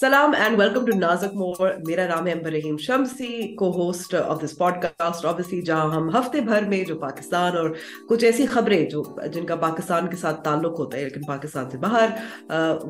سلام 0.00 0.32
and 0.38 0.58
welcome 0.60 0.84
to 0.84 0.96
Nazuk 0.96 1.34
Mor 1.34 1.68
میرا 1.86 2.06
نام 2.06 2.26
ہے 2.26 2.32
امبر 2.32 2.50
رحیم 2.52 2.76
شمسی 2.86 3.54
کو 3.58 3.70
host 3.76 4.14
of 4.14 4.42
this 4.42 4.56
podcast 4.82 5.24
of 5.26 5.40
جہاں 5.66 5.86
ہم 5.94 6.08
ہفتے 6.16 6.40
بھر 6.50 6.64
میں 6.68 6.82
جو 6.88 6.98
پاکستان 7.00 7.56
اور 7.56 7.70
کچھ 8.08 8.24
ایسی 8.24 8.46
خبریں 8.52 8.84
جو 8.90 9.02
جن 9.34 9.46
کا 9.46 9.56
پاکستان 9.64 10.08
کے 10.10 10.16
ساتھ 10.24 10.42
تعلق 10.44 10.78
ہوتا 10.80 10.98
ہے 10.98 11.04
لیکن 11.04 11.24
پاکستان 11.28 11.70
سے 11.70 11.78
باہر 11.86 12.08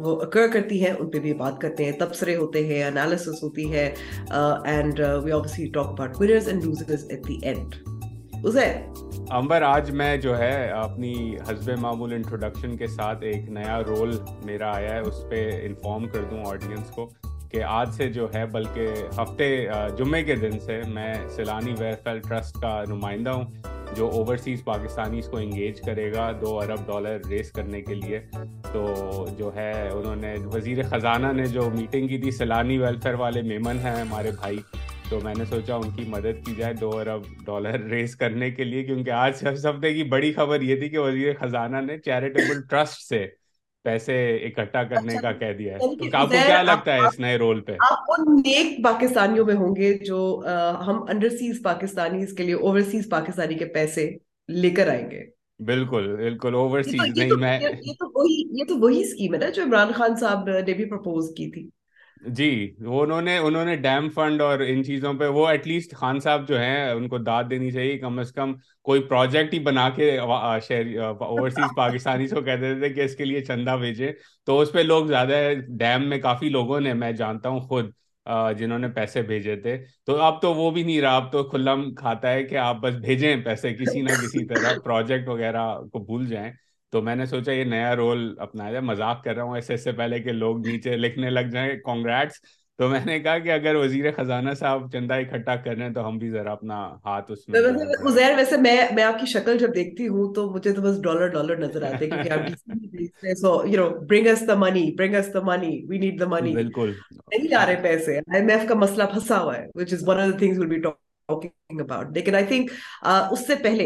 وہ 0.04 0.20
اکر 0.22 0.48
کرتی 0.52 0.84
ہیں 0.84 0.92
ان 0.98 1.10
پہ 1.10 1.18
بھی 1.28 1.34
بات 1.44 1.60
کرتے 1.62 1.84
ہیں 1.84 1.92
تبصرے 2.00 2.36
ہوتے 2.36 2.66
ہیں 2.72 2.82
انالیسس 2.84 3.42
ہوتی 3.42 3.70
ہے 3.74 3.86
and 4.28 5.00
and 5.00 5.00
and 5.00 5.26
we 5.34 5.66
talk 5.74 5.88
about 5.88 6.20
winners 6.22 6.48
losers 6.64 7.04
at 7.10 7.28
the 7.28 7.38
Amber 9.30 9.62
آج 9.66 9.90
میں 9.90 10.16
جو 10.22 10.36
ہے 10.38 10.68
اپنی 10.70 11.16
حسب 11.48 11.70
معمول 11.80 12.12
انٹروڈکشن 12.12 12.76
کے 12.76 12.86
ساتھ 12.86 13.22
ایک 13.24 13.48
نیا 13.52 13.78
رول 13.86 14.16
میرا 14.44 14.70
آیا 14.74 14.92
ہے 14.92 14.98
اس 15.08 15.14
پہ 15.30 15.40
انفارم 15.66 16.06
کر 16.12 16.24
دوں 16.30 16.42
آڈینس 16.50 16.90
کو 16.94 17.08
کہ 17.50 17.62
آج 17.68 17.88
سے 17.96 18.08
جو 18.12 18.26
ہے 18.34 18.44
بلکہ 18.52 18.90
ہفتے 19.18 19.48
جمعے 19.98 20.22
کے 20.24 20.34
دن 20.44 20.58
سے 20.66 20.80
میں 20.94 21.12
سیلانی 21.36 21.74
ویلفیئر 21.78 22.18
ٹرسٹ 22.28 22.60
کا 22.62 22.80
نمائندہ 22.88 23.30
ہوں 23.36 23.44
جو 23.96 24.08
اوورسیز 24.14 24.64
پاکستانیز 24.64 25.26
کو 25.30 25.36
انگیج 25.38 25.80
کرے 25.86 26.12
گا 26.14 26.30
دو 26.40 26.58
ارب 26.60 26.86
ڈالر 26.86 27.18
ریس 27.30 27.50
کرنے 27.56 27.80
کے 27.82 27.94
لیے 27.94 28.20
تو 28.72 28.84
جو 29.38 29.54
ہے 29.56 29.70
انہوں 29.92 30.16
نے 30.26 30.34
وزیر 30.54 30.82
خزانہ 30.90 31.32
نے 31.40 31.46
جو 31.58 31.68
میٹنگ 31.78 32.08
کی 32.08 32.18
تھی 32.22 32.30
سیلانی 32.40 32.78
ویلفیئر 32.78 33.14
والے 33.24 33.42
میمن 33.52 33.78
ہیں 33.84 33.96
ہمارے 34.00 34.30
بھائی 34.40 34.58
تو 35.10 35.18
میں 35.24 35.32
نے 35.38 35.44
سوچا 35.48 35.74
ان 35.74 35.90
کی 35.96 36.04
مدد 36.08 36.44
کی 36.46 36.54
جائے 36.54 36.72
دو 36.80 36.88
ارب 36.98 37.22
ڈالر 37.46 37.80
ریز 37.90 38.14
کرنے 38.16 38.50
کے 38.50 38.64
لیے 38.64 38.82
کیونکہ 38.84 39.10
آج 39.16 39.40
کی 39.82 40.02
بڑی 40.14 40.32
خبر 40.34 40.60
یہ 40.68 40.76
تھی 40.80 40.88
کہ 40.88 40.98
وزیر 40.98 41.32
خزانہ 41.40 41.80
نے 41.86 41.98
چیریٹیبل 42.04 42.60
ٹرسٹ 42.70 43.00
سے 43.08 43.24
پیسے 43.84 44.16
اکٹھا 44.46 44.82
کرنے 44.84 45.16
اچھا، 45.16 45.30
کا 45.32 45.38
کہہ 45.38 45.52
دیا 45.58 45.74
ہے 45.74 45.78
یعنی 45.82 46.08
تو 46.10 46.16
آپ 46.18 46.28
کو 46.30 46.34
کیا 46.46 46.62
لگتا 46.62 46.94
ہے 46.94 47.06
اس 47.06 47.18
نئے 47.20 47.36
رول 47.38 47.60
پہ 47.64 47.76
آپ 47.90 48.10
ان 48.16 48.34
نیک 48.40 48.82
پاکستانیوں 48.84 49.44
میں 49.46 49.54
ہوں 49.60 49.76
گے 49.76 49.92
جو 50.06 50.18
ہم 50.86 51.00
انڈرسیز 51.10 51.60
پاکستانی 51.64 52.52
اوورسیز 52.52 53.08
پاکستانی 53.10 53.54
کے 53.58 53.66
پیسے 53.78 54.10
لے 54.62 54.70
کر 54.80 54.88
آئیں 54.96 55.10
گے 55.10 55.24
بالکل 55.70 56.14
بالکل 56.16 56.54
نہیں 56.96 57.36
میں 57.40 57.58
یہ 57.62 57.92
تو 58.00 58.08
وہی 58.16 58.42
وہی 58.44 58.60
یہ 58.60 58.64
تو 58.68 58.92
سکیم 59.12 59.34
ہے 59.34 59.38
نا 59.38 59.48
جو 59.56 59.62
عمران 59.62 59.92
خان 59.96 60.16
صاحب 60.20 60.50
نے 60.68 60.72
بھی 60.74 60.84
پرپوز 60.90 61.30
کی 61.36 61.50
تھی 61.50 61.68
جی 62.36 62.44
انہوں 62.86 63.22
نے 63.22 63.36
انہوں 63.38 63.64
نے 63.64 63.74
ڈیم 63.76 64.08
فنڈ 64.14 64.40
اور 64.42 64.58
ان 64.68 64.82
چیزوں 64.84 65.12
پہ 65.18 65.26
وہ 65.34 65.46
ایٹ 65.48 65.66
لیسٹ 65.66 65.92
خان 65.96 66.20
صاحب 66.20 66.46
جو 66.48 66.58
ہیں 66.60 66.90
ان 66.90 67.08
کو 67.08 67.18
داد 67.18 67.44
دینی 67.50 67.70
چاہیے 67.70 67.98
کم 67.98 68.18
از 68.18 68.32
کم 68.32 68.52
کوئی 68.84 69.02
پروجیکٹ 69.08 69.54
ہی 69.54 69.58
بنا 69.64 69.88
کے 69.96 70.16
اوورسیز 70.18 71.76
پاکستانی 71.76 72.26
کو 72.28 72.40
کہتے 72.42 72.74
تھے 72.80 72.88
کہ 72.94 73.04
اس 73.04 73.16
کے 73.16 73.24
لیے 73.24 73.40
چندہ 73.44 73.76
بھیجے 73.80 74.12
تو 74.46 74.58
اس 74.60 74.72
پہ 74.72 74.78
لوگ 74.82 75.06
زیادہ 75.06 75.42
ڈیم 75.78 76.08
میں 76.08 76.18
کافی 76.22 76.48
لوگوں 76.58 76.80
نے 76.80 76.94
میں 77.04 77.12
جانتا 77.22 77.48
ہوں 77.48 77.60
خود 77.68 77.90
جنہوں 78.58 78.78
نے 78.78 78.88
پیسے 78.94 79.22
بھیجے 79.22 79.56
تھے 79.62 79.76
تو 80.06 80.20
اب 80.22 80.40
تو 80.42 80.54
وہ 80.54 80.70
بھی 80.70 80.82
نہیں 80.82 81.00
رہا 81.00 81.16
اب 81.16 81.30
تو 81.32 81.42
کھلا 81.50 81.74
کھاتا 81.96 82.30
ہے 82.32 82.42
کہ 82.44 82.56
آپ 82.58 82.80
بس 82.82 82.94
بھیجیں 83.04 83.34
پیسے 83.44 83.74
کسی 83.74 84.00
نہ 84.02 84.12
کسی 84.22 84.44
طرح 84.54 84.78
پروجیکٹ 84.84 85.28
وغیرہ 85.28 85.72
کو 85.92 85.98
بھول 86.04 86.26
جائیں 86.28 86.50
تو 86.96 87.00
میں 87.06 87.14
نے 87.16 87.24
سوچا 87.26 87.52
یہ 87.52 87.64
نیا 87.70 87.94
رول 87.96 88.20
اپنا 88.40 88.70
جائے 88.70 88.80
مذاق 88.90 89.22
کر 89.24 89.34
رہا 89.36 89.42
ہوں 89.44 89.54
ایسے 89.56 89.76
سے 89.76 89.92
پہلے 89.98 90.18
کہ 90.22 90.32
لوگ 90.32 90.66
نیچے 90.66 90.96
لکھنے 90.96 91.30
لگ 91.30 91.50
جائیں 91.52 91.68
کانگریٹس 91.84 92.40
تو 92.78 92.88
میں 92.88 93.00
نے 93.06 93.18
کہا 93.26 93.36
کہ 93.46 93.52
اگر 93.52 93.74
وزیر 93.80 94.10
خزانہ 94.16 94.50
صاحب 94.60 94.90
چندہ 94.92 95.14
اکٹھا 95.24 95.56
کر 95.64 95.76
رہے 95.76 95.86
ہیں 95.86 95.92
تو 95.94 96.06
ہم 96.08 96.16
بھی 96.18 96.30
ذرا 96.30 96.52
اپنا 96.52 96.78
ہاتھ 97.04 97.30
اس 97.32 97.46
میں 97.48 97.60
عزیر 98.08 98.36
ویسے 98.36 98.56
میں 98.66 98.76
میں 98.94 99.02
آپ 99.04 99.18
کی 99.20 99.26
شکل 99.32 99.58
جب 99.58 99.74
دیکھتی 99.74 100.08
ہوں 100.14 100.32
تو 100.34 100.48
مجھے 100.54 100.72
تو 100.78 100.82
بس 100.82 101.00
ڈالر 101.02 101.26
ڈالر 101.36 101.58
نظر 101.66 101.82
آتے 101.92 102.04
ہیں 102.10 102.22
کیونکہ 102.22 102.32
آپ 102.32 103.30
so 103.40 103.54
you 103.74 103.84
know 103.84 103.88
bring 104.10 104.26
us 104.32 104.42
the 104.50 104.58
money 104.66 104.86
bring 105.00 105.18
us 105.22 105.28
the 105.38 105.44
money 105.52 105.72
we 105.92 106.02
need 106.06 106.24
the 106.26 106.32
money 106.36 106.54
بالکل 106.62 106.92
نہیں 107.12 107.48
لا 107.54 107.66
رہے 107.66 107.80
پیسے 107.82 108.18
IMF 108.40 108.66
کا 108.68 108.74
مسئلہ 108.84 109.10
پھنسا 109.12 109.42
ہوا 109.42 109.58
ہے 109.58 109.66
which 109.80 109.98
is 109.98 110.08
one 110.14 110.24
of 110.26 110.32
the 110.34 110.38
things 110.44 110.62
we'll 110.62 110.74
be 110.76 110.82
talking 110.88 111.04
اس 111.28 113.46
سے 113.46 113.54
پہلے 113.62 113.84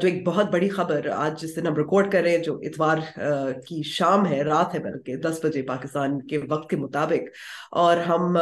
جو 0.00 0.08
ایک 0.08 0.16
بہت 0.26 0.50
بڑی 0.52 0.68
خبر 0.68 1.06
ہم 1.08 1.74
ریکارڈ 1.76 2.08
کر 2.12 2.22
رہے 2.22 2.30
ہیں 2.30 2.40
جو 2.44 2.54
اتوار 2.68 2.98
uh, 2.98 3.52
کی 3.68 3.78
شام 3.90 4.26
ہے 4.26 4.40
مطابق 6.80 7.22
اور 7.82 7.96
uh, 8.16 8.38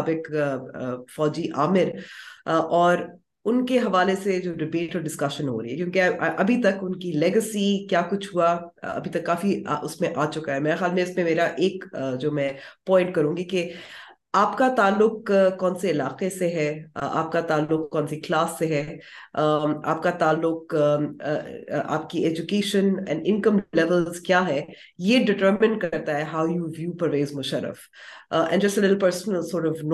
uh, 0.00 0.92
فوجی 1.16 1.46
عامر 1.56 1.86
اور 2.58 2.96
ان 3.50 3.56
کے 3.66 3.78
حوالے 3.78 4.14
سے 4.22 4.40
جو 4.44 4.52
ڈبیٹ 4.64 4.90
اور 4.96 5.02
ڈسکشن 5.04 5.48
ہو 5.48 5.60
رہی 5.62 5.70
ہے 5.70 5.76
کیونکہ 5.76 6.00
ابھی 6.40 6.56
تک 6.62 6.82
ان 6.86 6.98
کی 6.98 7.10
لیگسی 7.18 7.68
کیا 7.90 8.00
کچھ 8.10 8.26
ہوا 8.34 8.56
ابھی 8.94 9.10
تک 9.18 9.26
کافی 9.26 9.62
اس 9.82 10.00
میں 10.00 10.08
آ 10.16 10.26
چکا 10.30 10.54
ہے 10.54 10.60
میرے 10.66 10.76
خیال 10.80 10.92
میں 10.94 11.02
اس 11.02 11.14
میں 11.16 11.24
میرا 11.24 11.44
ایک 11.66 11.84
جو 12.20 12.30
میں 12.38 12.50
پوائنٹ 12.86 13.14
کروں 13.14 13.36
گی 13.36 13.44
کہ 13.54 13.62
آپ 14.36 14.56
کا 14.58 14.66
تعلق 14.76 15.30
کون 15.58 15.78
سے 15.80 15.90
علاقے 15.90 16.28
سے 16.30 16.48
ہے 16.54 16.66
آپ 17.02 17.30
کا 17.32 17.40
تعلق 17.50 17.88
کون 17.92 18.06
سی 18.06 18.18
کلاس 18.26 18.58
سے 18.58 18.66
ہے 18.72 18.82
آپ 19.42 20.02
کا 20.02 20.10
تعلق 20.22 20.74
آپ 21.82 22.08
کی 22.10 22.22
ایجوکیشن 22.28 22.92
کیا 24.26 24.46
ہے 24.48 24.60
یہ 25.06 25.24
ڈٹرمن 25.30 25.78
کرتا 25.86 26.16
ہے 26.18 26.24
how 26.32 26.46
you 26.48 26.66
view 26.78 26.92
per 27.02 27.16
Musharraf 27.38 27.88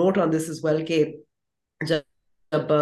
note 0.01 0.17
on 0.25 0.31
this 0.33 0.49
as 0.49 0.59
well 0.65 0.83
جب 1.89 2.73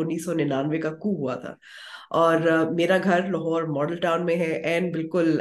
انیس 0.00 0.24
سو 0.24 0.34
ننانوے 0.44 0.78
کا 0.88 0.94
کو 1.04 1.16
ہوا 1.18 1.34
تھا 1.44 1.54
اور 2.16 2.36
میرا 2.74 2.96
گھر 3.04 3.22
لاہور 3.30 3.62
ماڈل 3.76 3.96
ٹاؤن 4.00 4.24
میں 4.26 4.36
ہے 4.40 4.50
اینڈ 4.70 4.92
بالکل 4.92 5.40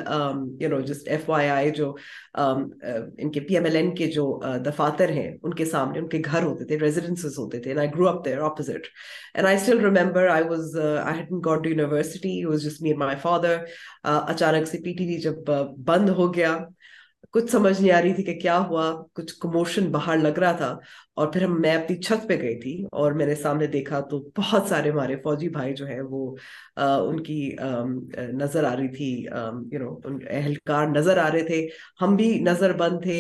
you 0.62 0.70
know 0.70 0.80
just 0.88 1.08
F 1.10 1.30
Y 1.30 1.50
I 1.50 1.70
جو 1.76 1.94
ان 2.34 3.32
کے 3.32 3.40
پی 3.48 3.56
ایم 3.56 3.66
ایل 3.66 3.76
این 3.76 3.94
کے 3.96 4.08
جو 4.12 4.26
دفاتر 4.66 5.10
ہیں 5.18 5.28
ان 5.44 5.54
کے 5.54 5.66
سامنے 5.74 6.00
ان 6.00 6.08
کے 6.10 6.22
گھر 6.26 6.44
ہوتے 6.44 6.66
تھے 6.68 6.80
ریزیڈنسز 6.82 7.38
ہوتے 7.40 7.60
تھے 7.60 7.74
opposite 7.82 8.88
and 9.34 9.48
I 9.48 9.56
still 9.58 9.84
remember 9.86 10.28
I 10.30 10.44
was 10.50 10.78
I 11.04 11.24
to 11.30 11.60
university 11.70 12.44
was 12.46 12.64
just 12.64 12.82
mayor 12.82 12.96
my 13.06 13.18
father 13.22 13.58
اچانک 14.16 14.68
سے 14.72 14.78
پی 14.84 14.94
ٹی 14.98 15.08
وی 15.08 15.18
جب 15.30 15.52
بند 15.86 16.10
ہو 16.18 16.34
گیا 16.34 16.58
کچھ 17.38 17.50
سمجھ 17.52 17.80
نہیں 17.82 17.92
آ 17.94 18.02
رہی 18.02 18.14
تھی 18.16 18.24
کہ 18.24 18.34
کیا 18.40 18.58
ہوا 18.68 18.84
کچھ 19.16 19.34
کموشن 19.42 19.88
باہر 19.92 20.18
لگ 20.18 20.38
رہا 20.40 20.52
تھا 20.58 20.68
اور 21.22 21.28
پھر 21.34 21.44
ہم 21.44 21.60
میں 21.62 21.74
اپنی 21.76 21.96
چھت 22.06 22.28
پہ 22.28 22.38
گئی 22.42 22.56
تھی 22.60 22.72
اور 23.02 23.12
میں 23.20 23.26
نے 23.26 23.36
سامنے 23.42 23.68
دیکھا 23.76 24.00
تو 24.10 24.20
بہت 24.38 24.70
سارے 24.70 24.90
ہمارے 24.90 25.16
فوجی 25.24 25.50
بھائی 25.58 25.74
جو 25.82 25.88
ہیں 25.88 26.00
وہ 26.10 26.22
ان 26.84 27.20
کی 27.24 27.38
نظر 28.42 28.64
آ 28.72 28.76
رہی 28.78 28.88
تھی 28.96 29.28
اہلکار 29.28 30.88
نظر 30.96 31.18
آ 31.26 31.30
رہے 31.34 31.44
تھے 31.48 31.62
ہم 32.02 32.16
بھی 32.22 32.30
نظر 32.48 32.74
بند 32.78 33.02
تھے 33.04 33.20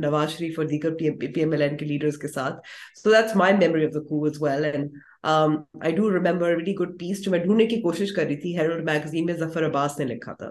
نواز 0.00 0.30
شریف 0.36 0.58
اور 0.58 0.66
دیگر 0.74 0.94
پی 0.98 1.08
ایم 1.40 1.52
ایل 1.52 1.62
این 1.62 1.76
کے 1.76 1.84
کے 1.84 1.90
لیڈرز 1.92 2.18
ساتھ 2.34 2.60
so 3.02 3.10
that's 3.12 3.36
my 3.44 3.56
memory 3.60 3.86
of 3.86 3.94
the 3.94 4.06
well 4.44 4.64
and 4.74 4.90
I 5.32 5.94
do 5.96 6.10
remember 6.18 6.54
very 6.56 6.74
good 6.84 6.98
piece 7.00 7.24
جو 7.24 7.30
میں 7.30 7.38
ڈھونڈنے 7.46 7.66
کی 7.74 7.80
کوشش 7.88 8.12
کر 8.16 8.24
رہی 8.26 8.36
تھی 8.42 8.56
ہیرولڈ 8.58 8.84
میگزین 8.90 9.26
میں 9.26 9.34
ظفر 9.44 9.66
عباس 9.66 9.98
نے 9.98 10.04
لکھا 10.14 10.32
تھا 10.44 10.50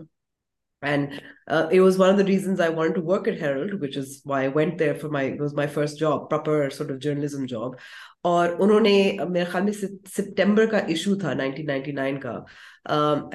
and 0.94 1.22
uh, 1.47 1.68
it 1.72 1.81
was 1.81 1.97
one 1.97 2.09
of 2.13 2.18
the 2.18 2.28
reasons 2.31 2.59
i 2.66 2.69
wanted 2.79 2.96
to 3.00 3.06
work 3.12 3.28
at 3.31 3.40
herald 3.46 3.73
which 3.85 3.97
is 4.01 4.12
why 4.31 4.40
i 4.47 4.51
went 4.59 4.78
there 4.81 4.96
for 5.03 5.09
my 5.18 5.23
it 5.34 5.41
was 5.46 5.56
my 5.62 5.68
first 5.78 6.00
job 6.06 6.29
proper 6.35 6.57
sort 6.81 6.91
of 6.96 7.06
journalism 7.07 7.50
job 7.57 7.79
اور 8.28 8.50
انہوں 8.66 8.79
نے 8.79 8.91
میرے 9.29 9.44
خیال 9.51 9.63
میں 9.63 9.72
September 9.72 10.66
کا 10.69 10.78
issue 10.94 11.13
تھا 11.19 11.31
1999 11.44 12.16
کا 12.22 12.31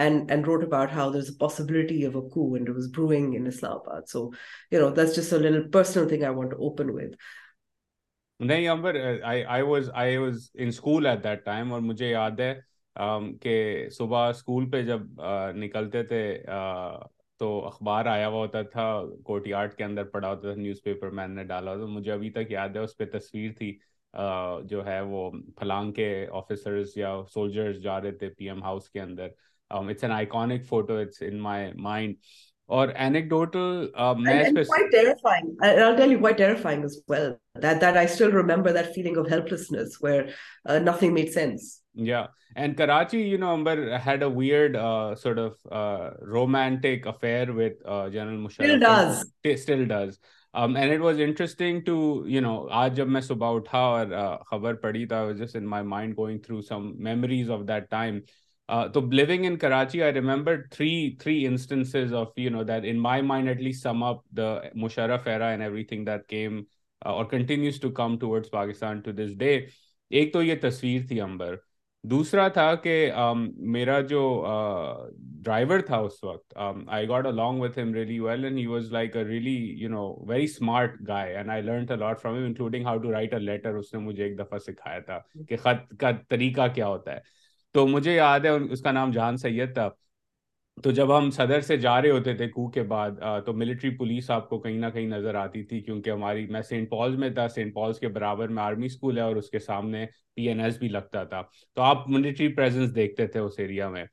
and 0.04 0.30
and 0.30 0.46
wrote 0.46 0.64
about 0.64 0.92
how 0.94 1.10
there 1.12 1.20
is 1.20 1.28
a 1.30 1.34
possibility 1.40 2.04
of 2.06 2.16
a 2.16 2.20
coup 2.30 2.46
and 2.54 2.68
it 2.68 2.74
was 2.76 2.88
brewing 2.96 3.34
in 3.38 3.46
Islamabad 3.72 4.08
so 4.12 4.22
you 4.72 4.80
know 4.80 4.88
that's 4.96 5.14
just 5.16 5.32
a 5.32 5.38
little 5.38 5.70
personal 5.78 6.08
thing 6.08 6.22
I 6.22 6.34
want 6.36 6.50
to 6.50 6.56
open 6.68 6.90
with 6.94 7.14
نہیں 8.50 8.68
امبر 8.68 8.96
I 9.22 9.62
was 9.68 9.90
I 10.04 10.16
was 10.24 10.50
in 10.54 10.68
school 10.74 11.06
at 11.06 11.22
that 11.24 11.44
time 11.44 11.72
اور 11.72 11.80
مجھے 11.90 12.10
یاد 12.10 12.40
ہے 12.40 12.52
um, 13.04 13.32
کہ 13.42 13.88
صبح 13.98 14.28
school 14.34 14.70
پہ 14.70 14.82
جب 14.90 15.06
uh, 15.22 15.52
نکلتے 15.64 16.02
تھے 16.12 16.22
uh, 16.58 17.06
تو 17.40 17.46
اخبار 17.66 18.06
آیا 18.08 18.26
ہوا 18.28 18.38
ہوتا 18.38 18.60
تھا 18.72 18.82
یارڈ 19.46 19.74
کے 19.74 19.84
اندر 19.84 20.04
پڑا 20.14 20.28
ہوتا 20.30 20.52
تھا 20.52 20.60
نیوز 20.60 20.82
پیپر 20.84 21.10
مین 21.18 21.34
نے 21.34 21.44
ڈالا 21.52 21.74
تو 21.76 21.86
مجھے 21.88 22.10
ابھی 22.12 22.30
تک 22.30 22.50
یاد 22.50 22.76
ہے 22.76 22.80
اس 22.84 22.96
پہ 22.96 23.04
تصویر 23.16 23.52
تھی 23.58 23.70
جو 24.70 24.84
ہے 24.86 25.00
وہ 25.12 25.30
پھلانگ 25.58 25.92
کے 26.00 26.08
آفیسرز 26.40 26.92
یا 26.96 27.14
سولجرز 27.34 27.80
جا 27.82 28.00
رہے 28.00 28.10
تھے 28.22 28.28
پی 28.38 28.48
ایم 28.50 28.62
ہاؤس 28.62 28.88
کے 28.90 29.00
اندر 29.00 29.28
it's 29.78 30.02
an 30.04 30.12
iconic 30.12 30.66
photo 30.68 30.96
it's 31.00 31.22
in 31.26 31.38
my 31.42 31.70
mind 31.88 32.14
رومینٹکرسٹنگ 32.70 33.94
آج 52.72 52.96
جب 52.96 53.08
میں 53.08 53.20
صبح 53.20 53.54
اٹھا 53.54 53.78
اور 53.78 54.06
خبر 54.50 54.74
پڑی 54.82 55.06
تھاز 55.14 55.42
دیٹ 57.68 57.90
ٹائم 57.90 58.20
تو 58.94 59.00
living 59.12 59.46
in 59.46 59.56
Karachi 59.58 60.02
I 60.02 60.12
remember 60.12 60.56
three 60.70 60.90
three 61.20 61.44
instances 61.46 62.12
of 62.14 62.38
you 62.38 62.50
know 62.50 62.62
that 62.64 62.84
in 62.90 62.98
my 63.02 63.22
mind 63.30 63.48
at 63.48 63.60
least 63.62 63.82
sum 63.82 64.02
up 64.04 64.20
the 64.36 64.52
Musharraf 64.82 65.26
era 65.28 65.48
and 65.50 65.62
everything 65.84 66.04
that 66.06 66.26
came 66.28 66.62
اور 67.12 67.24
continues 67.30 67.80
to 67.80 67.90
come 67.94 68.16
towards 68.30 68.50
Pakistan 68.50 69.00
to 69.04 69.12
this 69.22 69.32
day 69.38 69.56
ایک 70.10 70.32
تو 70.32 70.42
یہ 70.42 70.54
تصویر 70.62 71.06
تھی 71.08 71.20
امبر 71.20 71.56
دوسرا 72.10 72.46
تھا 72.48 72.74
کہ 72.82 72.94
میرا 73.74 73.98
جو 74.10 74.20
ڈرائیور 75.44 75.80
تھا 75.86 75.96
اس 76.06 76.22
وقت 76.24 76.56
I 76.56 77.08
got 77.08 77.26
along 77.32 77.60
with 77.60 77.78
him 77.78 77.92
really 77.94 78.18
well 78.20 78.44
and 78.44 78.58
he 78.58 78.66
was 78.66 78.92
like 78.92 79.16
a 79.16 79.24
really 79.24 79.56
you 79.82 79.88
know 79.90 80.06
very 80.28 80.44
smart 80.44 80.94
guy 81.08 81.34
and 81.36 81.50
I 81.50 81.62
learn 81.62 81.98
lot 82.00 82.20
from 82.22 82.36
him 82.36 82.44
including 82.44 82.86
how 82.86 82.98
to 83.02 83.12
write 83.12 83.34
a 83.34 83.40
letter 83.40 83.74
اس 83.82 83.92
نے 83.94 84.00
مجھے 84.00 84.24
ایک 84.24 84.38
دفعہ 84.38 84.58
سکھایا 84.66 84.98
تھا 85.10 85.18
کہ 85.48 85.56
خط 85.64 85.94
کا 86.00 86.10
طریقہ 86.28 86.66
کیا 86.74 86.86
ہوتا 86.88 87.12
ہے 87.14 87.38
تو 87.72 87.86
مجھے 87.86 88.14
یاد 88.14 88.40
ہے 88.44 88.50
اس 88.72 88.80
کا 88.82 88.92
نام 88.92 89.10
جان 89.12 89.36
سید 89.36 89.74
تھا 89.74 89.88
تو 90.82 90.90
جب 90.96 91.16
ہم 91.16 91.30
صدر 91.30 91.60
سے 91.60 91.76
جا 91.76 92.00
رہے 92.02 92.10
ہوتے 92.10 92.32
تھے 92.36 92.46
کو 92.48 92.68
کے 92.70 92.82
بعد 92.92 93.18
تو 93.46 93.52
ملٹری 93.62 93.90
پولیس 93.96 94.30
آپ 94.30 94.48
کو 94.48 94.58
کہیں 94.60 94.78
نہ 94.80 94.86
کہیں 94.92 95.06
نظر 95.08 95.34
آتی 95.40 95.62
تھی 95.72 95.80
کیونکہ 95.88 96.10
ہماری 96.10 96.46
میں 96.54 96.62
سینٹ 96.68 96.90
پالز 96.90 97.16
میں 97.18 97.28
تھا 97.38 97.46
سینٹ 97.54 97.74
پالز 97.74 97.98
کے 98.00 98.08
برابر 98.18 98.48
میں 98.58 98.62
آرمی 98.62 98.86
اسکول 98.86 99.18
ہے 99.18 99.22
اور 99.22 99.36
اس 99.36 99.50
کے 99.50 99.58
سامنے 99.58 100.04
پی 100.34 100.48
این 100.48 100.60
ایس 100.60 100.78
بھی 100.78 100.88
لگتا 100.88 101.24
تھا 101.34 101.42
تو 101.74 101.82
آپ 101.82 102.08
ملٹری 102.10 102.48
پریزنس 102.54 102.94
دیکھتے 102.94 103.26
تھے 103.34 103.40
اس 103.40 103.58
ایریا 103.58 103.88
میں 103.88 104.04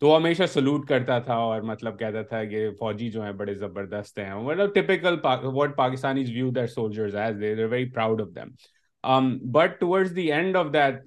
تو 0.00 0.16
ہمیشہ 0.16 0.46
سلوٹ 0.52 0.88
کرتا 0.88 1.18
تھا 1.26 1.34
اور 1.50 1.60
مطلب 1.72 1.98
کہتا 1.98 2.22
تھا 2.30 2.42
کہ 2.44 2.68
فوجی 2.78 3.10
جو 3.10 3.22
ہیں 3.22 3.32
بڑے 3.42 3.54
زبردست 3.54 4.18
ہیں 4.18 4.34
مطلب 4.34 4.72
typical 4.74 5.16
what 5.24 5.76
Pakistanis 5.76 6.30
view 6.30 6.50
their 6.54 6.66
soldiers 6.76 7.16
as 7.26 7.36
they 7.40 7.54
very 7.64 7.90
proud 7.92 8.22
of 8.22 8.28
them 8.36 9.36
but 9.52 9.78
towards 9.80 10.16
the 10.16 10.30
end 10.32 10.56
of 10.56 10.72
that 10.74 11.02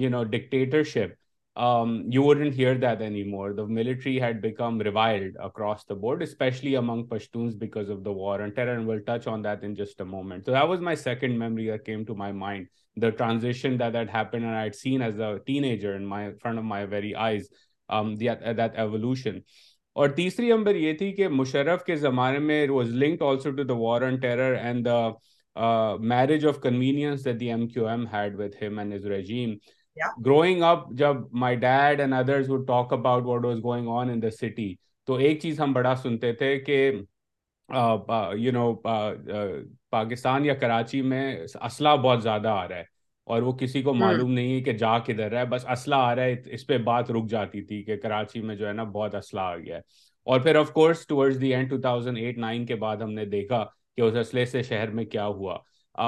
you 0.00 0.10
know 0.10 0.24
dictatorship 0.36 1.20
um, 1.56 2.04
you 2.08 2.22
wouldn't 2.22 2.52
hear 2.54 2.74
that 2.78 3.00
anymore. 3.00 3.52
The 3.52 3.66
military 3.66 4.18
had 4.18 4.40
become 4.42 4.78
reviled 4.78 5.36
across 5.40 5.84
the 5.84 5.94
board, 5.94 6.20
especially 6.22 6.74
among 6.74 7.06
Pashtuns 7.06 7.56
because 7.56 7.88
of 7.90 8.02
the 8.02 8.12
war 8.12 8.42
on 8.42 8.52
terror. 8.54 8.72
And 8.74 8.88
we'll 8.88 9.02
touch 9.02 9.28
on 9.28 9.42
that 9.42 9.62
in 9.62 9.76
just 9.76 10.00
a 10.00 10.04
moment. 10.04 10.46
So 10.46 10.50
that 10.50 10.66
was 10.68 10.80
my 10.80 10.96
second 10.96 11.38
memory 11.38 11.68
that 11.70 11.84
came 11.84 12.04
to 12.06 12.14
my 12.14 12.32
mind. 12.32 12.66
The 12.96 13.12
transition 13.12 13.76
that 13.78 13.94
had 13.94 14.10
happened 14.10 14.44
and 14.44 14.54
I'd 14.54 14.74
seen 14.74 15.00
as 15.00 15.18
a 15.18 15.40
teenager 15.46 15.94
in 15.94 16.04
my 16.04 16.26
in 16.28 16.38
front 16.38 16.58
of 16.58 16.64
my 16.64 16.86
very 16.86 17.14
eyes, 17.14 17.48
um, 17.88 18.16
the, 18.16 18.30
uh, 18.30 18.52
that 18.54 18.74
evolution. 18.76 19.44
اور 19.96 20.08
تیسری 20.14 20.50
امبر 20.52 20.74
یہ 20.74 20.92
تھی 20.98 21.10
کہ 21.16 21.26
مشرف 21.28 21.82
کے 21.84 21.94
زمانے 21.96 22.38
میں 22.44 22.66
was 22.68 22.88
linked 23.02 23.22
also 23.22 23.50
to 23.56 23.62
the 23.64 23.74
war 23.78 24.02
on 24.02 24.16
terror 24.20 24.52
and 24.60 24.84
the 24.86 25.94
marriage 26.14 26.46
of 26.46 26.58
convenience 26.62 27.24
that 27.24 27.38
the 27.40 27.48
M 27.52 27.66
Q 27.74 27.86
M 27.88 28.06
had 28.12 28.34
with 28.40 28.54
him 28.62 28.78
and 28.78 28.94
his 28.94 29.06
regime 29.10 29.54
growing 30.24 30.62
up 30.62 30.90
جب 30.98 31.16
my 31.40 31.56
dad 31.56 32.00
and 32.00 32.14
others 32.14 32.48
would 32.50 32.66
talk 32.66 32.92
about 32.92 33.24
what 33.26 33.44
was 33.44 33.58
going 33.64 33.88
on 33.98 34.10
in 34.10 34.22
the 34.22 34.30
city 34.30 34.74
تو 35.06 35.14
ایک 35.26 35.40
چیز 35.42 35.60
ہم 35.60 35.72
بڑا 35.72 35.94
سنتے 36.02 36.32
تھے 36.40 36.58
کہ 36.60 36.76
you 38.36 38.52
know 38.52 38.72
Pakistan 39.90 40.44
یا 40.44 40.54
کراچی 40.60 41.00
میں 41.12 41.26
اسلحہ 41.38 41.96
بہت 42.04 42.22
زیادہ 42.22 42.48
آ 42.48 42.66
رہا 42.68 42.76
ہے 42.76 42.92
اور 43.32 43.42
وہ 43.42 43.52
کسی 43.60 43.82
کو 43.82 43.92
معلوم 43.94 44.30
نہیں 44.32 44.52
ہے 44.54 44.60
کہ 44.62 44.72
جا 44.78 44.98
کدھر 45.06 45.30
رہا 45.30 45.40
ہے 45.40 45.44
بس 45.52 45.64
اسلحہ 45.72 45.98
آ 46.08 46.14
رہا 46.16 46.22
ہے 46.22 46.34
اس 46.54 46.66
پہ 46.66 46.78
بات 46.88 47.10
رک 47.16 47.28
جاتی 47.30 47.62
تھی 47.66 47.82
کہ 47.84 47.96
کراچی 48.00 48.40
میں 48.48 48.54
جو 48.56 48.66
ہے 48.68 48.72
نا 48.72 48.84
بہت 48.98 49.14
اسلحہ 49.14 49.42
آ 49.42 49.56
گیا 49.56 49.76
ہے 49.76 49.80
اور 50.32 50.40
پھر 50.40 50.54
of 50.56 50.70
course 50.72 51.06
towards 51.06 51.40
the 51.40 51.54
end 51.54 51.70
two 51.70 51.80
thousand 51.80 52.18
eight 52.18 52.38
nine 52.38 52.66
کے 52.66 52.74
بعد 52.84 52.96
ہم 53.02 53.12
نے 53.12 53.24
دیکھا 53.38 53.64
کہ 53.96 54.02
اس 54.02 54.16
اسلحے 54.26 54.44
سے 54.46 54.62
شہر 54.62 54.90
میں 54.98 55.04
کیا 55.14 55.26
ہوا 55.26 55.56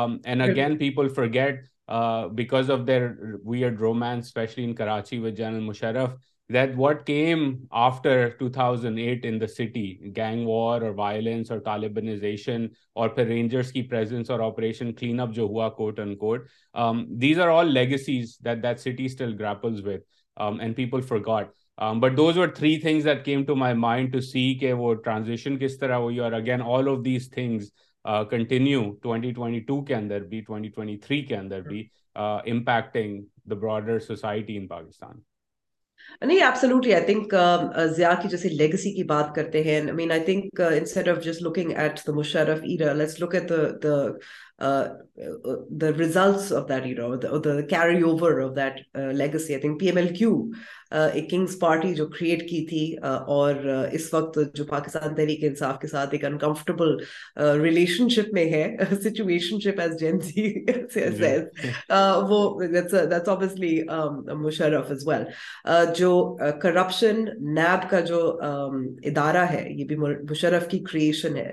and 0.04 0.42
again 0.42 0.76
people 0.78 1.08
forget 1.16 1.64
because 2.34 2.70
of 2.70 2.80
there 2.86 3.02
we 3.46 3.64
are 3.64 3.84
especially 4.04 4.64
in 4.64 4.74
Karachi 4.74 5.18
with 5.18 5.36
general 5.36 5.60
Musharraf 5.64 6.14
that 6.54 6.70
what 6.76 7.06
came 7.06 7.40
after 7.84 8.26
two 8.38 8.48
thousand 8.52 8.98
eight 8.98 9.24
in 9.26 9.40
the 9.40 9.46
city 9.46 9.84
gang 10.16 10.46
war 10.48 10.82
اور 10.82 10.90
وائلنس 10.96 11.50
اور 11.52 11.58
اور 11.66 11.84
اور 12.94 13.08
پھر 13.08 13.26
رینجرس 13.26 13.72
کی 13.72 13.82
پریزنس 13.88 14.30
آپریشن 14.30 14.92
کلین 14.94 15.20
اپ 15.20 15.32
جو 15.34 15.42
ہوا 15.46 15.68
quote 15.80 15.98
and 16.00 16.16
quote 16.18 16.48
these 17.22 17.40
are 17.40 17.48
all 17.58 17.72
legacies 17.74 18.36
that 18.44 18.62
that 18.62 18.80
city 18.80 19.04
still 19.04 19.36
grapples 19.40 19.86
with 19.86 20.60
and 20.60 20.76
people 20.76 21.00
forgot 21.26 21.94
but 22.02 22.16
those 22.16 22.38
are 22.38 22.46
three 22.56 22.76
things 22.80 23.04
that 23.06 23.24
came 23.24 23.44
to 23.44 23.56
my 23.56 23.74
mind 23.78 24.12
to 24.12 24.20
see 24.32 24.52
کہ 24.60 24.72
وہ 24.72 24.94
transition 24.94 25.58
کس 25.58 25.78
طرح 25.78 25.96
ہوئی 26.04 26.18
اور 26.20 26.32
again 26.42 26.62
all 26.74 26.88
of 26.88 27.04
these 27.04 27.30
things 27.34 27.70
continue 28.30 28.82
twenty 29.02 29.30
twenty 29.36 29.60
two 29.66 29.80
کے 29.84 29.94
اندر 29.94 30.24
بھی 30.30 30.40
twenty 30.46 30.68
twenty 30.74 30.96
three 31.06 31.20
کے 31.26 31.36
اندر 31.36 31.60
بھی 31.68 31.82
impacting 32.52 33.22
the 33.50 33.54
broader 33.54 33.98
society 34.06 34.56
in 34.56 34.66
Pakistan 34.68 35.18
نہیں 36.26 36.42
ایبسلوٹلی 36.44 36.92
آئی 36.94 37.04
تھنک 37.06 37.34
ضیاء 37.96 38.10
کی 38.22 38.28
جیسے 38.28 38.48
لیگسی 38.48 38.92
کی 38.94 39.02
بات 39.04 39.34
کرتے 39.34 39.62
ہیں 39.62 39.80
I 39.80 39.92
mean 39.92 40.10
I 40.12 40.20
think 40.24 40.60
instead 40.60 41.08
of 41.08 41.22
just 41.24 41.42
looking 41.42 41.72
at 41.76 42.00
the 42.06 42.12
Musharraf 42.14 42.58
era 42.70 42.92
let's 42.94 43.20
look 43.20 43.34
at 43.34 43.48
the 43.50 44.66
the 45.80 45.90
results 45.98 46.52
of 46.52 46.68
that 46.68 46.86
era 46.98 47.60
carry 47.70 48.02
over 48.02 48.40
of 48.42 48.54
that 48.56 48.80
legacy 49.16 49.52
I 49.54 49.60
think 49.62 49.80
P 49.80 49.86
M 49.86 49.96
L 49.96 50.14
Q 50.16 50.34
ایک 50.90 51.28
Kings 51.30 51.58
party 51.60 51.94
جو 51.94 52.06
create 52.08 52.40
کی 52.48 52.64
تھی 52.68 52.80
اور 53.06 53.54
اس 53.94 54.12
وقت 54.14 54.38
جو 54.54 54.64
پاکستان 54.64 55.14
تحریک 55.14 55.44
انصاف 55.44 55.78
کے 55.80 55.86
ساتھ 55.88 56.14
ایک 56.14 56.24
انکمفرٹیبل 56.24 56.96
ریلیشن 57.62 58.08
شپ 58.16 58.32
میں 58.34 58.44
ہے 58.52 58.66
سچویشن 59.02 59.58
جی۔ 60.20 60.52
مشرف 64.46 64.90
از 64.90 65.06
ویل 65.08 65.22
جو 65.98 66.10
کرپشن 66.62 67.24
نیب 67.54 67.90
کا 67.90 68.00
جو 68.10 68.20
ادارہ 68.42 69.44
ہے 69.52 69.66
یہ 69.70 69.84
بھی 69.84 69.96
مشرف 70.30 70.68
کی 70.68 70.78
کریشن 70.90 71.36
ہے 71.36 71.50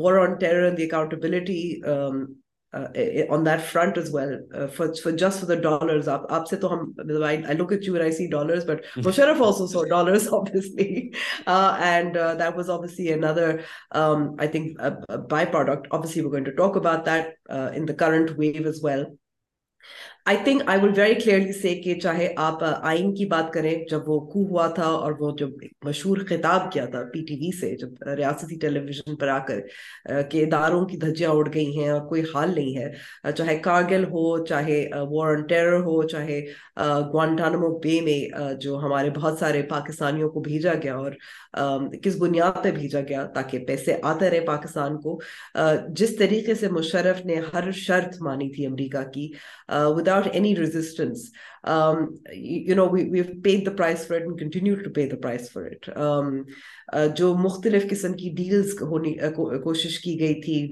war 0.00 0.18
on 0.26 0.34
terror 0.40 0.70
the 0.76 0.84
accountability 0.84 1.62
the 2.72 3.56
current 3.68 5.10
view 18.36 18.68
as 18.68 18.84
well 18.84 19.04
I 20.30 20.36
think 20.44 20.62
I 20.70 20.80
will 20.80 20.90
very 20.96 21.14
clearly 21.20 21.52
say 21.60 21.72
کہ 21.82 21.94
چاہے 22.00 22.28
آپ 22.42 22.62
آئین 22.64 23.14
کی 23.16 23.24
بات 23.28 23.52
کریں 23.52 23.70
جب 23.90 24.08
وہ 24.08 24.18
کو 24.32 24.42
ہوا 24.50 24.66
تھا 24.74 24.86
اور 24.88 25.12
وہ 25.20 25.30
جب 25.38 25.50
مشہور 25.84 26.16
خطاب 26.28 26.70
کیا 26.72 26.84
تھا 26.92 27.02
پی 27.12 27.24
ٹی 27.28 27.34
وی 27.40 27.50
سے 27.60 27.70
جب 27.76 28.06
ریاستی 28.16 28.58
ٹیلی 28.60 28.80
ویژن 28.80 29.16
پر 29.20 29.28
آ 29.28 29.38
کر 29.48 29.58
اداروں 30.16 30.84
کی 30.88 30.96
دھجیاں 31.04 31.30
اڑ 31.30 31.44
گئی 31.54 31.76
ہیں 31.78 31.88
اور 31.90 32.06
کوئی 32.08 32.22
حال 32.34 32.54
نہیں 32.54 32.76
ہے 32.76 33.32
چاہے 33.38 33.56
کارگل 33.64 34.04
ہو 34.12 34.22
چاہے 34.52 34.78
وار 35.12 35.34
آن 35.34 35.42
ٹیرر 35.52 35.80
ہو 35.88 36.02
چاہے 36.14 36.40
گوانٹانمو 37.12 37.70
بے 37.84 38.00
میں 38.04 38.18
جو 38.62 38.78
ہمارے 38.82 39.10
بہت 39.18 39.38
سارے 39.38 39.62
پاکستانیوں 39.70 40.30
کو 40.36 40.40
بھیجا 40.46 40.74
گیا 40.82 40.96
اور 40.96 41.90
کس 42.04 42.16
بنیاد 42.20 42.62
پہ 42.64 42.70
بھیجا 42.78 43.00
گیا 43.08 43.24
تاکہ 43.34 43.64
پیسے 43.66 43.96
آتے 44.14 44.30
رہے 44.30 44.40
پاکستان 44.52 45.00
کو 45.02 45.18
جس 46.02 46.16
طریقے 46.18 46.54
سے 46.64 46.68
مشرف 46.78 47.24
نے 47.32 47.40
ہر 47.52 47.70
شرط 47.82 48.20
مانی 48.28 48.50
تھی 48.54 48.66
امریکہ 48.66 49.02
کی 49.14 49.28
ای 50.28 50.54
ریزٹینس 50.54 51.30
um, 51.64 51.80
um, 51.90 52.18
you 52.32 52.74
know 52.74 52.86
we 52.86 53.04
we've 53.06 53.42
paid 53.42 53.64
the 53.64 53.70
the 53.70 53.76
price 53.76 54.04
price 54.04 54.04
for 54.04 54.04
for 54.08 54.16
it 54.18 54.22
it 54.24 54.28
and 54.28 54.38
continue 54.38 54.82
to 54.82 54.90
pay 54.90 55.90
um, 55.94 56.46
uh, 56.92 57.08
جو 57.16 57.34
مختلف 57.38 57.88
قسم 57.90 58.12
کی 58.16 58.30
کوشش 59.64 59.98
کی 60.00 60.18
گئی 60.20 60.40
تھی 60.40 60.68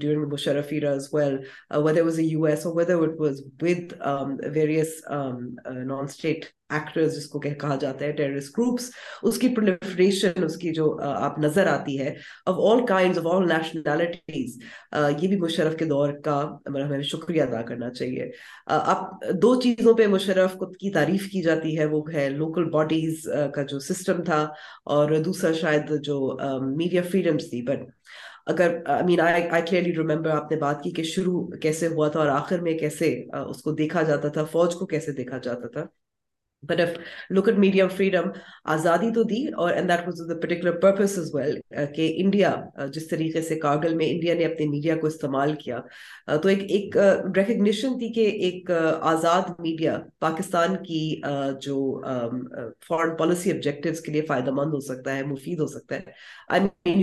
جس 7.17 7.27
کو 7.27 7.39
کہا 7.39 7.75
جاتا 7.81 8.05
ہے 8.05 8.37
اس 10.47 10.57
کی 10.59 10.73
جو 10.73 10.91
آپ 11.09 11.39
نظر 11.39 11.67
آتی 11.67 11.99
ہے 12.01 12.13
یہ 14.33 15.27
بھی 15.27 15.37
مشرف 15.39 15.75
کے 15.79 15.85
دور 15.85 16.13
کا 16.23 16.41
ہمیں 16.67 17.01
شکریہ 17.13 17.41
ادا 17.43 17.61
کرنا 17.69 17.89
چاہیے 17.93 18.29
آپ 18.75 19.09
دو 19.43 19.55
چیزوں 19.61 19.93
پہ 19.97 20.07
مشرف 20.17 20.57
کی 20.79 20.89
تعریف 20.93 21.27
کی 21.31 21.41
جاتی 21.41 21.77
ہے 21.79 21.85
وہ 21.93 22.01
ہے 22.13 22.27
لوکل 22.29 22.69
باڈیز 22.71 23.27
کا 23.55 23.63
جو 23.71 23.79
سسٹم 23.91 24.23
تھا 24.23 24.37
اور 24.95 25.11
دوسرا 25.25 25.51
شاید 25.61 25.91
جو 26.03 26.19
میڈیا 26.77 27.01
فریڈمس 27.11 27.49
تھی 27.49 27.61
بٹ 27.69 27.87
اگر 28.53 28.77
آپ 28.91 29.71
نے 30.51 30.55
بات 30.61 30.81
کی 30.83 30.91
کہ 30.99 31.03
شروع 31.13 31.45
کیسے 31.61 31.87
ہوا 31.95 32.07
تھا 32.09 32.19
اور 32.19 32.27
آخر 32.35 32.61
میں 32.69 32.77
کیسے 32.77 33.11
اس 33.47 33.61
کو 33.63 33.71
دیکھا 33.83 34.01
جاتا 34.13 34.27
تھا 34.37 34.43
فوج 34.51 34.73
کو 34.79 34.85
کیسے 34.95 35.11
دیکھا 35.21 35.37
جاتا 35.49 35.67
تھا 35.73 35.85
but 36.67 36.79
if 36.79 36.89
local 37.33 37.57
media 37.59 37.87
freedom 37.87 38.23
آزادی 38.71 39.11
تو 39.13 39.21
دی 39.27 39.45
اور 39.65 39.73
انڈیا 42.17 42.55
جس 42.93 43.07
طریقے 43.09 43.41
سے 43.41 43.55
کارگل 43.59 43.93
میں 43.97 44.05
انڈیا 44.09 44.33
نے 44.35 44.45
اپنے 44.45 44.65
میڈیا 44.69 44.95
کو 45.01 45.07
استعمال 45.07 45.53
کیا 45.63 45.79
تو 46.43 46.49
ایک 46.49 46.63
ایک 46.71 46.97
ریکگنیشن 47.37 47.97
تھی 47.99 48.11
کہ 48.13 48.25
ایک 48.47 48.71
آزاد 49.11 49.49
میڈیا 49.59 49.97
پاکستان 50.19 50.75
کی 50.87 50.99
جو 51.65 51.77
فارن 52.87 53.15
پالیسی 53.19 53.51
آبجیکٹیو 53.51 53.93
کے 54.05 54.11
لیے 54.11 54.21
فائدہ 54.27 54.51
مند 54.57 54.73
ہو 54.73 54.79
سکتا 54.89 55.15
ہے 55.17 55.23
مفید 55.31 55.59
ہو 55.59 55.67
سکتا 55.67 55.95
ہے 55.95 56.99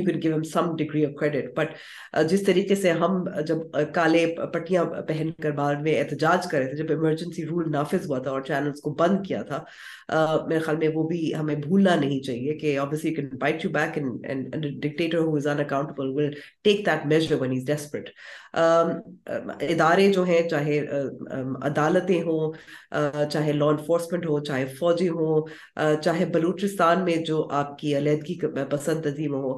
جس 2.28 2.42
طریقے 2.46 2.75
سے 2.75 2.90
ہم 3.04 3.25
جب 3.46 3.88
کالے 3.94 4.26
پٹیاں 4.52 4.84
پہن 5.08 5.30
کر 5.42 5.50
بعد 5.56 5.82
میں 5.82 5.98
احتجاج 6.00 6.46
کرے 6.50 6.66
تھے 6.66 6.76
جب 6.82 6.90
ایمرجنسی 6.90 7.46
رول 7.46 7.70
نافذ 7.72 8.06
ہوا 8.10 8.18
تھا 8.22 8.30
اور 8.30 8.40
چینلس 8.46 8.80
کو 8.80 8.94
بند 8.98 9.26
کیا 9.26 9.42
تھا 9.42 9.45
تھا 9.46 10.42
میرے 10.48 10.58
خیال 10.64 10.76
میں 10.76 10.88
وہ 10.94 11.02
بھی 11.08 11.20
ہمیں 11.34 11.54
بھولنا 11.66 11.94
نہیں 12.02 12.20
چاہیے 12.26 12.54
کہ 12.58 12.76
obviously 12.80 13.10
you 13.12 13.16
can 13.18 13.30
bite 13.44 13.64
you 13.66 13.70
back 13.76 13.96
and, 14.00 14.26
and, 14.32 14.54
and 14.54 14.64
a 14.70 14.72
dictator 14.86 15.22
who 15.28 15.36
is 15.42 15.46
unaccountable 15.54 16.12
will 16.18 16.34
take 16.68 16.84
that 16.88 17.06
measure 17.14 17.38
when 17.44 17.56
he's 17.56 17.66
desperate 17.72 18.12
ادارے 19.72 20.12
جو 20.12 20.22
ہیں 20.24 20.40
چاہے 20.48 20.78
عدالتیں 21.70 22.20
ہوں 22.22 22.52
چاہے 23.32 23.52
لا 23.52 23.66
انفورسمنٹ 23.76 24.26
ہو 24.26 24.38
چاہے 24.50 24.66
فوجی 24.78 25.08
ہوں 25.08 25.48
چاہے 26.04 26.24
بلوچستان 26.36 27.04
میں 27.04 27.16
جو 27.32 27.46
آپ 27.62 27.76
کی 27.78 27.96
علیحدگی 27.96 28.38
پسند 28.70 29.06
عظیم 29.12 29.34
ہو 29.34 29.56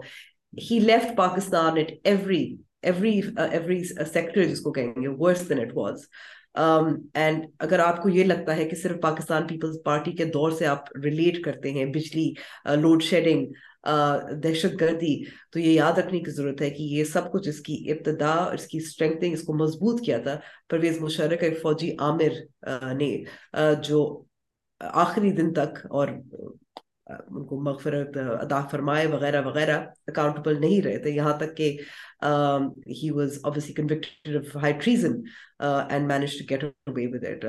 he 0.70 0.78
left 0.86 1.16
Pakistan 1.16 1.76
at 1.78 1.92
every 2.08 2.42
every 2.90 3.20
every 3.52 3.82
sector 4.12 4.44
جس 4.44 4.60
کو 4.60 4.72
کہیں 4.72 4.92
گے 5.02 5.08
worse 5.22 5.48
than 5.48 5.60
it 5.60 5.76
was 5.76 6.06
and 6.58 7.38
um, 7.42 7.50
اگر 7.60 7.78
آپ 7.78 8.02
کو 8.02 8.08
یہ 8.08 8.24
لگتا 8.24 8.56
ہے 8.56 8.64
کہ 8.68 8.76
صرف 8.76 9.00
پاکستان 9.00 9.46
پیپلز 9.46 9.76
پارٹی 9.84 10.12
کے 10.16 10.24
دور 10.34 10.50
سے 10.58 10.66
آپ 10.66 10.84
ریلیٹ 11.04 11.42
کرتے 11.44 11.70
ہیں 11.72 11.84
بجلی 11.94 12.24
لوڈ 12.80 13.02
شیڈنگ 13.02 13.46
دہشت 14.42 14.80
گردی 14.80 15.14
تو 15.52 15.58
یہ 15.58 15.70
یاد 15.70 15.98
رکھنے 15.98 16.20
کی 16.20 16.30
ضرورت 16.36 16.60
ہے 16.62 16.70
کہ 16.70 16.82
یہ 16.94 17.04
سب 17.12 17.30
کچھ 17.32 17.48
اس 17.48 17.60
کی 17.68 17.76
ابتدا 17.92 18.32
اس 18.44 18.60
اس 18.60 18.66
کی 18.68 18.78
اسٹرینگنگ 18.78 19.44
کو 19.46 19.54
مضبوط 19.64 20.00
کیا 20.06 20.18
تھا 20.22 20.38
پرویز 20.70 20.98
مشرق 21.00 21.42
ایک 21.50 21.60
فوجی 21.62 21.90
عامر 22.08 22.94
نے 22.98 23.16
جو 23.88 24.00
آخری 25.04 25.30
دن 25.38 25.52
تک 25.60 25.86
اور 25.98 26.08
ان 27.06 27.44
کو 27.46 27.60
مغفرت 27.70 28.16
ادا 28.42 28.60
فرمائے 28.70 29.06
وغیرہ 29.12 29.42
وغیرہ 29.46 29.78
اکاؤنٹیبل 30.08 30.60
نہیں 30.60 30.82
رہے 30.86 30.98
تھے 31.02 31.10
یہاں 31.10 31.36
تک 31.40 31.56
کہ 31.56 31.76
he 33.02 33.10
was 33.20 33.38
convicted 33.76 34.36
of 34.36 34.56
high 34.62 34.72
treason 34.82 35.20
and 35.60 36.06
manage 36.08 36.30
to 36.38 36.44
get 36.50 36.64
away 36.64 37.06
with 37.14 37.24
it 37.28 37.44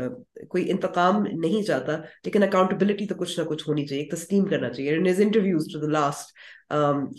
کوئی 0.50 0.70
انتقام 0.72 1.22
نہیں 1.42 1.64
چاہتا 1.68 1.98
لیکن 2.26 2.44
اکاؤنٹبلٹی 2.44 3.06
تو 3.08 3.16
کچھ 3.20 3.40
نہ 3.40 3.46
کچھ 3.50 3.68
ہونی 3.68 3.86
چاہیے 3.88 4.04
ایک 4.04 4.12
تسلیم 4.12 4.46
کرنا 4.50 4.70
چاہیے 4.70 4.96
in 4.96 5.08
his 5.10 5.22
interviews 5.22 5.66
to 5.74 5.80
the 5.80 5.88
last 6.00 6.38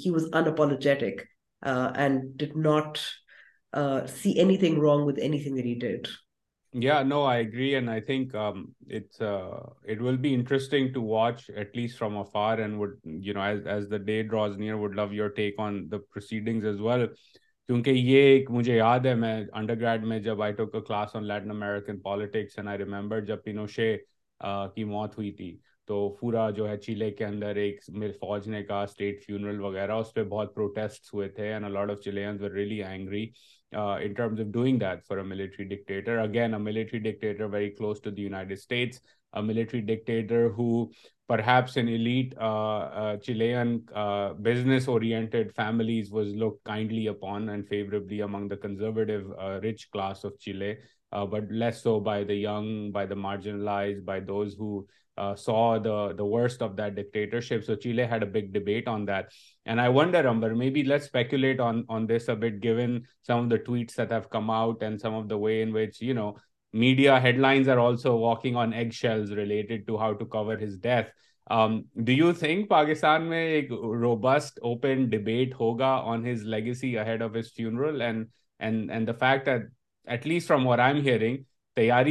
he 0.04 0.10
was 0.14 0.24
unapologetic 0.52 1.22
and 1.98 2.22
did 2.42 2.56
not 2.66 2.98
see 4.22 4.30
anything 4.58 4.82
wrong 4.86 5.06
with 5.06 5.18
anything 5.42 5.58
related 5.68 6.08
yeah 6.84 7.00
no 7.02 7.22
I 7.26 7.44
agree 7.44 7.68
and 7.74 7.88
I 7.90 8.00
think 8.08 8.34
it's 8.36 9.20
it 9.22 10.00
will 10.02 10.16
be 10.24 10.32
interesting 10.34 10.92
to 10.94 11.02
watch 11.08 11.50
at 11.54 11.76
least 11.76 11.98
from 11.98 12.18
if 12.18 12.36
R 12.36 12.58
and 12.64 12.78
would 12.80 12.98
you 13.24 13.34
know 13.34 13.42
as 13.42 13.66
as 13.74 13.90
the 13.90 13.96
day 14.10 14.22
draws 14.30 14.58
near 14.58 14.74
would 14.82 14.94
love 14.96 15.06
your 15.14 15.28
take 15.38 15.58
on 15.66 15.80
the 15.92 15.98
proceedings 15.98 16.66
as 16.66 16.80
well 16.80 17.06
کیونکہ 17.70 17.90
یہ 17.90 18.22
ایک 18.28 18.50
مجھے 18.50 18.76
یاد 18.76 19.00
ہے 19.06 19.14
میں 19.14 19.32
under 19.58 19.74
grade 19.80 20.04
میں 20.12 20.18
جب 20.20 20.40
I 20.42 20.52
took 20.52 20.72
class 20.86 21.14
on 21.16 21.26
Latin 21.26 21.50
American 21.50 21.98
politics 22.04 22.58
and 22.58 22.68
I 22.68 22.78
remember 22.78 23.20
جب 23.24 23.42
پینوشے 23.44 23.86
کی 24.74 24.84
موت 24.84 25.16
ہوئی 25.18 25.30
تھی 25.32 25.50
تو 25.86 25.98
پورا 26.20 26.48
جو 26.56 26.68
ہے 26.68 26.76
چیلے 26.76 27.10
کے 27.18 27.24
اندر 27.24 27.56
ایک 27.64 27.80
میرے 27.98 28.12
فوج 28.20 28.48
نے 28.50 28.62
کہا 28.64 28.80
اسٹیٹ 28.82 29.24
فیونرل 29.26 29.60
وغیرہ 29.64 29.98
اس 30.00 30.12
پہ 30.14 30.22
بہت 30.32 30.54
پروٹیسٹ 30.54 31.12
ہوئے 31.14 31.28
تھے 31.36 31.46
and 31.52 31.64
a lot 31.64 31.90
of 31.90 32.00
Chilean 32.04 32.42
really 32.44 32.82
angry 32.84 33.24
in 33.78 34.12
terms 34.16 34.40
of 34.40 34.46
doing 34.52 34.78
that 34.78 35.06
for 35.08 35.16
a 35.18 35.22
military 35.34 35.64
dictator 35.76 36.18
again 36.22 36.54
a 36.54 36.60
military 36.62 36.98
dictator 37.10 37.44
very 37.54 37.70
close 37.78 38.00
to 38.02 38.10
the 38.10 38.22
United 38.22 38.58
States 38.58 39.00
a 39.36 39.42
military 39.52 39.80
dictator 39.94 40.46
who 40.58 40.70
perhaps 41.46 41.76
and 41.76 41.98
Chile 43.24 43.48
business 44.44 44.88
families 45.56 46.12
was 46.12 46.32
looked kindly 46.42 47.06
upon 47.08 47.48
and 47.48 47.68
favourably 47.68 48.20
among 48.22 48.52
conservative 48.62 49.10
rich 49.62 49.86
class 49.92 50.24
Chile 50.44 50.74
but 51.32 51.52
low 51.86 51.98
by 52.08 52.24
the 52.24 52.32
young 52.32 52.90
by 52.92 53.06
the 53.08 53.14
marginalised 53.26 54.02
by 54.06 54.20
those 54.30 54.58
who 54.60 54.80
saw 55.44 55.76
the 55.84 56.24
worst 56.24 56.62
of 56.62 56.70
dictate 56.96 57.24
had 58.12 58.24
big 58.32 58.50
debate 58.52 58.88
on 58.88 59.06
that 59.06 59.26
and 59.66 59.80
I 59.80 59.92
wind 59.96 60.16
remember 60.16 60.52
وے 65.40 65.64
تیاری 66.72 67.68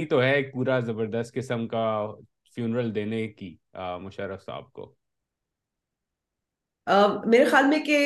تو 0.06 0.22
ہے 0.24 0.32
ایک 0.34 0.52
پورا 0.54 0.80
زبردست 0.86 1.34
قسم 1.36 1.68
کا 1.68 2.08
funeral 2.56 2.94
دینے 2.96 3.28
کی 3.28 3.56
مشرف 4.06 4.44
صاحب 4.44 4.72
کو 4.74 4.94
میرے 7.30 7.44
خیال 7.46 7.66
میں 7.70 7.78
کہ 7.86 7.98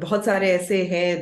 بہت 0.00 0.24
سارے 0.24 0.50
ایسے 0.50 0.80
ہیں 0.86 1.14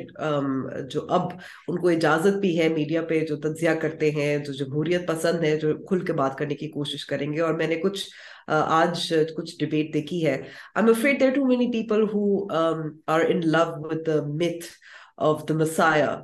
جو 0.90 1.00
اب 1.18 1.28
ان 1.68 1.78
کو 1.80 1.88
اجازت 1.88 2.36
بھی 2.40 2.58
ہے 2.58 2.68
میڈیا 2.74 3.02
پہ 3.08 3.20
جو 3.28 3.36
تجزیہ 3.44 3.70
کرتے 3.82 4.10
ہیں 4.16 4.36
جو 4.44 4.52
جمہوریت 4.64 5.06
پسند 5.08 5.44
ہے 5.44 5.56
جو 5.60 5.72
کھل 5.88 6.04
کے 6.06 6.12
بات 6.20 6.36
کرنے 6.38 6.54
کی 6.54 6.68
کوشش 6.76 7.04
کریں 7.12 7.32
گے 7.32 7.40
اور 7.42 7.54
میں 7.62 7.66
نے 7.66 7.76
کچھ 7.82 8.04
آج 8.78 9.12
کچھ 9.36 9.54
ڈبیٹ 9.64 9.92
دیکھی 9.94 10.24
ہے 10.26 10.32
I 10.34 10.50
am 10.84 10.88
afraid 10.90 11.20
there 11.20 11.30
too 11.34 11.44
many 11.46 11.70
people 11.72 12.02
who 12.14 12.24
are 12.60 13.20
in 13.28 13.40
love 13.52 13.64
with 13.90 14.06
the 14.06 14.20
myth 14.44 14.70
of 15.26 15.38
the 15.48 15.54
Messiah. 15.58 16.14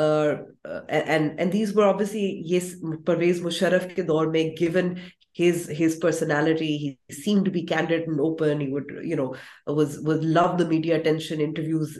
Uh, 0.00 0.34
and, 0.88 1.28
and 1.42 1.52
these 1.54 1.72
were 1.78 1.84
obviously, 1.92 2.26
yes, 2.54 2.72
Parvez 3.10 3.42
Musharraf 3.48 3.88
دور 4.06 4.26
میں 4.36 4.44
given 4.62 4.94
his 5.38 5.58
his 5.80 5.96
personality 6.04 6.68
he 6.82 7.14
seemed 7.14 7.44
to 7.46 7.50
be 7.56 7.62
candid 7.70 8.06
and 8.10 8.20
open 8.26 8.60
he 8.60 8.66
would 8.74 8.92
you 9.10 9.16
know 9.20 9.26
was 9.78 9.96
was 10.10 10.22
love 10.36 10.56
the 10.60 10.66
media 10.68 10.96
attention 10.98 11.42
interviews 11.46 11.90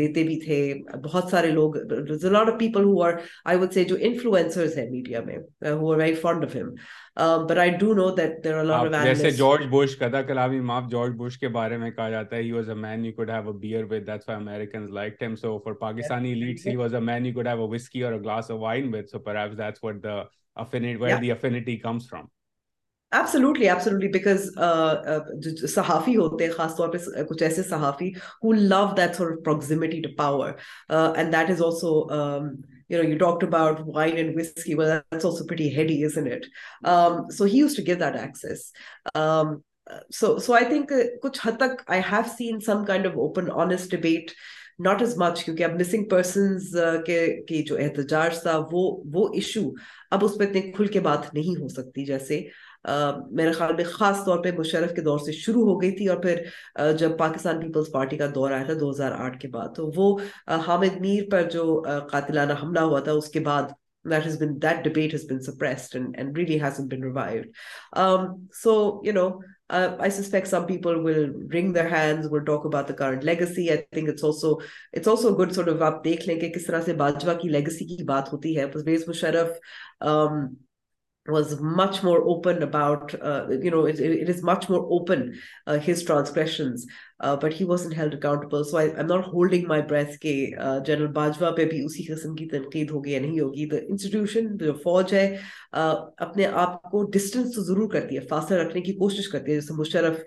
dete 0.00 0.24
bhi 0.30 0.34
the 0.46 0.58
bahut 1.06 1.32
sare 1.34 1.52
log 1.58 1.78
there's 1.92 2.26
a 2.30 2.32
lot 2.38 2.50
of 2.52 2.58
people 2.62 2.88
who 2.90 2.98
are 3.06 3.12
i 3.52 3.54
would 3.62 3.78
say 3.78 3.84
to 3.92 3.98
influencers 4.10 4.76
in 4.82 4.92
media 4.96 5.22
mein 5.30 5.40
uh, 5.46 5.72
who 5.82 5.92
are 5.92 5.96
very 6.02 6.18
fond 6.26 6.48
of 6.48 6.58
him 6.58 6.68
um, 6.72 7.46
but 7.52 7.62
i 7.64 7.66
do 7.84 7.94
know 8.00 8.10
that 8.18 8.36
there 8.46 8.56
are 8.58 8.66
a 8.66 8.68
lot 8.72 8.82
Aap, 8.82 8.92
of 8.92 8.98
analysts 9.00 9.24
jaise 9.28 9.40
george 9.40 9.64
bush 9.76 9.96
kada 10.04 10.22
kalami 10.32 10.62
maaf 10.72 10.92
george 10.96 11.16
bush 11.22 11.40
ke 11.46 11.52
bare 11.56 11.80
mein 11.86 11.96
kaha 12.02 12.14
jata 12.16 12.38
hai 12.40 12.42
he 12.50 12.52
was 12.58 12.70
a 12.76 12.78
man 12.84 13.08
you 13.10 13.14
could 13.22 13.34
have 13.36 13.50
a 13.54 13.56
beer 13.64 13.82
with 13.94 14.06
that's 14.12 14.30
why 14.32 14.38
americans 14.42 14.94
liked 15.00 15.26
him 15.28 15.40
so 15.46 15.54
for 15.68 15.76
pakistani 15.86 16.34
yeah. 16.36 16.42
elites 16.44 16.68
he 16.72 16.76
was 16.84 17.00
a 17.02 17.04
man 17.12 17.30
you 17.32 17.34
could 17.40 17.52
have 17.54 17.64
a 17.68 17.72
whiskey 17.76 18.06
or 18.10 18.12
a 18.20 18.22
glass 18.28 18.54
of 18.58 18.62
wine 18.68 18.94
with 18.98 19.12
so 19.18 19.24
perhaps 19.32 19.60
that's 19.64 19.88
what 19.88 20.06
the 20.08 20.20
affinity 20.68 21.04
where 21.06 21.12
yeah. 21.14 21.24
the 21.26 21.34
affinity 21.38 21.80
comes 21.88 22.12
from 22.14 22.32
absolutely 23.18 23.68
absolutely 23.68 24.08
because 24.12 25.64
صحافی 25.74 26.14
ہوتے 26.16 26.44
ہیں 26.44 26.52
خاص 26.52 26.76
طور 26.76 26.88
پہ 26.92 27.22
کچھ 27.28 27.42
ایسے 27.42 27.62
صحافی 27.68 28.08
who 28.44 28.52
love 28.52 28.84
that 28.96 28.98
that 28.98 29.16
sore 29.16 29.30
to 29.90 30.14
power 30.18 30.52
and 31.16 31.34
is 31.34 31.50
is 31.50 31.62
also 31.62 32.08
not 44.84 45.02
much 45.18 45.42
کیونکہ 45.44 45.64
اب 45.64 45.72
مسنگ 45.80 46.04
پرسنز 46.10 46.76
کے 47.06 47.62
جو 47.68 47.76
احتجاج 47.76 48.40
تھا 48.42 48.56
وہ 48.72 48.90
وہ 49.14 49.28
ایشو 49.34 49.62
اب 50.14 50.24
اس 50.24 50.38
پہ 50.38 50.44
اتنے 50.44 50.60
کھل 50.76 50.86
کے 50.94 51.00
بات 51.00 51.32
نہیں 51.34 51.60
ہو 51.60 51.68
سکتی 51.74 52.04
جیسے 52.06 52.40
میرے 52.86 53.50
خیال 53.52 53.74
میں 53.76 53.84
خاص 53.94 54.24
طور 54.24 54.38
پہ 54.44 54.50
مشرف 54.58 54.92
کے 54.94 55.02
دور 55.02 55.18
سے 55.26 55.32
شروع 55.32 55.62
ہو 55.66 55.80
گئی 55.82 55.90
تھی 55.96 56.08
اور 56.08 56.16
پھر 56.22 56.92
جب 56.98 57.16
پاکستان 57.18 57.60
پیپلز 57.60 57.90
پارٹی 57.92 58.16
کا 58.16 58.26
دور 58.34 58.50
آیا 58.52 58.64
تھا 58.66 58.72
دو 58.80 58.90
ہزار 58.90 59.12
آٹھ 59.24 59.38
کے 59.40 59.48
بعد 59.48 59.74
تو 59.76 59.90
وہ 59.96 60.16
حامد 60.66 61.00
میر 61.00 61.22
پر 61.30 61.48
جو 61.50 61.80
قاتلانہ 62.10 62.52
حملہ 62.62 62.80
ہوا 62.90 63.00
تھا 63.08 63.12
اس 63.22 63.28
کے 63.30 63.40
بعد 63.50 63.72
that 64.10 64.24
has 64.26 64.36
been 64.38 64.54
that 64.62 64.78
debate 64.84 65.12
has 65.14 65.24
been 65.26 65.40
suppressed 65.46 65.92
and 65.98 66.16
and 66.22 66.38
really 66.40 66.54
hasn't 66.62 66.88
been 66.94 67.02
revived 67.08 67.60
um 68.04 68.24
so 68.60 68.72
you 69.08 69.12
know 69.18 69.26
uh, 69.48 69.90
i 70.06 70.08
suspect 70.16 70.50
some 70.52 70.66
people 70.70 70.98
will 71.04 71.20
wring 71.52 71.68
their 71.76 71.92
hands 71.92 72.26
will 72.32 72.42
talk 72.48 72.66
about 72.72 72.90
the 72.92 72.96
current 73.02 73.28
legacy 73.30 73.66
i 73.76 73.76
think 73.98 74.10
it's 74.14 74.26
also 74.30 74.50
it's 75.02 75.12
also 75.14 75.32
a 75.32 75.36
good 75.42 75.54
sort 75.60 75.72
of 75.74 75.86
aap 75.90 76.02
dekh 76.08 76.26
lenge 76.32 76.48
kis 76.56 76.68
tarah 76.70 76.82
se 76.88 76.96
bajwa 77.04 77.38
ki 77.44 77.52
legacy 77.60 77.88
ki 77.92 78.00
baat 78.10 78.34
hoti 78.36 78.56
hai 78.58 78.68
pervez 78.74 79.08
musharraf 79.12 79.54
um 80.14 80.42
تنقید 81.26 82.00
ہوگی 92.90 93.12
یا 93.12 93.20
نہیں 93.20 93.40
ہوگی 93.40 93.68
فوج 94.82 95.14
ہے 95.14 95.36
اپنے 96.18 96.46
آپ 96.46 96.82
کو 96.90 97.04
ڈسٹینس 97.10 97.54
تو 97.54 97.62
ضرور 97.62 97.88
کرتی 97.92 98.14
ہے 98.16 98.26
فاسٹر 98.28 98.64
رکھنے 98.64 98.80
کی 98.80 98.92
کوشش 98.92 99.28
کرتی 99.28 99.50
ہے 99.50 99.56
جیسے 99.60 99.74
Musharraf 99.78 100.18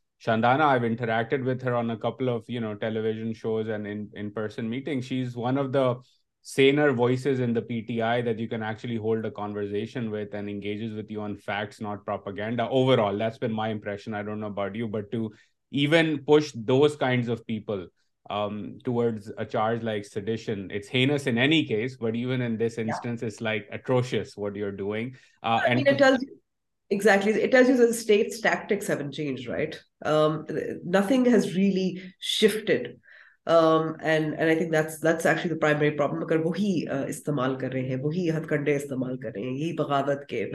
Shandana 0.25 0.65
interacted 0.87 1.47
with 1.47 1.63
on 1.77 1.89
a 1.91 1.95
couple 2.01 2.29
of 2.29 2.49
you 2.53 2.59
know 2.61 2.73
ٹیوژ 2.81 3.37
shows 3.37 3.69
and 3.69 4.33
person 4.33 4.65
meeting 4.69 5.01
she 5.07 5.21
is 5.21 5.37
one 5.37 5.57
of 5.59 5.65
the 5.73 6.01
senior 6.55 6.89
voices 6.97 7.41
in 7.41 7.55
the 7.55 7.65
P 7.67 7.79
T 7.87 8.01
I 8.09 8.23
you 8.41 8.47
can 8.49 8.63
actually 8.63 8.97
hold 9.05 9.25
conversation 9.35 10.07
with 10.11 10.35
and 10.35 10.49
engages 10.49 10.93
with 10.97 11.11
on 11.23 11.35
facts 11.45 11.81
not 11.81 12.05
propaganda 12.37 13.65
push 16.27 16.53
this 16.69 16.97
کا 16.99 17.09
to 18.85 18.93
word 18.93 19.19
a 19.37 19.43
charge 19.51 19.83
لائکسنس 19.83 21.01
likes 23.41 23.59
what 24.37 24.55
you 24.57 24.65
are 24.67 24.71
doing 24.83 25.09
وہی 26.91 27.45
ہت 38.29 38.47
کنڈے 38.49 38.75
استعمال 38.75 39.17
کر 39.19 39.31
رہے 39.31 39.41
ہیں 39.41 39.57
یہی 39.57 39.73
بغاوت 39.77 40.25
کے 40.27 40.45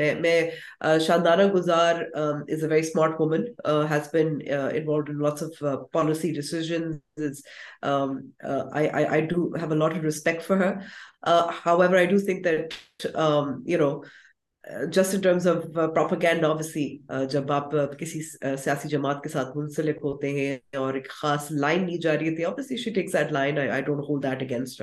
just 14.92 15.14
in 15.14 15.20
terms 15.20 15.46
of 15.48 15.56
terms 15.94 16.44
obviously 16.44 16.86
جب 17.30 17.50
آپ 17.52 17.74
uh, 17.76 17.86
کسی 17.98 18.20
uh, 18.46 18.54
سیاسی 18.62 18.88
جماعت 18.88 19.22
کے 19.22 19.28
ساتھ 19.28 19.56
منسلک 19.56 19.98
ہوتے 20.04 20.30
ہیں 20.38 20.56
اور 20.78 20.94
ایک 20.94 21.08
خاص 21.20 21.46
لائن 21.50 21.84
لی 21.90 21.98
جا 22.02 22.14
رہی 22.16 22.44
obviously 22.44 22.76
she 22.76 22.82
she 22.82 22.90
takes 22.94 23.12
that 23.12 23.24
that 23.24 23.32
line 23.32 23.58
I 23.58 23.68
I 23.76 23.82
don't 23.82 24.00
hold 24.08 24.24
against 24.24 24.82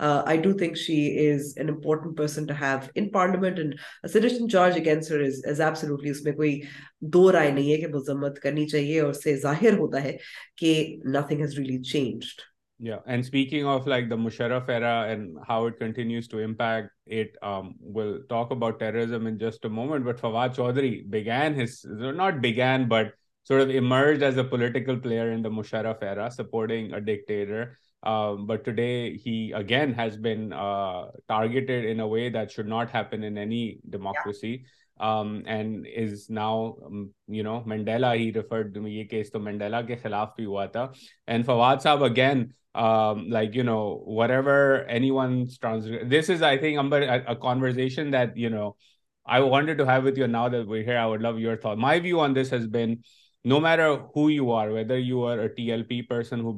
her 0.00 0.28
her 0.34 0.42
do 0.42 0.52
think 0.58 0.72
is 0.72 0.90
is 1.28 1.34
is 1.44 1.52
an 1.58 1.68
important 1.70 2.16
person 2.18 2.46
to 2.46 2.54
have 2.60 2.76
in 2.94 3.08
parliament 3.12 3.58
and 3.58 4.50
charge 4.52 4.78
absolutely 4.86 6.10
اس 6.10 6.22
میں 6.24 6.32
کوئی 6.32 6.60
دو 7.14 7.30
رائے 7.32 7.50
نہیں 7.52 7.72
ہے 7.72 7.76
کہ 7.80 7.86
مذمت 7.94 8.38
کرنی 8.42 8.66
چاہیے 8.74 9.00
اور 9.00 9.10
اس 9.10 9.22
سے 9.24 9.36
ظاہر 9.42 9.78
ہوتا 9.78 10.02
ہے 10.04 10.16
کہ 10.60 10.74
nothing 11.14 11.40
has 11.40 11.58
really 11.58 11.82
changed 11.92 12.50
Yeah. 12.84 12.98
And 13.06 13.24
speaking 13.24 13.64
of 13.64 13.86
like 13.86 14.08
the 14.08 14.16
Musharraf 14.16 14.68
era 14.68 15.06
and 15.08 15.38
how 15.46 15.66
it 15.66 15.78
continues 15.78 16.26
to 16.28 16.40
impact 16.40 16.88
it, 17.06 17.36
um, 17.40 17.76
we'll 17.80 18.18
talk 18.28 18.50
about 18.50 18.80
terrorism 18.80 19.28
in 19.28 19.38
just 19.38 19.64
a 19.64 19.68
moment. 19.68 20.04
But 20.04 20.20
Fawad 20.20 20.56
Chaudhry 20.56 21.04
sort 23.44 23.60
of 23.60 23.70
emerged 23.70 24.22
as 24.24 24.36
a 24.36 24.42
political 24.42 24.96
player 24.96 25.30
in 25.30 25.42
the 25.42 25.48
Musharraf 25.48 26.02
era, 26.02 26.28
supporting 26.28 26.92
a 26.92 27.00
dictator. 27.00 27.78
Um, 28.02 28.48
but 28.48 28.64
today 28.64 29.16
he 29.16 29.52
again 29.52 29.94
has 29.94 30.16
been 30.16 30.52
uh, 30.52 31.04
targeted 31.28 31.84
in 31.84 32.00
a 32.00 32.08
way 32.08 32.30
that 32.30 32.50
should 32.50 32.66
not 32.66 32.90
happen 32.90 33.22
in 33.22 33.38
any 33.38 33.78
democracy. 33.88 34.64
And 35.00 35.70
is 36.02 36.12
now 36.30 36.56
you 37.36 37.42
know 37.44 37.60
Mandela 37.66 38.12
ہی 38.14 38.30
یہ 39.08 39.22
خلاف 40.02 40.28
بھی 40.36 40.44
ہوا 40.44 40.64
تھا 40.72 40.86
and 41.26 41.44
Fawad 41.46 41.76
sahib 41.82 42.04
again 42.04 42.44
you 43.54 43.62
know 43.64 43.78
وینی 44.18 45.10
once 45.10 46.34
آئینک 46.42 47.48
whether 54.72 54.98
you 54.98 55.24
are 55.26 55.46
T 55.56 55.64
L 55.72 55.82
P 55.88 56.00
persecuting 56.12 56.52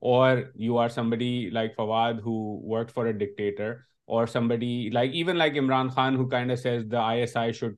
or 0.00 0.52
you 0.54 0.76
are 0.76 0.88
somebody 0.88 1.50
like 1.50 1.76
Fawad 1.76 2.20
who 2.20 2.60
worked 2.62 2.90
for 2.90 3.06
a 3.06 3.18
dictator, 3.18 3.86
or 4.06 4.26
somebody 4.26 4.90
like 4.90 5.10
even 5.12 5.36
like 5.36 5.54
Imran 5.54 5.92
Khan, 5.92 6.14
who 6.14 6.28
kind 6.28 6.50
of 6.50 6.58
says 6.58 6.84
the 6.86 7.02
ISI 7.14 7.52
should, 7.52 7.76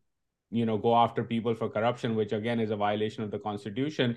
you 0.50 0.66
know, 0.66 0.76
go 0.76 0.94
after 0.94 1.24
people 1.24 1.54
for 1.54 1.68
corruption, 1.68 2.14
which 2.14 2.32
again 2.32 2.60
is 2.60 2.70
a 2.70 2.76
violation 2.76 3.22
of 3.22 3.30
the 3.30 3.38
constitution. 3.38 4.16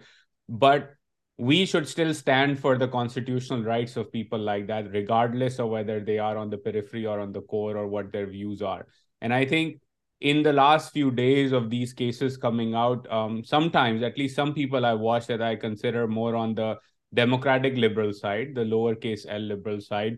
But 0.50 0.94
we 1.38 1.66
should 1.66 1.88
still 1.88 2.14
stand 2.14 2.60
for 2.60 2.78
the 2.78 2.88
constitutional 2.88 3.64
rights 3.64 3.98
of 3.98 4.12
people 4.12 4.38
like 4.38 4.68
that, 4.68 4.92
regardless 4.92 5.58
of 5.58 5.70
whether 5.70 6.00
they 6.00 6.20
are 6.20 6.38
on 6.38 6.50
the 6.50 6.58
periphery 6.58 7.08
or 7.08 7.20
on 7.20 7.32
the 7.32 7.42
core 7.42 7.78
or 7.78 7.88
what 7.88 8.12
their 8.12 8.28
views 8.28 8.62
are. 8.62 8.86
And 9.20 9.34
I 9.34 9.46
think 9.46 9.82
in 10.22 10.44
the 10.44 10.54
last 10.54 10.94
few 10.94 11.10
days 11.10 11.52
of 11.52 11.72
these 11.72 11.92
cases 11.94 12.38
coming 12.38 12.76
out, 12.76 13.12
um, 13.12 13.44
sometimes, 13.44 14.04
at 14.04 14.18
least 14.18 14.36
some 14.36 14.54
people 14.54 14.86
I 14.86 14.94
watch 14.94 15.26
that 15.28 15.42
I 15.42 15.56
consider 15.56 16.06
more 16.06 16.36
on 16.36 16.54
the 16.54 16.78
Democratic 17.14 17.78
liberal 17.78 18.12
side, 18.12 18.56
the 18.56 18.62
lowercase 18.62 19.26
L 19.30 19.42
liberal 19.42 19.80
side, 19.80 20.18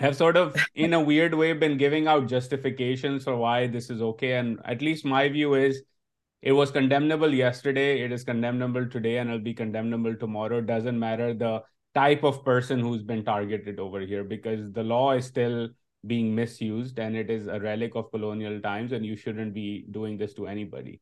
have 0.00 0.16
sort 0.16 0.36
of 0.36 0.54
in 0.74 0.92
a 0.92 1.00
weird 1.00 1.32
way 1.32 1.52
been 1.52 1.78
giving 1.78 2.08
out 2.08 2.26
justifications 2.26 3.22
for 3.22 3.36
why 3.36 3.68
this 3.68 3.88
is 3.88 4.02
okay. 4.02 4.32
And 4.32 4.58
at 4.64 4.82
least 4.82 5.04
my 5.04 5.28
view 5.28 5.54
is 5.54 5.82
it 6.42 6.52
was 6.52 6.72
condemnable 6.72 7.32
yesterday. 7.32 8.02
It 8.02 8.10
is 8.10 8.24
condemnable 8.24 8.88
today 8.88 9.18
and 9.18 9.30
it'll 9.30 9.42
be 9.42 9.54
condemnable 9.54 10.16
tomorrow. 10.16 10.58
It 10.58 10.66
doesn't 10.66 10.98
matter 10.98 11.34
the 11.34 11.62
type 11.94 12.24
of 12.24 12.44
person 12.44 12.80
who's 12.80 13.02
been 13.02 13.24
targeted 13.24 13.78
over 13.78 14.00
here, 14.00 14.24
because 14.24 14.72
the 14.72 14.82
law 14.82 15.12
is 15.12 15.24
still 15.24 15.68
being 16.06 16.34
misused 16.34 16.98
and 16.98 17.16
it 17.16 17.30
is 17.30 17.46
a 17.46 17.60
relic 17.60 17.94
of 17.94 18.10
colonial 18.10 18.60
times 18.60 18.90
and 18.90 19.06
you 19.06 19.16
shouldn't 19.16 19.54
be 19.54 19.84
doing 19.92 20.16
this 20.16 20.34
to 20.34 20.48
anybody. 20.48 20.96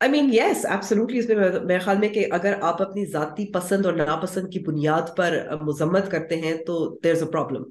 I 0.00 0.10
mean 0.10 0.28
yes 0.32 0.64
absolutely 0.70 1.18
اس 1.18 1.26
میں 1.28 1.36
میرے 1.36 1.78
خیال 1.84 1.98
میں 1.98 2.08
کہ 2.08 2.26
اگر 2.32 2.52
آپ 2.64 2.82
اپنی 2.82 3.04
ذاتی 3.12 3.46
پسند 3.52 3.86
اور 3.86 3.94
ناپسند 3.94 4.50
کی 4.52 4.58
بنیاد 4.66 5.06
پر 5.16 5.36
مذمت 5.66 6.10
کرتے 6.10 6.36
ہیں 6.40 6.52
تو 6.66 6.76
there 7.04 7.12
is 7.14 7.22
a 7.22 7.28
problem 7.30 7.62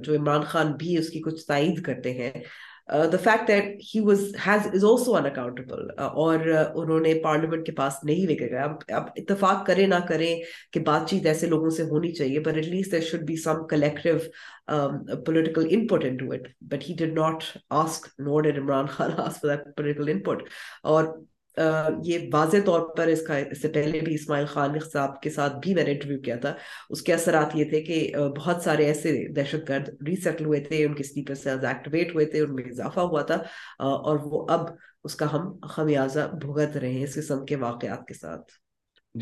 Imran 0.08 0.44
Khan 0.48 0.68
بھی 0.78 0.92
اس 0.98 1.08
کی 1.08 1.20
کچھ 1.26 1.46
تائید 1.46 1.80
کرتے 1.84 2.12
ہیں 2.22 2.30
the 3.12 3.16
fact 3.22 3.46
that 3.48 3.80
he 3.94 4.00
was 4.06 4.22
has 4.46 4.66
is 4.74 4.84
also 4.84 5.14
unaccountable 5.26 5.78
اور 6.00 6.38
uh, 6.38 6.64
انہوں 6.74 7.00
نے 7.00 7.12
پارلیمنٹ 7.22 7.64
کے 7.66 7.72
پاس 7.76 7.92
نہیں 8.04 8.26
لے 8.26 8.34
کے 8.36 8.50
گئے 8.50 8.58
اب, 8.62 8.72
اب 8.96 9.04
اتفاق 9.16 9.64
کریں 9.66 9.86
نہ 9.86 10.00
کریں 10.08 10.34
کہ 10.72 10.80
بات 10.90 11.08
چیت 11.10 11.26
ایسے 11.26 11.46
لوگوں 11.46 11.70
سے 11.78 11.82
ہونی 11.90 12.12
چاہیے 12.14 12.40
but 12.40 12.56
at 12.56 12.66
least 12.74 12.92
there 12.92 13.00
should 13.10 13.22
be 13.26 13.36
some 13.42 13.66
collective 13.70 14.16
political 15.26 15.66
input 15.78 16.04
into 16.16 16.32
it 16.32 16.48
but 16.72 16.88
he 16.88 16.94
did 16.98 17.18
not 17.18 17.44
ask 17.82 18.08
not 18.26 18.46
and 18.46 18.58
Imran 18.58 18.86
Khan 18.96 19.20
ask 19.26 19.40
for 19.40 19.56
that 19.56 19.76
political 19.76 20.08
input 20.12 20.48
اور 20.82 21.12
یہ 22.04 22.28
واضح 22.32 22.56
طور 22.66 22.80
پر 22.96 23.06
اس 23.08 23.20
کا 23.26 23.36
اس 23.36 23.60
سے 23.62 23.68
پہلے 23.74 24.00
بھی 24.04 24.14
اسماعیل 24.14 24.46
خان 24.52 24.78
صاحب 24.92 25.20
کے 25.22 25.30
ساتھ 25.30 25.56
بھی 25.62 25.74
میں 25.74 25.84
نے 25.84 25.90
انٹرویو 25.92 26.18
کیا 26.24 26.36
تھا 26.44 26.52
اس 26.90 27.02
کے 27.02 27.14
اثرات 27.14 27.54
یہ 27.56 27.64
تھے 27.70 27.80
کہ 27.84 27.98
بہت 28.38 28.62
سارے 28.62 28.84
ایسے 28.86 29.12
دہشت 29.36 29.68
گرد 29.68 29.88
ریسیٹل 30.08 30.44
ہوئے 30.44 30.60
تھے 30.64 30.84
ان 30.84 30.94
کے 30.94 31.02
سلیپر 31.10 31.34
سیلز 31.42 31.64
ایکٹیویٹ 31.64 32.14
ہوئے 32.14 32.24
تھے 32.34 32.40
ان 32.40 32.54
میں 32.54 32.64
اضافہ 32.70 33.00
ہوا 33.12 33.22
تھا 33.30 33.36
اور 33.92 34.18
وہ 34.32 34.44
اب 34.56 34.66
اس 35.04 35.14
کا 35.16 35.32
ہم 35.32 35.50
خمیازہ 35.70 36.20
بھگت 36.44 36.76
رہے 36.76 36.92
ہیں 36.92 37.04
اس 37.04 37.14
قسم 37.14 37.44
کے 37.46 37.56
واقعات 37.68 38.06
کے 38.08 38.14
ساتھ 38.14 38.52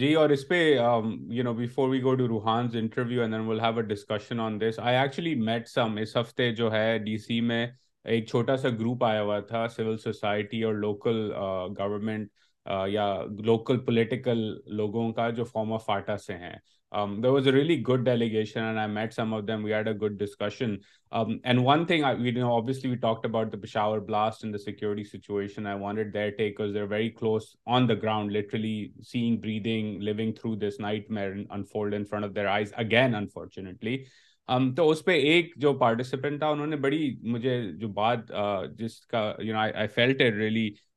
جی 0.00 0.12
اور 0.18 0.30
اس 0.30 0.46
پہ 0.48 0.58
you 0.74 1.42
know 1.44 1.52
before 1.54 1.88
we 1.88 2.00
go 2.02 2.14
to 2.16 2.28
Rohan's 2.28 2.76
interview 2.76 3.20
and 3.22 3.34
then 3.34 3.46
will 3.46 3.60
have 3.60 3.78
a 3.80 3.82
discussion 3.94 4.40
on 4.40 4.60
this 4.60 4.78
I 4.82 4.96
actually 4.96 5.34
met 5.48 5.68
some 5.68 5.96
اس 6.02 6.16
ہفتے 6.16 6.50
جو 6.56 6.72
ہے 6.72 6.98
ڈی 7.04 7.16
سی 7.26 7.40
میں 7.50 7.66
ایک 8.10 8.24
چھوٹا 8.28 8.54
سا 8.56 8.68
گروپ 8.78 9.04
آیا 9.04 9.22
ہوا 9.22 9.38
تھا 9.48 9.66
سول 9.76 9.96
سوسائٹی 9.98 10.62
اور 10.64 10.74
لوکل 10.74 11.30
گورنمنٹ 11.78 12.28
یا 12.92 13.04
لوکل 13.44 13.78
پولیٹیکل 13.84 14.38
لوگوں 14.76 15.12
کا 15.12 15.28
جو 15.36 15.44
فارم 15.44 15.72
آف 15.72 15.84
فاٹا 15.86 16.16
سے 16.26 16.34
ہیں 16.36 16.54
good 17.88 18.08
allegation 18.08 18.78
and 21.42 21.58
one 21.64 21.84
thing 21.86 22.02
obviously 22.04 22.94
talk 23.02 23.24
about 23.24 23.48
blast 24.06 24.44
insecurity 24.44 25.04
situation 25.10 25.66
very 26.90 27.10
close 27.10 27.42
on 27.76 27.86
the 27.88 27.90
ground 28.02 28.32
literally 28.36 28.74
seen 29.12 29.32
breathing 29.42 29.84
لوگ 30.08 30.18
through 30.40 30.50
this 30.68 30.76
night 30.80 31.04
men 31.18 31.62
food 31.72 31.94
of 32.24 32.30
their 32.36 32.46
eyes 32.56 32.68
again 32.86 33.10
unfortunately 33.14 33.96
تو 34.76 34.88
اس 34.90 35.04
پہ 35.04 35.12
ایک 35.30 35.52
جو 35.60 35.72
participant 35.78 36.38
تھا 36.38 36.46
انہوں 36.50 36.66
نے 36.66 36.76
بڑی 36.84 37.10
مجھے 37.32 37.60
جو 37.80 37.88
بات 37.98 38.30
جس 38.78 39.00
کا 39.14 39.30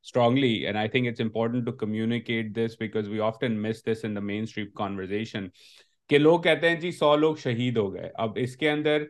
strongly 0.07 0.51
and 0.65 0.77
I 0.77 0.89
think 0.89 1.07
it's 1.07 1.21
important 1.21 1.65
to 1.65 1.71
communicate 1.77 2.49
this 2.55 2.57
this 2.71 2.75
because 2.79 3.07
we 3.09 3.19
often 3.25 3.57
miss 3.61 3.87
in 4.03 4.15
the 4.15 4.19
main 4.21 4.43
street 4.43 4.73
conversation 4.77 5.47
کہ 6.09 6.17
لوگ 6.17 6.39
کہتے 6.41 6.69
ہیں 6.69 6.79
جی 6.81 6.91
سو 6.91 7.15
لوگ 7.15 7.35
شہید 7.43 7.77
ہو 7.77 7.93
گئے 7.93 8.09
اب 8.25 8.37
اس 8.41 8.55
کے 8.57 8.69
اندر 8.71 9.03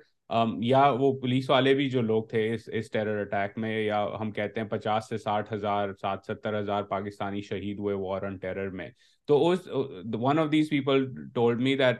یا 0.66 0.86
وہ 1.00 1.12
پولیس 1.20 1.50
والے 1.50 1.74
بھی 1.76 1.90
جو 1.90 2.02
لوگ 2.02 2.24
تھے 2.30 2.48
اس 2.54 2.70
اس 2.80 2.90
ٹیرر 2.92 3.20
اٹیک 3.22 3.58
میں 3.62 3.78
یا 3.82 4.04
ہم 4.20 4.32
کہتے 4.38 4.60
ہیں 4.62 4.68
پچاس 4.68 5.10
سے 5.10 5.18
ساٹھ 5.24 5.54
ہزار 5.54 5.94
سات 6.02 6.24
ستر 6.28 6.60
ہزار 6.60 6.84
پاکستانی 6.96 7.42
شہید 7.50 7.80
ہوئے 7.80 7.96
وار 8.08 8.24
آن 8.28 8.38
ٹیرر 8.42 8.70
میں 8.82 8.88
تو 9.28 9.50
اس 9.50 9.68
one 10.22 10.40
of 10.40 10.52
these 10.52 10.70
people 10.70 11.08
told 11.34 11.62
me 11.64 11.76
that 11.84 12.00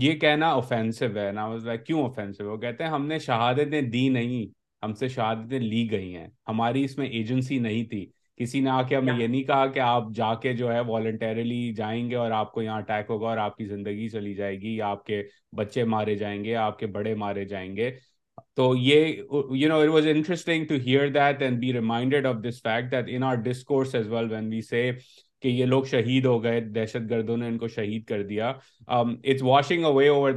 یہ 0.00 0.14
کہنا 0.18 0.48
اوفینسو 0.50 1.06
ہے 1.18 1.30
نا 1.34 1.74
کیوں 1.86 2.02
وہ 2.02 2.56
کہتے 2.58 2.84
ہیں 2.84 2.90
ہم 2.90 3.06
نے 3.06 3.18
شہادتیں 3.18 3.80
دی 3.92 4.08
نہیں 4.08 4.46
ہم 4.84 4.92
سے 5.00 5.08
شہادتیں 5.08 5.58
لی 5.60 5.90
گئی 5.90 6.14
ہیں 6.16 6.26
ہماری 6.48 6.84
اس 6.84 6.96
میں 6.98 7.06
ایجنسی 7.06 7.58
نہیں 7.66 7.84
تھی 7.90 8.06
کسی 8.40 8.60
نے 8.60 8.70
آ 8.70 8.80
کے 8.82 8.96
ہمیں 8.96 9.12
یہ 9.18 9.26
نہیں 9.26 9.42
کہا 9.46 9.66
کہ 9.72 9.80
آپ 9.80 10.04
جا 10.14 10.32
کے 10.42 10.52
جو 10.56 10.72
ہے 10.72 10.78
والنٹریلی 10.86 11.72
جائیں 11.76 12.08
گے 12.10 12.14
اور 12.16 12.30
آپ 12.38 12.52
کو 12.52 12.62
یہاں 12.62 12.78
اٹیک 12.78 13.10
ہوگا 13.10 13.28
اور 13.28 13.38
آپ 13.38 13.56
کی 13.56 13.64
زندگی 13.66 14.08
چلی 14.12 14.34
جائے 14.34 14.56
گی 14.60 14.74
یا 14.76 14.86
آپ 14.88 15.04
کے 15.06 15.22
بچے 15.56 15.84
مارے 15.94 16.14
جائیں 16.22 16.42
گے 16.44 16.54
آپ 16.64 16.78
کے 16.78 16.86
بڑے 16.96 17.14
مارے 17.24 17.44
جائیں 17.48 17.74
گے 17.76 17.90
تو 18.56 18.74
یہ 18.80 19.06
you 19.56 19.68
know 19.68 19.78
it 19.80 19.88
was 19.94 20.06
interesting 20.14 20.64
to 20.68 20.74
hear 20.86 21.08
that 21.14 21.42
and 21.42 21.58
be 21.60 21.72
reminded 21.72 22.26
of 22.26 22.36
this 22.48 22.62
fact 22.62 22.90
that 22.92 23.10
in 23.14 23.22
our 23.24 23.34
discourse 23.44 23.94
as 23.94 24.08
well 24.12 24.30
when 24.32 24.48
we 24.52 24.60
see 24.70 24.90
کہ 25.42 25.48
یہ 25.48 25.64
لوگ 25.66 25.84
شہید 25.90 26.24
ہو 26.26 26.42
گئے 26.42 26.60
دہشت 26.74 27.08
گردوں 27.10 27.36
نے 27.36 27.46
ان 27.48 27.56
کو 27.58 27.68
شہید 27.68 28.04
کر 28.08 28.22
دیا 28.26 28.52
over 28.86 30.30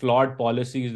flawed 0.00 0.36
policies 0.38 0.92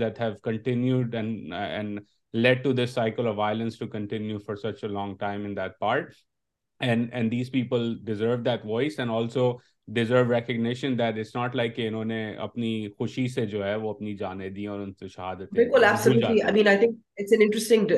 people 7.52 7.94
deserve 8.06 8.36
that 8.44 8.66
voice 8.66 8.98
and 9.00 9.10
also 9.10 9.50
deserve 9.94 10.22
recognition 10.32 10.96
that 10.98 11.18
it's 11.18 11.34
not 11.34 11.54
like 11.56 11.74
کہ 11.76 11.86
انہوں 11.88 12.04
نے 12.04 12.22
اپنی 12.46 12.70
خوشی 12.98 13.26
سے 13.34 13.44
جو 13.46 13.64
ہے 13.64 13.74
وہ 13.82 13.90
اپنی 13.90 14.14
جانیں 14.16 14.48
دی 14.50 14.64
اور 14.66 14.80
ان 14.80 14.92
سے 15.00 15.08
شہادت 15.08 15.52
بالکل 15.56 15.84
absolutely 15.84 16.40
I 16.42 16.54
mean 16.54 16.68
I 16.68 16.78
think 16.78 16.94
it's 17.18 17.32
an 17.32 17.42
interesting 17.42 17.90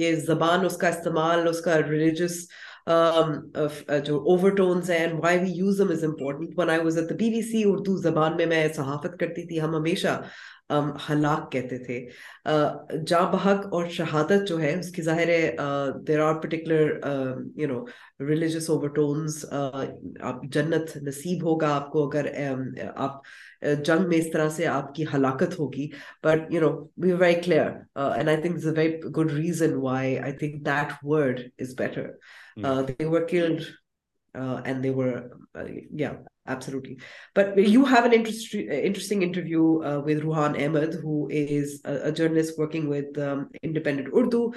یہ 0.00 0.14
زبان 0.30 0.64
اس 0.66 0.76
کا 0.76 0.88
استعمال 0.88 1.48
اس 1.48 1.60
کا 1.64 1.76
ریلیجس 1.90 2.40
um, 2.90 3.30
uh, 3.62 4.04
جو 4.06 4.16
اوور 4.32 4.50
ٹونز 4.56 4.90
ہیں 4.90 5.06
why 5.22 5.38
we 5.42 5.52
use 5.58 5.78
them 5.80 5.90
is 5.92 6.04
important 6.04 6.58
one 6.58 6.70
I 6.70 6.80
was 6.84 6.98
at 6.98 7.08
the 7.10 7.14
B 7.24 7.30
B 7.36 7.42
C 7.50 7.62
Urdu 7.70 7.96
زبان 8.08 8.36
میں 8.36 8.46
میں 8.54 8.66
صحافت 8.76 9.18
کرتی 9.20 9.46
تھی 9.46 9.60
ہم 9.60 9.74
ہمیشہ 9.76 10.20
ہلاک 11.08 11.50
کہتے 11.52 11.78
تھے 11.84 11.98
جاں 13.06 13.20
بحق 13.32 13.66
اور 13.74 13.88
شہادت 13.96 14.48
جو 14.48 14.60
ہے 14.60 14.72
اس 14.78 14.90
کی 14.92 15.02
ظاہر 15.02 15.28
ہے 15.28 15.56
آپ 20.22 20.42
جنت 20.52 20.96
نصیب 21.06 21.42
ہوگا 21.46 21.74
آپ 21.74 21.90
کو 21.92 22.04
اگر 22.08 22.26
آپ 22.96 23.20
جنگ 23.84 24.08
میں 24.08 24.18
اس 24.18 24.30
طرح 24.32 24.48
سے 24.56 24.66
آپ 24.66 24.94
کی 24.94 25.04
ہلاکت 25.14 25.58
ہوگی 25.58 25.88
but 26.24 26.50
no 26.60 26.72
very 27.16 27.40
clear 27.42 27.72
killed 33.30 33.62
Rohan 34.36 34.82
Ahmed 40.60 40.94
و 44.34 44.48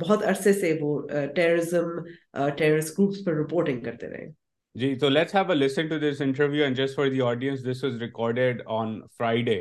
بہت 0.00 0.24
عرصے 0.24 0.52
سے 0.60 0.72
وہ 0.80 0.98
گروپس 1.38 2.92
uh, 2.92 3.06
uh, 3.06 3.24
پر 3.24 3.34
رپورٹنگ 3.44 3.80
کرتے 3.84 4.08
رہے 4.12 4.30
جی 4.78 4.94
تو 4.96 5.08
let's 5.08 5.34
have 5.34 5.50
a 5.50 5.54
listen 5.54 5.86
to 5.88 5.96
this 5.98 6.20
interview 6.22 6.64
and 6.64 6.76
just 6.76 6.96
for 6.96 7.06
the 7.10 7.20
audience 7.26 7.62
this 7.66 7.82
was 7.84 7.94
recorded 8.00 8.60
on 8.74 8.90
Friday 9.18 9.54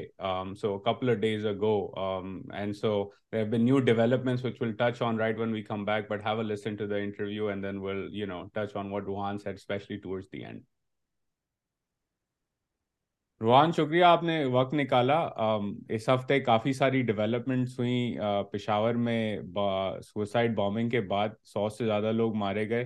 so 0.61 0.77
couple 0.87 1.13
days 1.19 1.45
ago 1.59 1.71
and 2.57 2.75
so 2.77 2.91
there 3.33 3.45
be 3.51 3.57
new 3.63 3.79
developments 3.87 4.43
which 4.45 4.61
will 4.61 4.71
touch 4.79 5.01
on 5.07 5.19
right 5.19 5.39
when 5.39 5.53
we 5.53 5.61
come 5.69 5.85
back 5.85 6.11
but 6.11 6.25
have 6.25 6.37
a 6.41 6.43
listen 6.47 6.75
to 6.79 6.85
the 6.87 6.95
interview 7.05 7.47
and 7.47 7.63
then 7.65 7.77
will 7.85 8.05
you 8.19 8.27
know 8.27 8.41
touch 8.53 8.75
on 8.77 8.91
what 8.91 9.05
Rohan 9.07 9.37
said 9.39 9.55
especially 9.55 9.97
towards 10.03 10.27
the 10.33 10.43
end 10.45 10.61
Rohan 13.41 13.71
شکریہ 13.77 14.03
آپ 14.03 14.23
نے 14.23 14.43
وقت 14.59 14.73
نکالا 14.73 15.17
اس 15.95 16.09
ہفتے 16.09 16.39
کافی 16.51 16.73
ساری 16.83 17.01
developments 17.11 17.79
ہوئیں 17.79 18.43
پشاور 18.51 18.95
میں 19.09 19.19
suicide 20.13 20.55
bombing 20.55 20.89
کے 20.89 21.01
بعد 21.15 21.39
سو 21.53 21.67
سے 21.77 21.85
زیادہ 21.85 22.11
لوگ 22.21 22.35
مارے 22.45 22.69
گئے 22.69 22.85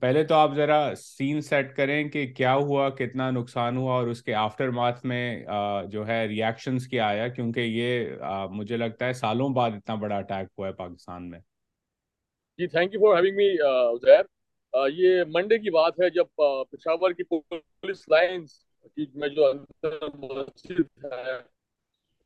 پہلے 0.00 0.22
تو 0.24 0.34
آپ 0.34 0.52
ذرا 0.56 0.74
سین 0.98 1.40
سیٹ 1.40 1.74
کریں 1.76 2.08
کہ 2.08 2.26
کیا 2.36 2.54
ہوا 2.54 2.88
کتنا 2.98 3.30
نقصان 3.30 3.76
ہوا 3.76 3.92
اور 3.94 4.06
اس 4.08 4.22
کے 4.22 4.34
آفٹر 4.34 4.70
ماتھ 4.78 5.04
میں 5.06 5.22
جو 5.90 6.06
ہے 6.06 6.22
ریاکشنز 6.28 6.86
کیا 6.88 7.06
آیا 7.08 7.28
کیونکہ 7.28 7.60
یہ 7.60 8.46
مجھے 8.54 8.76
لگتا 8.76 9.06
ہے 9.06 9.12
سالوں 9.20 9.48
بعد 9.56 9.70
اتنا 9.76 9.94
بڑا 10.02 10.16
اٹیک 10.16 10.48
ہوا 10.58 10.66
ہے 10.68 10.72
پاکستان 10.72 11.30
میں 11.30 11.38
جی 12.58 12.66
تھینک 12.66 12.94
یو 12.94 13.00
فار 13.00 13.22
ہیون 13.22 14.90
یہ 14.96 15.22
منڈے 15.34 15.58
کی 15.58 15.70
بات 15.70 16.00
ہے 16.02 16.10
جب 16.14 16.26
پشاور 16.72 17.12
کی 17.12 17.22
پولیس 17.32 18.08
لائنز 18.08 18.50
میں 19.20 19.28
جو 19.28 19.52
ہے 19.84 20.74
ہے 21.12 21.36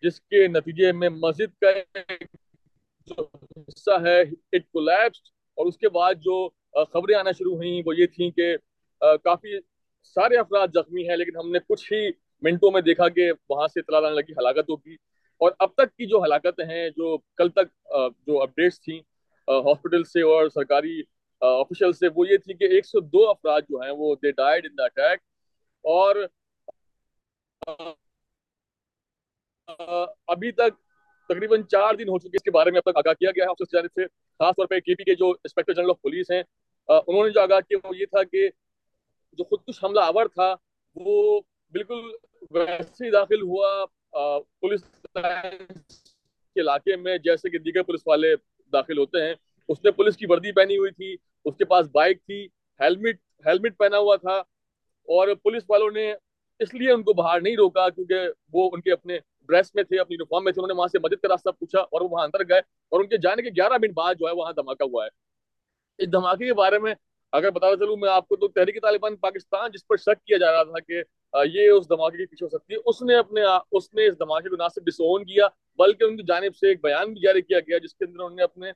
جس 0.02 0.20
کے 0.20 0.46
نتیجے 0.48 0.92
میں 1.00 1.08
مسجد 1.24 1.54
کا 1.64 1.72
جو 3.10 3.22
حصہ 3.22 3.98
ہے 4.06 4.20
اور 4.80 5.66
اس 5.66 5.76
کے 5.82 5.88
بعد 5.98 6.24
خبریں 6.92 7.14
آنا 7.18 7.32
شروع 7.38 7.54
ہوئیں 7.56 7.82
وہ 7.86 7.96
یہ 7.96 8.06
تھیں 8.14 8.30
کہ 8.38 8.48
کافی 9.24 9.58
سارے 10.14 10.36
افراد 10.38 10.74
زخمی 10.74 11.08
ہیں 11.08 11.16
لیکن 11.16 11.36
ہم 11.40 11.50
نے 11.52 11.58
کچھ 11.68 11.84
ہی 11.92 12.00
منٹوں 12.48 12.70
میں 12.72 12.80
دیکھا 12.88 13.08
کہ 13.18 13.30
وہاں 13.50 13.66
سے 13.74 13.80
اطلاع 13.80 14.00
لگی 14.08 14.32
ہلاکتوں 14.38 14.76
کی 14.76 14.96
اور 15.44 15.52
اب 15.66 15.74
تک 15.82 15.96
کی 15.96 16.06
جو 16.14 16.22
ہلاکت 16.24 16.60
ہیں 16.70 16.88
جو 16.96 17.16
کل 17.40 17.50
تک 17.60 17.74
جو 18.26 18.40
اپڈیٹس 18.42 18.80
تھیں 18.86 18.98
ہاسپٹل 19.68 20.04
سے 20.16 20.22
اور 20.32 20.48
سرکاری 20.58 21.00
آفیشل 21.54 21.92
سے 22.00 22.08
وہ 22.14 22.26
یہ 22.28 22.36
تھی 22.44 22.54
کہ 22.54 22.64
ایک 22.74 22.86
سو 22.86 23.00
دو 23.14 23.28
افراد 23.30 23.62
جو 23.70 23.80
ہیں 23.80 23.90
وہ 23.98 24.14
they 24.22 24.32
died 24.40 24.66
in 24.66 24.76
the 24.78 24.84
attack 24.84 25.20
اور 25.94 26.16
ابھی 30.34 30.50
تک 30.60 30.78
تقریباً 31.28 31.62
چار 31.72 31.94
دن 31.98 32.08
ہو 32.08 32.18
چکے 32.18 32.36
اس 32.36 32.42
کے 32.44 32.50
بارے 32.56 32.70
میں 32.70 32.80
اب 32.84 32.90
تک 32.90 32.96
آگاہ 32.98 33.12
کیا 33.20 33.30
گیا 33.36 33.44
ہے 33.44 33.50
آفیشل 33.50 33.76
جانب 33.76 33.92
سے 34.00 34.06
خاص 34.40 34.54
طور 34.56 34.66
پہ 34.70 34.80
کے 34.84 34.94
پی 34.94 35.04
کے 35.04 35.14
جو 35.22 35.28
انسپیکٹر 35.30 35.72
جنرل 35.74 35.90
آف 35.90 36.00
پولیس 36.02 36.30
ہیں 36.30 36.42
انہوں 36.96 37.24
نے 37.24 37.30
جو 37.32 37.40
آگاہ 37.40 37.60
کیا 37.68 37.78
وہ 37.86 37.96
یہ 37.96 38.06
تھا 38.16 38.22
کہ 38.32 38.48
جو 39.38 39.44
خود 39.44 39.60
کش 39.66 39.82
حملہ 39.84 40.00
آور 40.10 40.26
تھا 40.34 40.54
وہ 41.06 41.40
بالکل 41.72 42.08
ویسے 42.58 43.04
ہی 43.04 43.10
داخل 43.10 43.42
ہوا 43.42 43.72
پولیس 44.60 44.82
کے 45.18 46.60
علاقے 46.60 46.96
میں 46.96 47.16
جیسے 47.24 47.50
کہ 47.50 47.58
دیگر 47.64 47.82
پولیس 47.88 48.06
والے 48.06 48.34
داخل 48.72 48.98
ہوتے 48.98 49.24
ہیں 49.26 49.34
اس 49.74 49.82
نے 49.84 49.90
پولیس 49.90 50.16
کی 50.16 50.26
وردی 50.30 50.52
پہنی 50.56 50.76
ہوئی 50.78 50.90
تھی 51.00 51.14
اس 51.48 51.56
کے 51.56 51.64
پاس 51.70 51.86
بائک 51.94 52.22
تھی 52.26 52.36
ہیلمٹ 52.80 53.18
ہیلمٹ 53.46 53.76
پہنا 53.78 53.98
ہوا 53.98 54.14
تھا 54.22 54.34
اور 55.16 55.28
پولیس 55.42 55.62
والوں 55.68 55.90
نے 55.96 56.12
اس 56.64 56.72
لیے 56.74 56.90
ان 56.92 57.02
کو 57.08 57.12
باہر 57.22 57.40
نہیں 57.40 57.56
روکا 57.56 57.88
کیونکہ 57.98 58.28
وہ 58.52 58.68
ان 58.74 58.80
کے 58.86 58.92
اپنے 58.92 59.18
ڈریس 59.48 59.74
میں 59.74 59.82
تھے 59.90 59.98
اپنی 60.00 60.14
یونیفارم 60.14 60.44
میں 60.44 60.52
تھے 60.52 60.60
انہوں 60.60 60.74
نے 60.74 60.78
وہاں 60.78 60.88
سے 60.92 60.98
مدد 61.02 61.20
کا 61.22 61.28
راستہ 61.32 61.50
پوچھا 61.58 61.80
اور 61.80 62.00
وہ 62.00 62.08
وہاں 62.10 62.24
اندر 62.24 62.44
گئے 62.48 62.60
اور 62.90 63.00
ان 63.00 63.08
کے 63.08 63.18
جانے 63.26 63.42
کے 63.42 63.50
گیارہ 63.56 63.78
منٹ 63.82 63.92
بعد 63.96 64.14
جو 64.20 64.26
ہے 64.28 64.32
وہاں 64.40 64.52
دھماکہ 64.56 64.88
ہوا 64.92 65.04
ہے 65.04 66.04
اس 66.04 66.12
دھماکے 66.12 66.46
کے 66.46 66.54
بارے 66.62 66.78
میں 66.86 66.94
اگر 67.40 67.50
بتا 67.58 67.70
چلوں 67.80 67.96
میں 67.96 68.10
آپ 68.10 68.28
کو 68.28 68.36
تو 68.42 68.48
تحریک 68.58 68.82
طالبان 68.82 69.16
پاکستان 69.26 69.70
جس 69.74 69.86
پر 69.86 69.96
شک 70.06 70.24
کیا 70.26 70.36
جا 70.42 70.50
رہا 70.52 70.62
تھا 70.72 70.80
کہ 70.88 71.02
یہ 71.52 71.68
اس 71.68 71.88
دھماکے 71.88 72.16
کے 72.16 72.26
پیچھے 72.26 72.44
ہو 72.44 72.48
سکتی 72.58 72.74
ہے 72.74 72.78
اس 72.92 73.02
نے 73.10 73.16
اپنے 73.24 73.42
اس 73.80 73.92
نے 73.94 74.06
اس 74.08 74.18
دھماکے 74.18 74.48
کو 74.48 74.56
نہ 74.64 74.68
صرف 74.74 74.84
ڈسون 74.86 75.24
کیا 75.30 75.46
بلکہ 75.82 76.04
ان 76.04 76.16
کی 76.16 76.22
جانب 76.32 76.56
سے 76.56 76.68
ایک 76.68 76.82
بیان 76.84 77.12
بھی 77.12 77.20
جاری 77.24 77.42
کیا 77.50 77.60
گیا 77.68 77.78
جس 77.86 77.94
کے 77.94 78.04
اندر 78.04 78.18
انہوں 78.24 78.36
نے 78.36 78.42
اپنے 78.42 78.70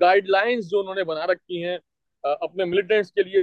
گائڈ 0.00 0.28
لائنز 0.36 0.70
جو 0.70 0.80
انہوں 0.80 0.94
نے 0.94 1.04
بنا 1.12 1.26
رکھی 1.32 1.64
ہیں 1.64 1.76
اپنے 2.34 2.64
ملٹنٹس 2.64 3.12
کے 3.12 3.22
لیے 3.22 3.42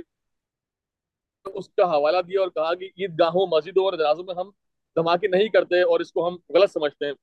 اس 1.60 1.70
کا 1.78 1.86
حوالہ 1.94 2.18
دیا 2.28 2.40
اور 2.42 2.50
کہا 2.56 2.74
کہ 2.80 2.86
عید 2.98 3.20
گاہوں 3.20 3.46
مسجدوں 3.58 3.84
اور 3.86 3.94
درازوں 3.98 4.24
میں 4.24 4.36
ہم 4.36 4.50
دھماکے 4.96 5.28
نہیں 5.28 5.48
کرتے 5.54 5.82
اور 5.92 6.00
اس 6.00 6.12
کو 6.14 6.28
ہم 6.28 6.36
غلط 6.56 6.72
سمجھتے 6.72 7.06
ہیں 7.06 7.14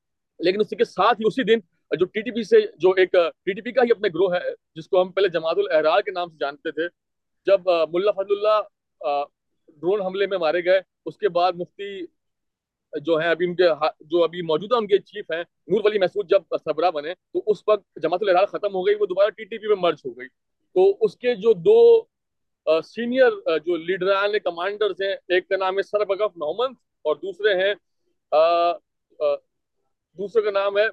لیکن 0.44 0.60
اس 0.60 0.68
کے 0.78 0.84
ساتھ 0.84 1.20
ہی 1.20 1.26
اسی 1.28 1.42
دن 1.54 1.58
جو 1.98 2.06
ٹی 2.14 2.20
ٹی 2.22 2.30
پی 2.34 2.42
سے 2.48 2.56
جو 2.82 2.90
ایک 3.02 3.12
ٹی 3.12 3.52
ٹی 3.52 3.60
پی 3.60 3.72
کا 3.78 3.82
ہی 3.84 3.90
اپنے 3.90 4.08
گروہ 4.14 4.34
ہے 4.34 4.40
جس 4.76 4.88
کو 4.88 5.00
ہم 5.02 5.10
پہلے 5.12 5.28
جماعت 5.38 5.56
الحرار 5.62 6.00
کے 6.02 6.10
نام 6.10 6.28
سے 6.30 6.36
جانتے 6.40 6.70
تھے 6.72 6.86
جب 7.46 7.68
ملا 7.92 8.10
فضل 8.20 8.34
اللہ 8.36 9.18
ڈرون 9.80 10.00
حملے 10.06 10.26
میں 10.26 10.38
مارے 10.38 10.64
گئے 10.64 10.80
اس 11.10 11.16
کے 11.16 11.28
بعد 11.38 11.58
مفتی 11.60 12.00
جو 13.06 13.16
ہیں 13.16 13.28
ابھی 13.30 13.46
ان 13.46 13.54
کے 13.56 13.68
جو 14.12 14.22
ابھی 14.24 14.42
موجودہ 14.52 14.74
ان 14.76 14.86
کے 14.86 14.98
چیف 15.10 15.30
ہیں 15.30 15.42
نور 15.72 15.80
ولی 15.84 15.98
محسود 15.98 16.28
جب 16.30 16.56
سبرا 16.64 16.90
بنے 16.98 17.14
تو 17.32 17.42
اس 17.50 17.62
وقت 17.68 18.00
جماعت 18.02 18.22
الحرار 18.22 18.46
ختم 18.56 18.74
ہو 18.74 18.86
گئی 18.86 18.94
وہ 19.00 19.06
دوبارہ 19.14 19.30
ٹی 19.36 19.44
ٹی 19.44 19.58
پی 19.58 19.68
میں 19.68 19.76
مرج 19.82 20.00
ہو 20.06 20.18
گئی 20.18 20.28
تو 20.74 20.92
اس 21.04 21.16
کے 21.16 21.34
جو 21.34 21.52
دو 21.66 21.78
سینئر 22.84 23.58
جو 23.66 23.76
لیڈران 23.86 24.38
کمانڈرز 24.44 25.00
ہیں 25.02 25.12
ایک 25.34 25.48
کا 25.48 25.56
نام 25.56 25.76
ہے 25.78 25.82
سربکف 25.82 26.36
نومن 26.42 26.74
اور 27.08 27.16
دوسرے 27.22 27.54
ہیں 27.62 27.72
دوسرے 30.18 30.42
کا 30.44 30.50
نام 30.58 30.76
ہے 30.78 30.86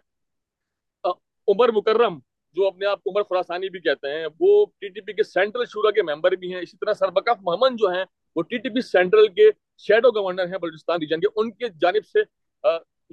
عمر 1.52 1.72
مکرم 1.76 2.18
جو 2.58 2.68
اپنے 2.68 2.86
آپ 2.88 3.04
کو 3.04 3.10
عمر 3.10 3.24
فراسانی 3.30 3.70
بھی 3.70 3.80
کہتے 3.80 4.14
ہیں 4.14 4.26
وہ 4.40 4.66
ٹی 4.80 4.90
ٹی 4.94 5.02
پی 5.10 5.14
کے 5.14 5.24
سینٹرل 5.24 5.66
شورا 5.74 5.92
کے 5.92 6.02
ممبر 6.12 6.32
بھی 6.44 6.54
ہیں 6.54 6.62
اسی 6.62 6.78
طرح 6.82 6.94
سربکف 7.02 7.42
محمد 7.46 7.78
جو 7.80 7.90
ہیں 7.96 8.04
وہ 8.36 8.42
ٹی 8.50 8.58
ٹی 8.64 8.70
پی 8.74 8.82
سینٹرل 8.88 9.28
کے 9.34 9.50
شیڈو 9.88 10.10
گورنر 10.22 10.52
ہیں 10.52 10.58
بلوچستان 10.62 11.00
ریجن 11.02 11.20
کے 11.20 11.28
ان 11.36 11.52
کے 11.52 11.68
جانب 11.82 12.06
سے 12.14 12.24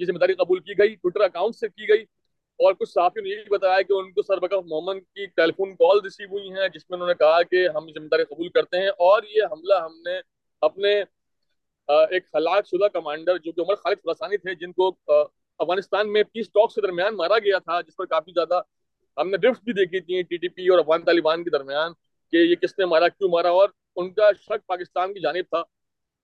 ذمہ 0.06 0.18
داری 0.18 0.34
قبول 0.34 0.60
کی 0.60 0.78
گئی 0.78 0.94
ٹویٹر 0.94 1.20
اکاؤنٹ 1.24 1.56
سے 1.56 1.68
کی 1.68 1.88
گئی 1.88 2.04
اور 2.62 2.74
کچھ 2.80 2.88
صحافیوں 2.88 3.22
نے 3.24 3.30
یہ 3.30 3.36
بھی 3.42 3.50
بتایا 3.56 3.80
کہ 3.82 3.92
ان 3.92 4.10
کو 4.12 4.22
سربک 4.22 4.52
محمد 4.66 4.98
کی 5.14 5.26
ٹیلی 5.36 5.52
فون 5.56 5.74
کال 5.76 6.00
ریسیو 6.04 6.28
ہوئی 6.32 6.50
ہیں 6.58 6.68
جس 6.74 6.88
میں 6.90 6.96
انہوں 6.96 7.08
نے 7.08 7.14
کہا 7.22 7.42
کہ 7.50 7.66
ہم 7.76 7.86
ذمہ 7.94 8.06
داری 8.12 8.24
قبول 8.30 8.48
کرتے 8.58 8.80
ہیں 8.82 8.88
اور 9.06 9.22
یہ 9.36 9.52
حملہ 9.52 9.74
ہم 9.84 9.96
نے 10.08 10.18
اپنے 10.68 10.92
ایک 12.14 12.26
ہلاک 12.36 12.66
شدہ 12.68 12.88
کمانڈر 12.98 13.38
جو 13.44 13.52
کہ 13.52 13.60
عمر 13.60 13.74
خالد 13.82 14.06
رسانی 14.10 14.36
تھے 14.44 14.54
جن 14.60 14.72
کو 14.80 14.88
افغانستان 15.16 16.12
میں 16.12 16.22
پیس 16.32 16.50
ٹاکس 16.52 16.74
کے 16.74 16.80
درمیان 16.86 17.16
مارا 17.16 17.38
گیا 17.44 17.58
تھا 17.64 17.80
جس 17.80 17.96
پر 17.96 18.06
کافی 18.14 18.32
زیادہ 18.34 18.60
ہم 19.20 19.28
نے 19.30 19.36
ڈرفٹ 19.46 19.64
بھی 19.64 19.72
دیکھی 19.80 20.00
تھی 20.06 20.22
ٹی 20.30 20.36
ٹی 20.44 20.48
پی 20.54 20.68
اور 20.68 20.78
افغان 20.78 21.02
طالبان 21.10 21.44
کے 21.44 21.50
درمیان 21.58 21.92
کہ 22.32 22.36
یہ 22.36 22.54
کس 22.62 22.78
نے 22.78 22.84
مارا 22.94 23.08
کیوں 23.16 23.30
مارا 23.32 23.50
اور 23.62 23.68
ان 23.96 24.12
کا 24.14 24.30
شک 24.46 24.66
پاکستان 24.66 25.12
کی 25.14 25.20
جانب 25.26 25.50
تھا 25.54 25.62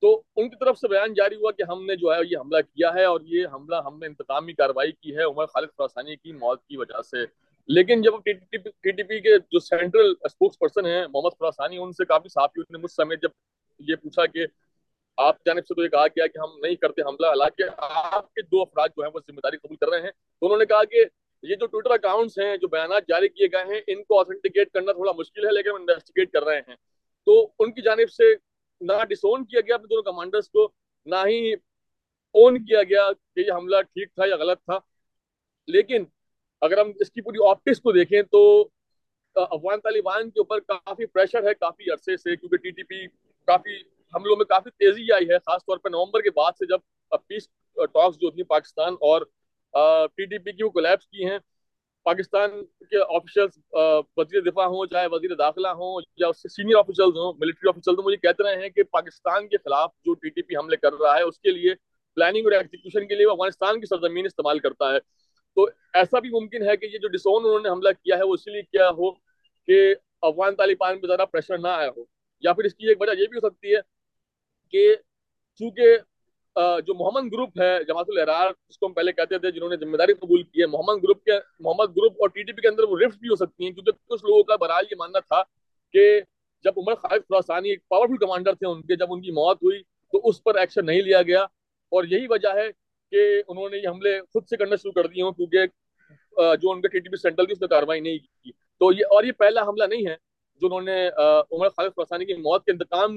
تو 0.01 0.11
ان 0.39 0.49
کی 0.51 0.57
طرف 0.61 0.79
سے 0.79 0.89
بیان 0.89 1.15
جاری 1.15 1.37
ہوا 1.37 1.51
کہ 1.57 1.63
ہم 1.71 1.85
نے 1.87 1.95
جو 2.03 2.13
ہے 2.15 2.19
یہ 2.31 2.37
حملہ 2.41 2.61
کیا 2.61 2.93
ہے 2.95 3.05
اور 3.05 3.21
یہ 3.33 3.47
حملہ 3.53 3.77
ہم 3.87 3.99
نے 4.01 4.07
انتقامی 4.07 4.53
کاروائی 4.61 4.93
کی 4.93 5.17
ہے 5.17 5.23
عمر 5.33 5.47
خالد 5.47 5.69
فراسانی 5.77 6.17
کی 6.17 6.33
موت 6.33 6.63
کی 6.69 6.77
وجہ 6.77 7.03
سے 7.11 7.25
لیکن 7.79 8.03
جب 8.03 8.13
ٹی 8.25 8.33
ٹی 8.91 9.03
پی 9.03 9.21
کے 9.27 9.37
جو 9.39 9.59
سینٹرل 9.65 10.13
اسپوکس 10.29 10.59
پرسن 10.59 10.87
ہیں 10.87 11.07
محمد 11.13 11.39
فراسانی 11.39 11.77
آپ 15.23 15.37
جانب 15.47 15.67
سے 15.67 15.75
تو 15.75 15.83
یہ 15.83 15.89
کہا 15.89 16.07
کیا 16.09 16.25
ہم 16.43 16.51
نہیں 16.63 16.75
کرتے 16.83 17.03
حملہ 17.07 17.27
حالانکہ 17.27 17.63
آپ 18.13 18.33
کے 18.35 18.43
دو 18.43 18.61
افراد 18.61 18.89
جو 18.97 19.03
ہیں 19.03 19.11
وہ 19.15 19.21
ذمہ 19.27 19.41
داری 19.45 19.57
قبول 19.57 19.77
کر 19.81 19.89
رہے 19.93 20.01
ہیں 20.03 20.11
تو 20.11 20.47
انہوں 20.47 20.59
نے 20.59 20.67
کہا 20.67 20.85
کہ 20.91 21.05
یہ 21.51 21.55
جو 21.61 21.67
ٹویٹر 21.73 21.91
اکاؤنٹس 21.95 22.39
ہیں 22.39 22.57
جو 22.63 22.69
بیانات 22.75 23.09
جاری 23.09 23.29
کیے 23.29 23.47
گئے 23.53 23.73
ہیں 23.75 23.81
ان 23.95 24.03
کو 24.05 24.19
اوتھنٹیکیٹ 24.19 24.71
کرنا 24.75 24.93
تھوڑا 24.93 25.13
مشکل 25.19 25.47
ہے 25.47 25.53
لیکن 25.55 25.71
ہم 25.71 25.77
انویسٹیگیٹ 25.81 26.31
کر 26.33 26.45
رہے 26.49 26.61
ہیں 26.69 26.77
تو 27.27 27.37
ان 27.59 27.73
کی 27.73 27.83
جانب 27.89 28.11
سے 28.11 28.33
نہ 28.88 28.93
ڈس 29.09 29.21
کیا 29.51 29.61
گیا 29.61 29.75
اپنے 29.75 29.87
دونوں 29.88 30.03
کمانڈرز 30.03 30.49
کو 30.51 30.66
نہ 31.14 31.27
ہی 31.29 31.53
اون 32.40 32.64
کیا 32.64 32.83
گیا 32.88 33.11
کہ 33.12 33.40
یہ 33.40 33.53
حملہ 33.53 33.81
ٹھیک 33.83 34.14
تھا 34.14 34.27
یا 34.29 34.37
غلط 34.40 34.59
تھا 34.64 34.79
لیکن 35.77 36.05
اگر 36.66 36.79
ہم 36.81 36.90
اس 37.01 37.11
کی 37.11 37.21
پوری 37.23 37.49
آپٹکس 37.49 37.81
کو 37.81 37.93
دیکھیں 37.93 38.21
تو 38.33 38.43
افغان 39.40 39.81
طالبان 39.81 40.31
کے 40.31 40.40
اوپر 40.40 40.61
کافی 40.73 41.07
پریشر 41.07 41.49
ہے 41.49 41.55
کافی 41.55 41.90
عرصے 41.93 42.16
سے 42.16 42.37
کیونکہ 42.37 42.57
ٹی 42.62 42.71
ٹی 42.79 42.83
پی 42.85 43.07
کافی 43.51 43.77
حملوں 44.14 44.37
میں 44.37 44.45
کافی 44.55 44.71
تیزی 44.85 45.11
آئی 45.14 45.29
ہے 45.31 45.38
خاص 45.47 45.64
طور 45.66 45.79
پہ 45.85 45.88
نومبر 45.88 46.21
کے 46.23 46.31
بعد 46.37 46.53
سے 46.59 46.66
جب 46.75 47.19
پیس 47.27 47.49
ٹاکس 47.95 48.19
جو 48.21 48.45
پاکستان 48.49 48.95
اور 49.11 49.23
ٹی 50.16 50.25
ٹی 50.25 50.38
پی 50.45 50.53
کی 50.53 50.62
وہ 50.64 50.71
کولیپس 50.71 51.07
کی 51.07 51.31
ہیں 51.31 51.38
پاکستان 52.05 52.51
کے 52.91 52.97
آفیشلز 53.17 53.59
وزیر 54.17 54.41
دفاع 54.51 54.65
ہوں 54.75 54.87
چاہے 54.93 55.07
وزیر 55.13 55.35
داخلہ 55.39 55.69
ہوں 55.81 56.01
یا 56.21 56.27
اس 56.35 56.41
سینئر 56.55 56.77
آفیشلز 56.79 57.17
ہوں 57.17 57.33
ملٹری 57.41 57.69
آفیشلز 57.69 57.99
ہوں 57.99 58.05
مجھے 58.05 58.17
کہتے 58.27 58.55
ہیں 58.63 58.69
کہ 58.77 58.83
پاکستان 58.93 59.49
کے 59.49 59.57
خلاف 59.65 59.91
جو 60.05 60.15
ٹی 60.23 60.31
ٹی 60.37 60.43
پی 60.43 60.57
حملے 60.57 60.77
کر 60.85 60.93
رہا 61.01 61.17
ہے 61.17 61.23
اس 61.23 61.39
کے 61.39 61.51
لیے 61.51 61.75
پلاننگ 62.15 62.47
اور 62.47 62.53
ایگزیکیوشن 62.59 63.09
کے 63.09 63.15
لیے 63.15 63.27
وہ 63.27 63.33
افغانستان 63.33 63.81
کی 63.81 63.87
سرزمین 63.87 64.27
استعمال 64.27 64.59
کرتا 64.67 64.93
ہے 64.95 64.99
تو 65.57 65.69
ایسا 66.03 66.19
بھی 66.25 66.31
ممکن 66.33 66.69
ہے 66.69 66.77
کہ 66.77 66.87
یہ 66.93 66.99
جو 67.03 67.09
ڈسون 67.17 67.45
انہوں 67.45 67.61
نے 67.61 67.69
حملہ 67.69 67.93
کیا 68.03 68.17
ہے 68.19 68.25
وہ 68.29 68.35
اسی 68.35 68.51
لیے 68.53 68.63
کیا 68.63 68.89
ہو 69.01 69.11
کہ 69.67 69.81
افغان 70.31 70.55
طالبان 70.57 71.01
پہ 71.01 71.07
زیادہ 71.07 71.25
پریشر 71.33 71.59
نہ 71.59 71.69
آیا 71.83 71.91
ہو 71.97 72.05
یا 72.49 72.53
پھر 72.53 72.65
اس 72.65 72.75
کی 72.75 72.89
ایک 72.89 73.01
وجہ 73.01 73.19
یہ 73.21 73.27
بھی 73.35 73.39
ہو 73.43 73.49
سکتی 73.49 73.75
ہے 73.75 73.81
کہ 74.71 74.89
چونکہ 75.59 75.97
جو 76.87 76.94
محمد 76.94 77.31
گروپ 77.33 77.59
ہے 77.61 77.68
جماعت 77.88 78.07
الحرار 78.11 78.51
اس 78.68 78.79
کو 78.79 78.87
ہم 78.87 78.92
پہلے 78.94 79.12
کہتے 79.12 79.38
تھے 79.38 79.51
جنہوں 79.51 79.68
نے 79.70 79.77
ذمہ 79.81 79.96
داری 79.96 80.14
قبول 80.20 80.42
کی 80.42 80.61
ہے 80.62 80.66
محمد 80.66 81.03
گروپ 81.03 81.23
کے 81.25 81.33
محمد 81.66 81.96
گروپ 81.96 82.16
اور 82.23 82.29
ٹی 82.35 82.42
ٹی 82.42 82.53
پی 82.53 82.62
کے 82.62 82.68
اندر 82.68 82.85
وہ 82.90 82.99
رفٹ 83.05 83.18
بھی 83.20 83.29
ہو 83.29 83.37
سکتی 83.37 83.64
ہیں 83.64 83.70
کیونکہ 83.73 83.92
کچھ 84.09 84.25
لوگوں 84.25 84.42
کا 84.51 84.57
برحال 84.61 84.85
یہ 84.90 84.96
ماننا 84.99 85.18
تھا 85.29 85.42
کہ 85.92 86.05
جب 86.64 86.79
عمر 86.81 86.94
خالد 87.03 87.23
خراسانی 87.29 87.70
ایک 87.70 87.81
پاورفل 87.90 88.16
کمانڈر 88.25 88.55
تھے 88.55 88.66
ان 88.66 88.83
کے 88.87 88.96
جب 89.05 89.12
ان 89.12 89.23
کی 89.23 89.31
موت 89.40 89.62
ہوئی 89.62 89.79
تو 90.12 90.20
اس 90.29 90.42
پر 90.44 90.59
ایکشن 90.64 90.87
نہیں 90.87 91.03
لیا 91.03 91.23
گیا 91.31 91.42
اور 91.99 92.05
یہی 92.11 92.27
وجہ 92.31 92.55
ہے 92.57 92.68
کہ 93.12 93.25
انہوں 93.49 93.68
نے 93.68 93.77
یہ 93.79 93.88
حملے 93.88 94.18
خود 94.33 94.49
سے 94.51 94.57
کرنا 94.57 94.77
شروع 94.83 94.92
کر 95.01 95.07
دیے 95.14 95.23
ہوں 95.23 95.33
کیونکہ 95.40 96.57
جو 96.61 96.70
ان 96.70 96.81
کا 96.83 96.88
ٹی 96.88 97.01
ٹی 97.01 97.09
پی 97.11 97.16
سینٹرل 97.23 97.46
تھی 97.46 97.53
اس 97.53 97.61
نے 97.61 97.68
کاروائی 97.68 98.01
نہیں 98.01 98.18
کی 98.18 98.53
تو 98.81 98.92
یہ 98.92 99.14
اور 99.14 99.25
یہ 99.25 99.33
پہلا 99.38 99.62
حملہ 99.68 99.85
نہیں 99.94 100.07
ہے 100.09 100.16
جو 100.61 100.66
انہوں 100.66 100.81
نے 100.90 101.07
عمر 101.09 101.68
خالد 101.77 101.90
خراسانی 101.96 102.25
کی 102.27 102.35
موت 102.42 102.64
کے 102.66 102.73
انتقام 102.73 103.16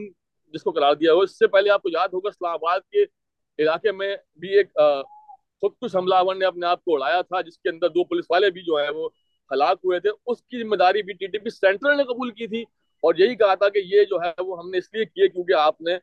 جس 0.53 0.63
کو 0.63 0.71
قرار 0.71 0.93
دیا 0.95 1.13
ہو 1.13 1.19
اس 1.27 1.37
سے 1.39 1.47
پہلے 1.53 1.69
آپ 1.71 1.81
کو 1.83 1.89
یاد 1.89 2.09
ہوگا 2.13 2.29
اسلام 2.29 2.53
آباد 2.53 2.79
کے 2.91 3.05
علاقے 3.59 3.91
میں 3.91 4.15
بھی 4.39 4.49
ایک 4.57 4.71
خودکش 5.61 5.95
حملہ 5.95 6.15
آور 6.15 6.35
نے 6.35 6.45
اپنے 6.45 6.65
آپ 6.67 6.83
کو 6.85 6.95
اڑایا 6.95 7.21
تھا 7.21 7.41
جس 7.47 7.57
کے 7.59 7.69
اندر 7.69 7.89
دو 7.97 8.03
پولیس 8.05 8.25
والے 8.31 8.49
بھی 8.51 8.61
جو 8.65 8.75
ہیں 8.81 8.89
وہ 8.95 9.09
ہلاک 9.51 9.77
ہوئے 9.85 9.99
تھے 9.99 10.09
اس 10.31 10.41
کی 10.41 10.59
ذمہ 10.63 10.75
داری 10.75 11.01
بھی 11.03 11.13
ٹی 11.19 11.27
ٹی 11.35 11.39
پی 11.39 11.49
سینٹرل 11.49 11.97
نے 11.97 12.03
قبول 12.11 12.31
کی 12.39 12.47
تھی 12.47 12.61
اور 13.07 13.15
یہی 13.17 13.35
کہا 13.35 13.55
تھا 13.61 13.69
کہ 13.75 13.79
یہ 13.93 14.03
جو 14.09 14.19
ہے 14.23 14.31
وہ 14.41 14.57
ہم 14.59 14.69
نے 14.69 14.77
اس 14.77 14.93
لیے 14.93 15.05
کیے 15.05 15.27
کیونکہ 15.29 15.53
آپ 15.59 15.81
نے 15.87 15.95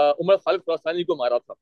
عمر 0.00 0.36
خالف 0.44 0.68
راستانی 0.68 1.04
کو 1.04 1.16
مارا 1.16 1.38
تھا 1.46 1.54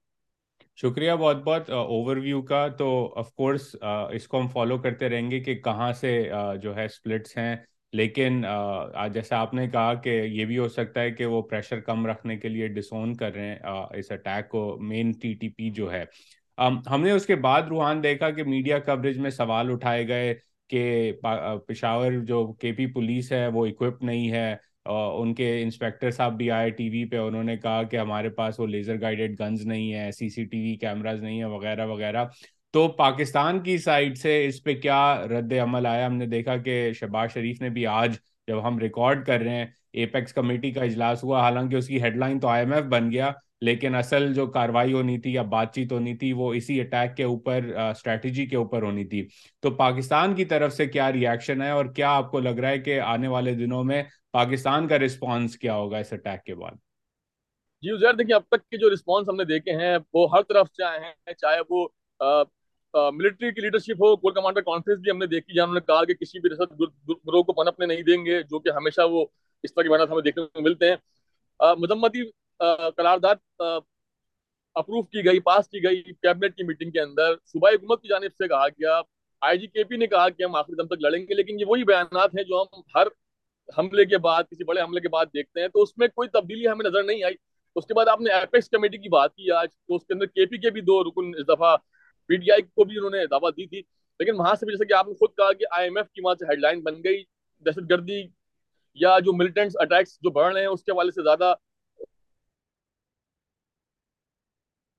شکریہ 0.82 1.12
بہت 1.20 1.36
بہت 1.44 1.70
اوور 1.76 2.16
ویو 2.24 2.42
کا 2.48 2.66
تو 2.78 2.88
آف 3.20 3.32
کورس 3.36 3.74
اس 4.18 4.26
کو 4.28 4.40
ہم 4.40 4.48
فالو 4.52 4.78
کرتے 4.82 5.08
رہیں 5.08 5.30
گے 5.30 5.40
کہ 5.48 5.54
کہاں 5.64 5.92
سے 6.00 6.12
جو 6.62 6.76
ہے 6.76 6.86
سپلٹس 6.96 7.36
ہیں 7.38 7.54
لیکن 7.96 8.40
جیسا 9.12 9.38
آپ 9.40 9.54
نے 9.54 9.66
کہا 9.70 9.92
کہ 10.04 10.10
یہ 10.10 10.44
بھی 10.46 10.58
ہو 10.58 10.68
سکتا 10.68 11.00
ہے 11.00 11.10
کہ 11.10 11.26
وہ 11.26 11.40
پریشر 11.50 11.80
کم 11.80 12.06
رکھنے 12.06 12.36
کے 12.38 12.48
لیے 12.48 12.66
ڈسون 12.68 13.14
کر 13.16 13.32
رہے 13.34 13.48
ہیں 13.48 13.56
اس 13.98 14.10
اٹیک 14.12 14.48
کو 14.50 14.66
مین 14.88 15.12
ٹی 15.22 15.32
ٹی 15.40 15.48
پی 15.56 15.70
جو 15.78 15.92
ہے 15.92 16.04
ہم 16.90 17.02
نے 17.02 17.10
اس 17.10 17.26
کے 17.26 17.34
بعد 17.46 17.68
روحان 17.70 18.02
دیکھا 18.02 18.30
کہ 18.30 18.44
میڈیا 18.44 18.78
کوریج 18.88 19.18
میں 19.26 19.30
سوال 19.30 19.70
اٹھائے 19.72 20.06
گئے 20.08 20.34
کہ 20.70 21.12
پشاور 21.68 22.12
جو 22.28 22.46
کے 22.60 22.72
پی 22.76 22.86
پولیس 22.92 23.30
ہے 23.32 23.46
وہ 23.52 23.64
اکوپ 23.66 24.02
نہیں 24.04 24.30
ہے 24.30 24.54
ان 25.20 25.34
کے 25.34 25.50
انسپیکٹر 25.62 26.10
صاحب 26.10 26.36
بھی 26.36 26.50
آئے 26.50 26.68
ٹی 26.76 26.88
وی 26.90 27.04
پہ 27.10 27.16
انہوں 27.18 27.42
نے 27.44 27.56
کہا 27.56 27.82
کہ 27.90 27.96
ہمارے 27.96 28.28
پاس 28.36 28.60
وہ 28.60 28.66
لیزر 28.66 29.00
گائیڈڈ 29.00 29.40
گنز 29.40 29.64
نہیں 29.66 29.92
ہے 29.94 30.10
C 30.18 30.28
C 30.34 30.44
T 30.48 30.60
V 30.62 30.76
cameras 30.80 31.22
نہیں 31.22 31.38
ہے 31.40 31.44
وغیرہ 31.54 31.86
وغیرہ 31.86 32.24
تو 32.72 32.86
پاکستان 32.96 33.60
کی 33.62 33.76
سائڈ 33.78 34.16
سے 34.18 34.32
اس 34.46 34.62
پہ 34.62 34.72
کیا 34.80 34.96
رد 35.30 35.52
عمل 35.62 35.86
آیا 35.86 36.06
ہم 36.06 36.14
نے 36.14 36.26
دیکھا 36.26 36.56
کہ 36.62 36.92
شہباز 36.98 37.32
شریف 37.34 37.60
نے 37.60 37.68
بھی 37.76 37.86
آج 37.86 38.16
جب 38.48 38.66
ہم 38.66 38.78
ریکارڈ 38.78 39.24
کر 39.26 39.40
رہے 39.40 39.54
ہیں 39.56 39.64
اے 39.98 40.06
پیکس 40.06 40.32
کمیٹی 40.34 40.70
کا 40.72 40.82
اجلاس 40.84 41.22
ہوا 41.24 41.40
حالانکہ 41.42 41.76
اس 41.76 41.86
کی 41.88 42.02
ہیڈ 42.02 42.16
لائن 42.16 42.40
تو 42.40 42.48
آئی 42.48 42.64
ایم 42.64 42.72
ایف 42.72 42.84
بن 42.90 43.10
گیا 43.12 43.30
لیکن 43.68 43.94
اصل 43.94 44.32
جو 44.34 44.46
کاروائی 44.56 44.92
ہونی 44.92 45.16
تھی 45.20 45.32
یا 45.34 45.42
بات 45.54 45.74
چیت 45.74 45.92
ہونی 45.92 46.16
تھی 46.16 46.32
وہ 46.40 46.52
اسی 46.54 46.80
اٹیک 46.80 47.16
کے 47.16 47.22
اوپر 47.24 47.64
اسٹریٹجی 47.88 48.44
کے 48.46 48.56
اوپر 48.56 48.82
ہونی 48.82 49.04
تھی 49.14 49.26
تو 49.60 49.70
پاکستان 49.76 50.34
کی 50.34 50.44
طرف 50.52 50.72
سے 50.74 50.86
کیا 50.86 51.10
ریئیکشن 51.12 51.62
ہے 51.62 51.70
اور 51.78 51.86
کیا 51.96 52.10
آپ 52.16 52.30
کو 52.30 52.40
لگ 52.40 52.58
رہا 52.60 52.70
ہے 52.70 52.78
کہ 52.88 53.00
آنے 53.06 53.28
والے 53.28 53.54
دنوں 53.64 53.84
میں 53.84 54.02
پاکستان 54.32 54.88
کا 54.88 54.98
رسپانس 55.04 55.56
کیا 55.58 55.74
ہوگا 55.76 55.98
اس 55.98 56.12
اٹیک 56.12 56.44
کے 56.44 56.54
بعد 56.54 56.76
جی 57.82 57.90
ازیر 57.90 58.12
دیکھیں 58.18 58.34
اب 58.36 58.42
تک 58.50 58.68
کے 58.70 58.78
جو 58.78 58.92
رسپانس 58.92 59.28
ہم 59.28 59.36
نے 59.36 59.44
دیکھے 59.54 59.76
ہیں 59.84 59.96
وہ 60.14 60.28
ہر 60.36 60.42
طرف 60.48 60.72
سے 60.76 60.84
آئے 60.84 60.98
ہیں 61.06 61.32
چاہے 61.38 61.60
وہ 61.68 61.86
ملٹری 62.96 63.50
کی 63.52 63.60
لیڈرشپ 63.60 64.02
ہو 64.02 64.14
کور 64.16 64.32
کانفرنس 64.60 64.98
بھی 65.00 65.10
ہم 65.10 65.18
نے 65.18 65.26
دیکھی 65.26 65.54
جہاں 65.54 65.64
انہوں 65.66 65.74
نے 65.74 65.80
کہا 65.86 66.04
کہ 66.04 66.14
کسی 66.14 66.38
بھی 66.40 66.50
گروہ 67.10 67.42
کو 67.48 67.52
پنپنے 67.62 67.86
نہیں 67.86 68.02
دیں 68.02 68.24
گے 68.26 68.42
جو 68.50 68.58
کہ 68.60 68.70
ہمیشہ 68.76 69.06
وہ 69.10 69.24
اس 69.68 69.74
طرح 69.74 72.10
کے 72.14 72.22
قرارداد 72.96 73.34
اپروف 74.78 75.08
کی 75.10 75.24
گئی 75.24 75.40
پاس 75.40 75.68
کی 75.68 75.80
کی 75.80 75.84
گئی 76.24 76.32
میٹنگ 76.66 76.90
کے 76.90 77.00
اندر 77.00 77.34
صوبائی 77.52 77.76
حکومت 77.76 78.02
کی 78.02 78.08
جانب 78.08 78.34
سے 78.38 78.48
کہا 78.48 78.66
گیا 78.68 79.00
آئی 79.48 79.58
جی 79.58 79.66
کے 79.66 79.84
پی 79.90 79.96
نے 79.96 80.06
کہا 80.06 80.28
کہ 80.28 80.42
ہم 80.42 80.54
آخری 80.56 80.74
دم 80.76 80.86
تک 80.94 81.02
لڑیں 81.04 81.20
گے 81.28 81.34
لیکن 81.34 81.60
یہ 81.60 81.64
وہی 81.68 81.84
بیانات 81.90 82.34
ہیں 82.38 82.44
جو 82.48 82.62
ہم 82.62 82.80
ہر 82.94 83.06
حملے 83.78 84.04
کے 84.14 84.18
بعد 84.28 84.50
کسی 84.50 84.64
بڑے 84.70 84.80
حملے 84.80 85.00
کے 85.00 85.08
بعد 85.12 85.26
دیکھتے 85.34 85.60
ہیں 85.60 85.68
تو 85.74 85.82
اس 85.82 85.96
میں 85.98 86.08
کوئی 86.14 86.28
تبدیلی 86.38 86.66
ہمیں 86.68 86.84
نظر 86.88 87.02
نہیں 87.04 87.22
آئی 87.24 87.34
اس 87.76 87.86
کے 87.86 87.94
بعد 87.94 88.08
آپ 88.12 88.20
نے 88.20 88.32
ایپیکس 88.38 88.68
کمیٹی 88.70 88.98
کی 88.98 89.08
بات 89.08 89.34
کی 89.34 89.50
آج 89.60 89.68
تو 89.76 89.94
اس 89.96 90.06
کے 90.06 90.14
اندر 90.14 90.26
کے 90.26 90.46
پی 90.46 90.58
کے 90.66 90.70
بھی 90.70 90.80
دو 90.90 91.02
رکن 91.10 91.30
اس 91.40 91.48
دفعہ 91.48 91.76
پی 92.28 92.36
ٹی 92.36 92.50
آئی 92.52 92.62
کو 92.62 92.84
بھی 92.84 92.96
انہوں 92.98 93.10
نے 93.10 93.24
دعویٰ 93.30 93.50
دی 93.56 93.66
تھی 93.66 93.80
لیکن 94.20 94.36
وہاں 94.38 94.54
سے 94.60 94.66
بھی 94.66 94.72
جیسے 94.72 94.86
کہ 94.88 94.92
آپ 94.94 95.06
نے 95.08 95.14
خود 95.20 95.30
کہا 95.36 95.52
کہ 95.58 95.64
آئی 95.76 95.86
ایم 95.86 95.96
ایف 95.96 96.10
کی 96.14 96.20
وہاں 96.24 96.34
سے 96.38 96.46
ہیڈ 96.48 96.58
لائن 96.60 96.80
بن 96.84 97.00
گئی 97.04 97.22
دہشت 97.66 97.90
گردی 97.90 98.18
یا 99.02 99.18
جو 99.24 99.32
ملٹنٹس 99.36 99.76
اٹیکس 99.82 100.18
جو 100.22 100.30
بڑھ 100.38 100.52
رہے 100.52 100.60
ہیں 100.60 100.68
اس 100.68 100.82
کے 100.84 100.92
حوالے 100.92 101.10
سے 101.10 101.22
زیادہ 101.22 101.54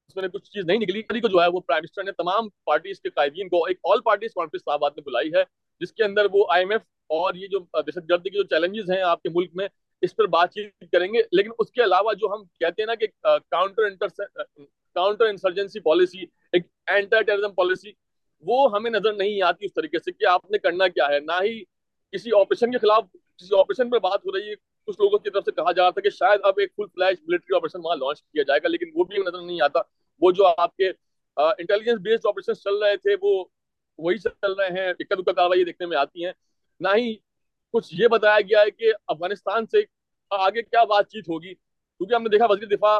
اس 0.08 0.15
میں 0.15 0.28
کچھ 0.34 0.50
چیز 0.52 0.65
نہیں 0.65 0.78
نکلی 0.86 1.20
کو 1.22 1.28
جو 1.28 1.42
ہے 1.42 1.48
وہ 1.54 1.60
پرائم 1.68 1.82
منسٹر 1.84 2.04
نے 2.04 2.12
تمام 2.22 2.48
پارٹیز 2.72 3.02
کے 3.02 3.10
قائدین 3.20 3.50
کو 3.50 3.63
ایک 3.65 3.80
آل 3.92 4.02
پارٹیز 4.06 4.34
کانفرنس 4.34 4.62
اسلام 4.62 4.74
آباد 4.76 4.98
میں 5.00 5.04
بلائی 5.12 5.34
ہے 5.36 5.44
جس 5.82 5.94
کے 5.94 6.04
اندر 6.04 6.28
وہ 6.32 6.46
آئی 6.54 6.63
ایم 6.63 6.72
ایف 6.78 6.82
اور 7.20 7.34
یہ 7.42 7.48
جو 7.52 7.60
دہشت 7.82 8.10
گردی 8.10 8.30
کے 8.30 8.38
جو 8.38 8.44
چیلنجز 8.56 8.92
ہیں 8.92 9.02
آپ 9.12 9.22
کے 9.24 9.30
ملک 9.36 9.52
میں 9.62 9.68
اس 10.08 10.15
پر 10.15 10.28
بات 10.38 10.54
چیت 10.54 10.92
کریں 10.92 11.08
گے 11.13 11.22
لیکن 11.38 11.52
اس 11.60 11.72
کے 11.72 11.84
علاوہ 11.84 12.13
جو 12.20 12.34
ہم 12.34 12.44
کہتے 12.60 12.82
ہیں 12.82 12.88
نا 12.88 12.96
کہ 13.04 13.08
counter 13.30 13.84
inter 13.86 14.22
counter 14.98 15.26
insurgency 15.26 15.80
policy 15.80 16.22
ایک 16.54 16.63
اینٹر 16.95 17.21
ٹیرزم 17.21 17.52
پالیسی 17.54 17.91
وہ 18.47 18.56
ہمیں 18.75 18.89
نظر 18.91 19.13
نہیں 19.13 19.41
آتی 19.47 19.65
اس 19.65 19.73
طریقے 19.73 19.99
سے 19.99 20.12
کہ 20.12 20.25
آپ 20.30 20.52
نے 20.52 20.58
کرنا 20.58 20.88
کیا 20.88 21.08
ہے 21.10 21.19
نہ 21.25 21.39
ہی 21.43 21.60
کسی 22.13 22.32
آپریشن 22.39 22.71
کے 22.71 22.78
خلاف 22.86 23.04
کسی 23.13 23.58
آپریشن 23.60 23.89
پر 23.89 23.99
بات 24.08 24.25
ہو 24.25 24.36
رہی 24.36 24.49
ہے 24.49 24.56
کچھ 24.88 24.99
لوگوں 25.02 25.17
کی 25.19 25.30
طرف 25.30 25.45
سے 25.45 25.52
کہا 25.60 25.71
جا 25.78 25.84
رہا 25.84 25.89
تھا 25.97 26.02
کہ 26.02 26.10
شاید 26.19 26.45
اب 26.49 26.54
ایک 26.60 26.71
فل 26.78 26.86
فلیش 26.93 27.17
ملٹری 27.28 27.56
آپریشن 27.56 27.80
وہاں 27.86 27.95
لانچ 27.95 28.21
کیا 28.21 28.43
جائے 28.47 28.60
گا 28.63 28.67
لیکن 28.67 28.91
وہ 28.95 29.04
بھی 29.04 29.15
ہمیں 29.17 29.32
نظر 29.32 29.41
نہیں 29.45 29.62
آتا 29.63 29.80
وہ 30.21 30.32
جو 30.39 30.45
آپ 30.58 30.75
کے 30.78 30.89
انٹیلیجنس 31.38 31.99
بیسڈ 32.08 32.28
آپریشن 32.28 32.60
چل 32.63 32.82
رہے 32.84 32.97
تھے 33.06 33.15
وہ 33.21 33.34
وہی 34.08 34.17
سے 34.25 34.30
چل 34.41 34.54
رہے 34.60 34.80
ہیں 34.82 34.89
اکا 34.89 35.15
دکا 35.21 35.32
کاروائی 35.41 35.63
دیکھنے 35.69 35.88
میں 35.93 35.97
آتی 35.97 36.25
ہیں 36.25 36.32
نہ 36.88 36.95
ہی 36.97 37.15
کچھ 37.73 37.93
یہ 37.99 38.08
بتایا 38.17 38.39
گیا 38.49 38.62
ہے 38.67 38.71
کہ 38.71 38.91
افغانستان 39.15 39.65
سے 39.71 39.82
آگے 40.45 40.62
کیا 40.63 40.84
بات 40.93 41.10
چیت 41.12 41.30
ہوگی 41.30 41.54
کیونکہ 41.54 42.13
ہم 42.15 42.23
نے 42.23 42.30
دیکھا 42.30 42.45
وزیر 42.49 42.67
دفاع 42.75 42.97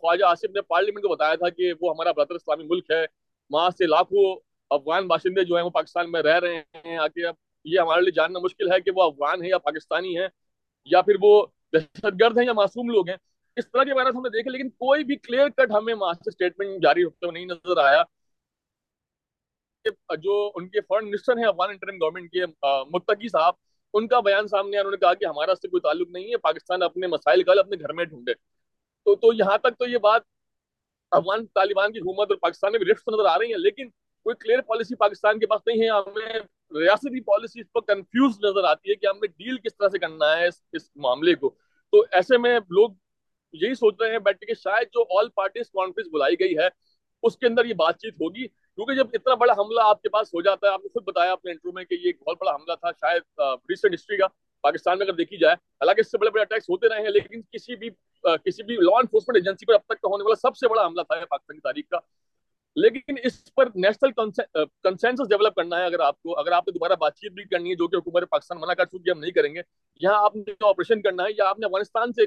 خواجہ 0.00 0.24
آصف 0.28 0.50
نے 0.54 0.60
پارلیمنٹ 0.74 1.04
کو 1.04 1.14
بتایا 1.14 1.34
تھا 1.42 1.48
کہ 1.60 1.72
وہ 1.80 1.90
ہمارا 1.90 2.12
برادر 2.16 2.34
اسلامی 2.34 2.64
ملک 2.74 2.90
ہے 2.90 3.04
وہاں 3.52 3.70
سے 3.78 3.86
لاکھوں 3.86 4.22
افغان 4.74 5.06
باشندے 5.08 5.44
جو 5.44 5.56
ہیں 5.56 5.62
وہ 5.64 5.70
پاکستان 5.70 6.10
میں 6.12 6.22
رہ 6.22 6.38
رہے 6.42 6.60
ہیں 6.84 6.96
آ 6.98 7.06
کے 7.14 7.26
اب 7.28 7.34
یہ 7.72 7.78
ہمارے 7.80 8.00
لیے 8.02 8.10
جاننا 8.18 8.38
مشکل 8.44 8.72
ہے 8.72 8.80
کہ 8.80 8.90
وہ 8.94 9.02
افغان 9.02 9.42
ہیں 9.42 9.48
یا 9.50 9.58
پاکستانی 9.66 10.16
ہیں 10.18 10.28
یا 10.92 11.02
پھر 11.08 11.16
وہ 11.22 11.32
دہشت 11.74 12.06
گرد 12.20 12.38
ہیں 12.38 12.44
یا 12.46 12.52
معصوم 12.60 12.88
لوگ 12.94 13.08
ہیں 13.08 13.16
اس 13.60 13.70
طرح 13.70 13.84
کے 13.88 13.92
وائرس 13.98 14.14
ہم 14.16 14.22
نے 14.22 14.28
دیکھے 14.36 14.50
لیکن 14.50 14.70
کوئی 14.84 15.04
بھی 15.10 15.16
کلیئر 15.26 15.48
کٹ 15.56 15.72
ہمیں 15.76 15.92
وہاں 15.94 16.12
سے 16.22 16.28
اسٹیٹمنٹ 16.30 16.82
جاری 16.82 17.04
ہوتے 17.04 17.26
ہوئے 17.26 17.34
نہیں 17.34 17.54
نظر 17.54 17.82
آیا 17.84 18.02
جو 20.24 20.34
ان 20.58 20.68
کے 20.76 20.80
فرنٹ 20.88 21.08
منسٹر 21.12 21.36
ہیں 21.36 21.44
افغان 21.48 21.70
انٹرم 21.70 21.96
گورنمنٹ 22.02 22.32
کے 22.32 22.46
متقی 22.96 23.28
صاحب 23.36 23.98
ان 24.00 24.06
کا 24.12 24.20
بیان 24.30 24.48
سامنے 24.48 24.78
انہوں 24.78 24.90
نے 24.90 24.96
کہا 25.04 25.14
کہ 25.20 25.24
ہمارا 25.34 25.52
اس 25.58 25.62
سے 25.62 25.68
کوئی 25.68 25.80
تعلق 25.88 26.10
نہیں 26.18 26.30
ہے 26.32 26.36
پاکستان 26.48 26.82
اپنے 26.82 27.06
مسائل 27.14 27.42
کل 27.50 27.58
اپنے 27.64 27.76
گھر 27.84 27.92
میں 28.00 28.04
ڈھونڈے 28.12 28.34
تو 29.04 29.14
تو 29.24 29.32
یہاں 29.42 29.56
تک 29.66 29.78
تو 29.78 29.88
یہ 29.88 29.98
بات 30.08 30.22
افغان 31.16 31.44
طالبان 31.54 31.92
کی 31.92 31.98
حکومت 32.00 32.30
اور 32.30 32.36
پاکستان 32.42 32.72
میں 32.72 32.78
بھی 32.80 32.90
رفٹ 32.90 33.08
نظر 33.12 33.24
آ 33.28 33.36
رہی 33.38 33.52
ہیں 33.52 33.58
لیکن 33.58 33.88
کوئی 34.24 34.36
کلیئر 34.42 34.60
پالیسی 34.68 34.94
پاکستان 34.98 35.38
کے 35.38 35.46
پاس 35.46 35.60
نہیں 35.66 35.82
ہے 35.82 35.88
ہمیں 35.90 36.78
ریاستی 36.80 37.20
پالیسی 37.24 37.60
اس 37.60 37.66
پر 37.72 37.80
کنفیوز 37.94 38.38
نظر 38.44 38.68
آتی 38.70 38.90
ہے 38.90 38.94
کہ 39.00 39.06
ہمیں 39.06 39.28
ڈیل 39.28 39.56
کس 39.64 39.76
طرح 39.76 39.88
سے 39.92 39.98
کرنا 40.04 40.30
ہے 40.36 40.46
اس, 40.48 40.60
اس 40.72 40.90
معاملے 41.06 41.34
کو 41.42 41.50
تو 41.92 42.02
ایسے 42.20 42.38
میں 42.44 42.58
لوگ 42.78 42.90
یہی 43.64 43.74
سوچ 43.82 44.00
رہے 44.00 44.12
ہیں 44.12 44.18
بیٹھے 44.28 44.46
کہ 44.46 44.54
شاید 44.62 44.92
جو 44.94 45.04
آل 45.18 45.28
پارٹیز 45.40 45.70
کانفرنس 45.70 46.06
بلائی 46.12 46.38
گئی 46.40 46.56
ہے 46.58 46.68
اس 47.28 47.36
کے 47.40 47.46
اندر 47.46 47.64
یہ 47.64 47.74
بات 47.80 47.98
چیت 48.04 48.14
ہوگی 48.20 48.46
کیونکہ 48.48 48.94
جب 48.94 49.12
اتنا 49.18 49.34
بڑا 49.42 49.52
حملہ 49.58 49.80
آپ 49.94 50.02
کے 50.02 50.08
پاس 50.14 50.32
ہو 50.34 50.42
جاتا 50.46 50.66
ہے 50.66 50.72
آپ 50.72 50.84
نے 50.84 50.88
خود 50.92 51.04
بتایا 51.10 51.32
اپنے 51.32 51.50
انٹرو 51.52 51.72
میں 51.72 51.84
کہ 51.84 51.94
یہ 51.94 52.06
ایک 52.10 52.22
بہت 52.26 52.36
بڑا 52.40 52.54
حملہ 52.54 52.74
تھا 52.84 52.92
شاید 53.00 53.40
ریسنٹ 53.70 53.94
ہسٹری 53.94 54.16
کا 54.22 54.26
پاکستان 54.68 54.98
میں 54.98 55.06
اگر 55.06 55.16
دیکھی 55.16 55.38
جائے 55.44 55.54
حالانکہ 55.82 56.00
اس 56.06 56.10
سے 56.10 56.18
بڑے 56.22 56.30
بڑے 56.36 56.42
اٹیکس 56.42 56.68
ہوتے 56.70 56.88
رہے 56.94 57.02
ہیں 57.04 57.10
لیکن 57.18 57.42
کسی 57.52 57.76
بھی 57.84 57.90
کسی 58.44 58.62
بھی 58.62 58.76
لا 58.80 58.96
انفورسمنٹ 58.96 59.36
ایجنسی 59.36 59.66
پر 59.66 59.74
اب 59.74 59.80
تک 59.94 60.00
کا 60.00 60.08
ہونے 60.08 60.24
والا 60.24 60.34
سب 60.48 60.56
سے 60.56 60.68
بڑا 60.68 60.84
حملہ 60.86 61.02
تھا 61.02 61.14
پاکستان 61.30 61.56
کی 61.56 61.60
تاریخ 61.60 61.88
کا 61.90 61.98
لیکن 62.80 63.14
اس 63.30 63.42
پر 63.54 63.68
نیشنل 63.74 65.24
ڈیولپ 65.28 65.54
کرنا 65.54 65.78
ہے 65.78 65.84
اگر 65.84 66.00
آپ 66.00 66.22
کو 66.22 66.38
اگر 66.40 66.52
آپ 66.56 66.68
نے 66.68 66.72
دوبارہ 66.72 66.96
بات 67.00 67.16
چیت 67.16 67.32
بھی 67.38 67.44
کرنی 67.50 67.70
ہے 67.70 67.74
جو 67.76 67.88
کہ 67.88 67.96
حکومت 67.96 68.28
پاکستان 68.30 68.60
منع 68.60 68.72
کر 68.78 68.84
چکی 68.86 69.10
ہم 69.10 69.18
نہیں 69.18 69.30
کریں 69.30 69.54
گے 69.54 69.62
یہاں 70.02 70.22
آپ 70.24 70.24
آپ 70.24 70.36
نے 70.36 70.42
نے 70.50 70.66
آپریشن 70.68 71.02
کرنا 71.02 71.24
ہے 71.24 71.32
یا 71.38 71.48
افغانستان 71.48 72.12
سے 72.12 72.26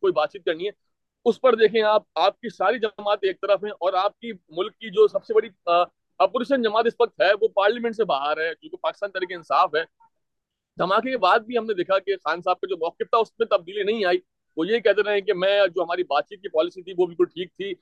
کوئی 0.00 0.12
بات 0.12 0.32
چیت 0.32 0.44
کرنی 0.44 0.66
ہے 0.66 0.70
اس 1.30 1.40
پر 1.40 1.54
دیکھیں 1.62 1.80
آپ 1.90 2.04
آپ 2.26 2.40
کی 2.40 2.48
ساری 2.56 2.78
جماعت 2.86 3.18
ایک 3.32 3.40
طرف 3.40 3.64
ہیں 3.64 3.70
اور 3.80 3.92
آپ 4.04 4.18
کی 4.20 4.32
ملک 4.60 4.76
کی 4.78 4.90
جو 4.96 5.06
سب 5.08 5.24
سے 5.24 5.34
بڑی 5.34 5.48
اپوزیشن 6.26 6.62
جماعت 6.62 6.86
اس 6.86 6.94
وقت 7.00 7.20
ہے 7.20 7.32
وہ 7.40 7.48
پارلیمنٹ 7.54 7.96
سے 7.96 8.04
باہر 8.14 8.40
ہے 8.44 8.50
جو 8.62 8.68
کہ 8.68 8.76
پاکستان 8.82 9.10
طریقے 9.10 9.34
انصاف 9.34 9.74
ہے 9.74 9.84
دھماکے 10.78 11.10
کے 11.10 11.16
بعد 11.22 11.38
بھی 11.46 11.56
ہم 11.58 11.64
نے 11.66 11.74
دیکھا 11.74 11.98
کہ 12.06 12.14
خان 12.24 12.42
صاحب 12.44 12.60
کا 12.60 12.66
جو 12.68 12.76
موقف 12.80 13.10
تھا 13.10 13.18
اس 13.24 13.32
میں 13.38 13.46
تبدیلی 13.46 13.82
نہیں 13.82 14.04
آئی 14.08 14.18
وہ 14.56 14.66
یہ 14.66 14.78
کہتے 14.84 15.02
رہے 15.06 15.20
کہ 15.26 15.34
میں 15.42 15.52
جو 15.74 15.82
ہماری 15.82 16.02
بات 16.08 16.28
چیت 16.28 16.40
کی 16.42 16.48
پالیسی 16.56 16.82
تھی 16.82 16.92
وہ 16.96 17.06
بالکل 17.06 17.24
ٹھیک 17.34 17.52
تھی 17.56 17.72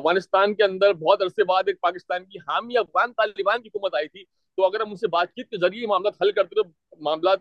افغانستان 0.00 0.54
کے 0.54 0.62
اندر 0.64 0.92
بہت 1.04 1.22
عرصے 1.22 1.44
بعد 1.44 1.64
ایک 1.68 1.80
پاکستان 1.80 2.24
کی 2.24 2.38
حامی 2.48 2.76
افغان 2.78 3.12
طالبان 3.12 3.62
کی 3.62 3.68
حکومت 3.68 3.94
آئی 3.94 4.08
تھی 4.08 4.24
تو 4.56 4.64
اگر 4.66 4.80
ہم 4.80 4.94
سے 5.00 5.08
بات 5.16 5.32
چیت 5.36 5.50
کے 5.50 5.56
ذریعے 5.60 5.86
معاملات 5.86 6.22
حل 6.22 6.32
کرتے 6.38 6.60
تو 6.62 6.68
معاملات 7.08 7.38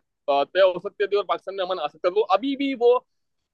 طے 0.53 0.61
ہو 0.61 0.79
سکتے 0.87 1.07
تھے 1.07 1.17
اور 1.17 1.25
پاکستان 1.31 1.55
میں 1.57 1.65
امن 1.65 2.15
ابھی 2.37 2.55
بھی 2.63 2.73
وہ 2.79 2.99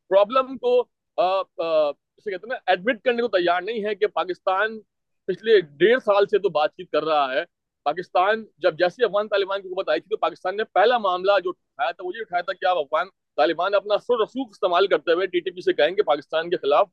پرابلم 0.10 0.58
کو 0.58 0.80
اسے 1.18 2.30
کہتے 2.32 2.54
ہیں 2.54 2.60
ایڈمٹ 2.74 3.02
کرنے 3.06 3.22
کو 3.22 3.28
تیار 3.38 3.62
نہیں 3.62 3.84
ہے 3.86 3.94
کہ 3.96 4.08
پاکستان 4.20 4.80
پچھلے 5.28 5.60
ڈیڑھ 5.84 6.04
سال 6.04 6.26
سے 6.34 6.40
تو 6.40 6.50
بات 6.60 6.74
چیت 6.78 6.92
کر 6.92 7.04
رہا 7.06 7.34
ہے 7.34 7.44
پاکستان 7.84 8.44
جب 8.66 8.78
جیسے 8.78 9.04
افغان 9.06 9.28
طالبان 9.28 9.62
کی 9.62 9.68
حکومت 9.68 9.90
آئی 9.90 10.00
تھی 10.02 10.10
تو 10.10 10.18
پاکستان 10.26 10.58
نے 10.58 10.64
پہلا 10.80 10.98
معاملہ 11.08 11.40
جو 11.44 11.50
اٹھایا 11.60 11.92
تھا 11.92 12.04
وہ 12.06 12.12
یہ 12.16 12.22
اٹھایا 12.22 12.42
تھا 12.50 12.54
کہ 12.54 12.66
آپ 12.72 12.78
افغان 12.78 13.08
طالبان 13.38 13.74
اپنا 13.76 13.96
اثر 14.02 14.22
رسوخ 14.24 14.48
استعمال 14.52 14.88
کرتے 14.92 15.12
ہوئے 15.18 15.26
ٹی 15.34 15.40
ٹی 15.48 15.52
پی 15.56 15.62
سے 15.62 15.74
کہیں 15.80 15.96
کہ 15.96 16.04
پاکستان 16.12 16.50
کے 16.50 16.58
خلاف 16.62 16.88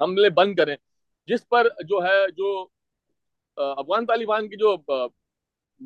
حملے 0.00 0.28
بند 0.40 0.54
کریں 0.56 0.76
جس 1.32 1.48
پر 1.48 1.68
جو 1.88 1.98
ہے 2.04 2.14
جو 2.36 2.52
افغان 3.64 4.06
طالبان 4.06 4.48
کی 4.52 4.56
جو 4.62 4.74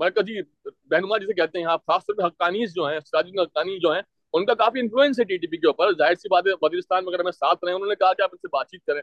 مرکزی 0.02 0.38
رہنما 0.42 1.18
جسے 1.24 1.34
کہتے 1.40 1.58
ہیں 1.58 1.66
آپ 1.76 1.86
خاص 1.92 2.04
طور 2.06 2.16
پہ 2.16 2.22
حقانی 2.26 2.66
جو 2.74 2.86
ہیں 2.86 2.98
حقانی 2.98 4.54
کافی 4.58 4.80
انفلوئنس 4.80 5.18
ہے 5.20 5.24
ٹی 5.32 5.36
ٹی 5.42 5.46
پی 5.52 5.56
کے 5.60 5.66
اوپر 5.66 5.92
ظاہر 5.98 6.14
سی 6.22 6.28
بات 6.28 6.46
ہے 6.46 6.52
وزیرستان 6.62 7.06
وغیرہ 7.06 7.22
میں 7.28 7.32
ساتھ 7.32 7.64
رہے 7.64 7.72
انہوں 7.72 7.88
نے 7.88 7.94
کہا 8.02 8.12
کہ 8.18 8.22
آپ 8.22 8.30
ان 8.32 8.38
سے 8.38 8.48
بات 8.56 8.66
چیت 8.70 8.84
کریں 8.86 9.00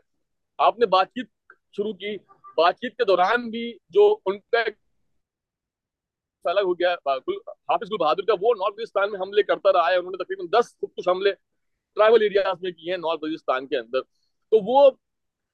آپ 0.67 0.79
نے 0.79 0.85
بات 0.95 1.07
چیت 1.15 1.29
شروع 1.77 1.93
کی 2.03 2.15
بات 2.57 2.79
چیت 2.81 2.97
کے 2.97 3.05
دوران 3.11 3.49
بھی 3.55 3.63
جو 3.97 4.05
ان 4.31 4.37
کا 4.51 4.59
ایک 4.67 4.75
سے 6.43 6.49
الگ 6.49 6.63
ہو 6.69 6.73
گیا 6.79 6.93
حافظ 7.69 7.91
گل 7.91 7.97
بہادر 7.99 8.25
کا 8.27 8.33
وہ 8.41 8.53
نارتھ 8.57 8.75
بلوچستان 8.75 9.11
میں 9.11 9.19
حملے 9.19 9.43
کرتا 9.43 9.71
رہا 9.73 9.89
ہے 9.91 9.95
انہوں 9.97 10.11
نے 10.11 10.23
تقریباً 10.23 10.47
دس 10.59 10.73
خود 10.79 10.89
کچھ 10.97 11.07
حملے 11.09 11.31
ٹرائبل 11.33 12.21
ایریاز 12.21 12.61
میں 12.63 12.71
کیے 12.71 12.91
ہیں 12.91 12.97
نارتھ 13.01 13.21
بلوچستان 13.21 13.67
کے 13.67 13.77
اندر 13.77 14.01
تو 14.09 14.59
وہ 14.71 14.89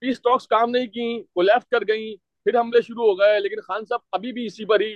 پیس 0.06 0.22
ٹاکس 0.28 0.48
کام 0.54 0.70
نہیں 0.70 0.88
کی 0.96 1.08
وہ 1.36 1.44
لیفٹ 1.44 1.70
کر 1.72 1.88
گئیں 1.88 2.06
پھر 2.44 2.60
حملے 2.60 2.82
شروع 2.88 3.06
ہو 3.12 3.18
گئے 3.20 3.40
لیکن 3.40 3.62
خان 3.68 3.86
صاحب 3.90 4.00
ابھی 4.20 4.32
بھی 4.40 4.46
اسی 4.46 4.66
پر 4.66 4.80
ہی 4.86 4.94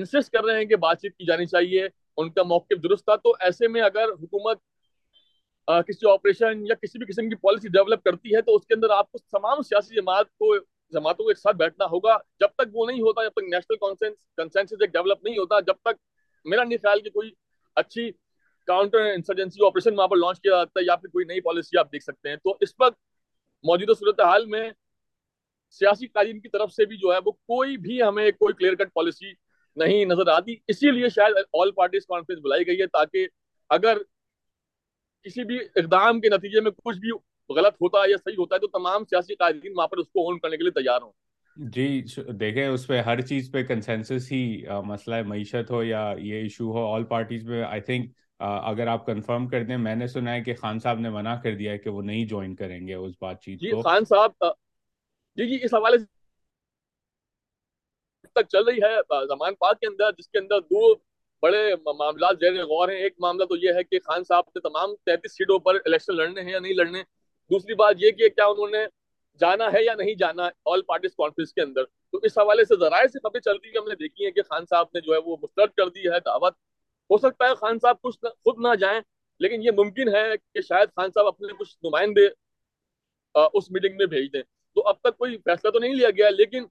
انسسٹ 0.00 0.32
کر 0.32 0.44
رہے 0.44 0.58
ہیں 0.58 0.64
کہ 0.72 0.76
بات 0.86 1.00
چیت 1.02 1.16
کی 1.16 1.24
جانی 1.26 1.46
چاہیے 1.52 1.86
ان 2.22 2.30
کا 2.32 2.42
موقف 2.52 2.82
درست 2.84 3.04
تھا 3.04 3.16
تو 3.24 3.34
ایسے 3.48 3.68
میں 3.76 3.82
اگر 3.90 4.12
حکومت 4.22 4.62
کسی 5.88 6.10
آپریشن 6.10 6.66
یا 6.66 6.74
کسی 6.82 6.98
بھی 6.98 7.06
قسم 7.12 7.28
کی 7.28 7.34
پالیسی 7.42 7.68
ڈیولپ 7.78 8.02
کرتی 8.04 8.34
ہے 8.34 8.40
تو 8.42 8.54
اس 8.56 8.66
کے 8.66 8.74
اندر 8.74 8.90
آپ 8.98 9.10
کو 9.12 9.18
تمام 9.38 9.62
سیاسی 9.70 9.94
جماعت 9.94 10.28
کو 10.40 10.54
جماعتوں 10.94 11.26
کے 11.28 11.34
ساتھ 11.40 11.56
بیٹھنا 11.56 11.86
ہوگا 11.90 12.16
جب 12.40 12.48
تک 12.58 12.70
وہ 12.76 12.86
نہیں 12.90 13.00
ہوتا 13.00 13.22
جب 13.24 13.30
تک 13.36 13.48
نیشنل 13.54 13.76
کانسنس 13.80 14.72
ایک 14.80 14.92
ڈیولپ 14.92 15.24
نہیں 15.24 15.38
ہوتا 15.38 15.60
جب 15.66 15.80
تک 15.84 16.00
میرا 16.52 16.64
نہیں 16.64 16.78
خیال 16.82 17.00
کہ 17.00 17.10
کوئی 17.10 17.30
اچھی 17.82 18.10
کاؤنٹر 18.66 19.04
انسرجنسی 19.12 19.66
آپریشن 19.66 19.98
وہاں 19.98 20.08
پر 20.08 20.16
لانچ 20.16 20.40
کیا 20.40 20.52
جاتا 20.56 20.80
ہے 20.80 20.84
یا 20.84 20.96
پھر 20.96 21.08
کوئی 21.08 21.24
نئی 21.26 21.40
پالیسی 21.40 21.78
آپ 21.78 21.92
دیکھ 21.92 22.04
سکتے 22.04 22.28
ہیں 22.28 22.36
تو 22.44 22.56
اس 22.66 22.74
وقت 22.80 22.96
موجودہ 23.68 23.98
صورتحال 23.98 24.46
میں 24.54 24.68
سیاسی 25.78 26.06
قائدین 26.06 26.40
کی 26.40 26.48
طرف 26.48 26.72
سے 26.72 26.84
بھی 26.92 26.96
جو 26.96 27.12
ہے 27.12 27.18
وہ 27.24 27.32
کوئی 27.32 27.76
بھی 27.86 28.02
ہمیں 28.02 28.30
کوئی 28.32 28.54
کلیئر 28.54 28.74
کٹ 28.84 28.92
پالیسی 28.94 29.32
نہیں 29.84 30.04
نظر 30.12 30.28
آتی 30.32 30.54
اسی 30.74 30.90
لیے 30.90 31.08
شاید 31.16 31.34
آل 31.60 31.70
پارٹیز 31.80 32.06
کانفرنس 32.06 32.38
بلائی 32.44 32.66
گئی 32.66 32.80
ہے 32.80 32.86
تاکہ 32.92 33.26
اگر 33.78 33.98
کسی 35.24 35.44
بھی 35.44 35.58
اقدام 35.64 36.20
کے 36.20 36.28
نتیجے 36.28 36.60
میں 36.60 36.70
کچھ 36.84 36.98
بھی 36.98 37.10
غلط 37.56 37.74
ہوتا 37.82 38.02
ہے 38.02 38.10
یا 38.10 38.16
صحیح 38.24 38.34
ہوتا 38.38 38.54
ہے 38.54 38.60
تو 38.60 38.66
تمام 38.78 39.04
سیاسی 39.10 39.34
قائدین 39.34 39.72
وہاں 39.76 39.88
پر 39.88 39.98
اس 39.98 40.06
کو 40.12 40.36
کرنے 40.38 40.56
کے 40.56 40.62
لیے 40.62 40.72
تیار 40.82 41.02
ہوں 41.02 41.12
جی 41.74 41.86
دیکھیں 42.40 42.66
اس 42.66 42.86
پہ 42.86 43.00
ہر 43.06 43.20
چیز 43.28 43.50
پہ 43.52 43.62
کنسنسس 43.66 44.30
ہی 44.32 44.40
مسئلہ 44.86 45.14
ہے 45.14 45.22
معیشت 45.30 45.70
ہو 45.70 45.82
یا 45.84 46.02
یہ 46.18 46.42
ایشو 46.42 46.70
ہو 46.72 46.84
آل 46.94 47.04
پارٹیز 47.14 47.44
پہ 47.48 47.62
آئی 47.68 47.80
تھنک 47.88 48.10
اگر 48.48 48.86
آپ 48.86 49.06
کنفرم 49.06 49.46
کر 49.48 49.64
دیں 49.70 49.76
میں 49.86 49.94
نے 49.96 50.06
سنا 50.06 50.32
ہے 50.34 50.40
کہ 50.44 50.54
خان 50.60 50.78
صاحب 50.80 50.98
نے 51.06 51.10
منع 51.10 51.34
کر 51.44 51.54
دیا 51.58 51.72
ہے 51.72 51.78
کہ 51.78 51.90
وہ 51.90 52.02
نہیں 52.10 52.24
جوائن 52.32 52.54
کریں 52.56 52.86
گے 52.88 52.94
اس 52.94 53.14
بات 53.20 53.40
چیت 53.42 53.60
جی، 53.60 53.70
خان 53.84 54.04
صاحب 54.10 54.44
جی 55.36 55.46
جی 55.48 55.58
اس 55.64 55.74
حوالے 55.74 55.98
سے 55.98 56.06
تک 58.42 58.48
چل 58.52 58.64
رہی 58.68 58.82
ہے 58.82 59.24
زمان 59.28 59.54
پاک 59.60 59.80
کے 59.80 59.86
اندر 59.86 60.12
جس 60.18 60.28
کے 60.28 60.38
اندر 60.38 60.60
دو 60.70 60.94
بڑے 61.42 61.66
معاملات 61.84 62.42
غور 62.68 62.88
ہیں 62.88 62.96
ایک 63.02 63.14
معاملہ 63.20 63.44
تو 63.50 63.56
یہ 63.64 63.72
ہے 63.78 63.84
کہ 63.84 63.98
خان 64.06 64.24
صاحب 64.28 64.56
نے 64.56 64.60
تمام 64.68 64.94
تینتیس 65.06 65.36
سیٹوں 65.38 65.58
پر 65.66 65.74
الیکشن 65.84 66.16
لڑنے 66.16 66.40
ہیں 66.42 66.50
یا 66.52 66.58
نہیں 66.58 66.72
لڑنے 66.78 67.02
دوسری 67.50 67.74
بات 67.74 67.94
یہ 67.98 68.10
کہ 68.18 68.28
کیا 68.28 68.44
انہوں 68.46 68.70
نے 68.70 68.84
جانا 69.40 69.64
ہے 69.72 69.82
یا 69.84 69.92
نہیں 69.98 70.14
جانا 70.22 70.48
آل 70.72 70.82
پارٹیز 70.88 71.14
کانفرنس 71.18 71.52
کے 71.54 71.60
اندر 71.62 71.84
تو 72.12 72.18
اس 72.28 72.38
حوالے 72.38 72.64
سے 72.64 72.76
ذرائع 72.80 73.06
سے 73.12 73.18
ہم 73.24 73.88
نے 73.88 73.94
دیکھی 74.00 74.30
کہ 74.30 74.42
خان 74.48 74.64
صاحب 74.70 74.86
نے 74.94 75.00
جو 75.06 75.12
ہے 75.14 75.18
وہ 75.24 75.36
مسترد 75.42 75.72
کر 75.76 75.88
دی 75.94 76.06
ہے 76.12 76.18
دعوت 76.26 76.54
ہو 77.10 77.18
سکتا 77.18 77.48
ہے 77.48 77.54
خان 77.60 77.78
صاحب 77.82 78.00
کچھ 78.02 78.24
خود 78.28 78.58
نہ 78.66 78.74
جائیں 78.80 79.00
لیکن 79.44 79.62
یہ 79.62 79.70
ممکن 79.76 80.08
ہے 80.14 80.22
کہ 80.36 80.60
شاید 80.68 80.88
خان 80.96 81.10
صاحب 81.14 81.26
اپنے 81.26 81.52
کچھ 81.58 81.74
نمائندے 81.84 82.26
اس 83.60 83.70
میٹنگ 83.70 83.96
میں 83.96 84.06
بھیج 84.14 84.32
دیں 84.32 84.42
تو 84.74 84.86
اب 84.88 85.00
تک 85.04 85.18
کوئی 85.18 85.36
فیصلہ 85.44 85.70
تو 85.70 85.78
نہیں 85.78 85.94
لیا 85.94 86.10
گیا 86.16 86.30
لیکن 86.38 86.64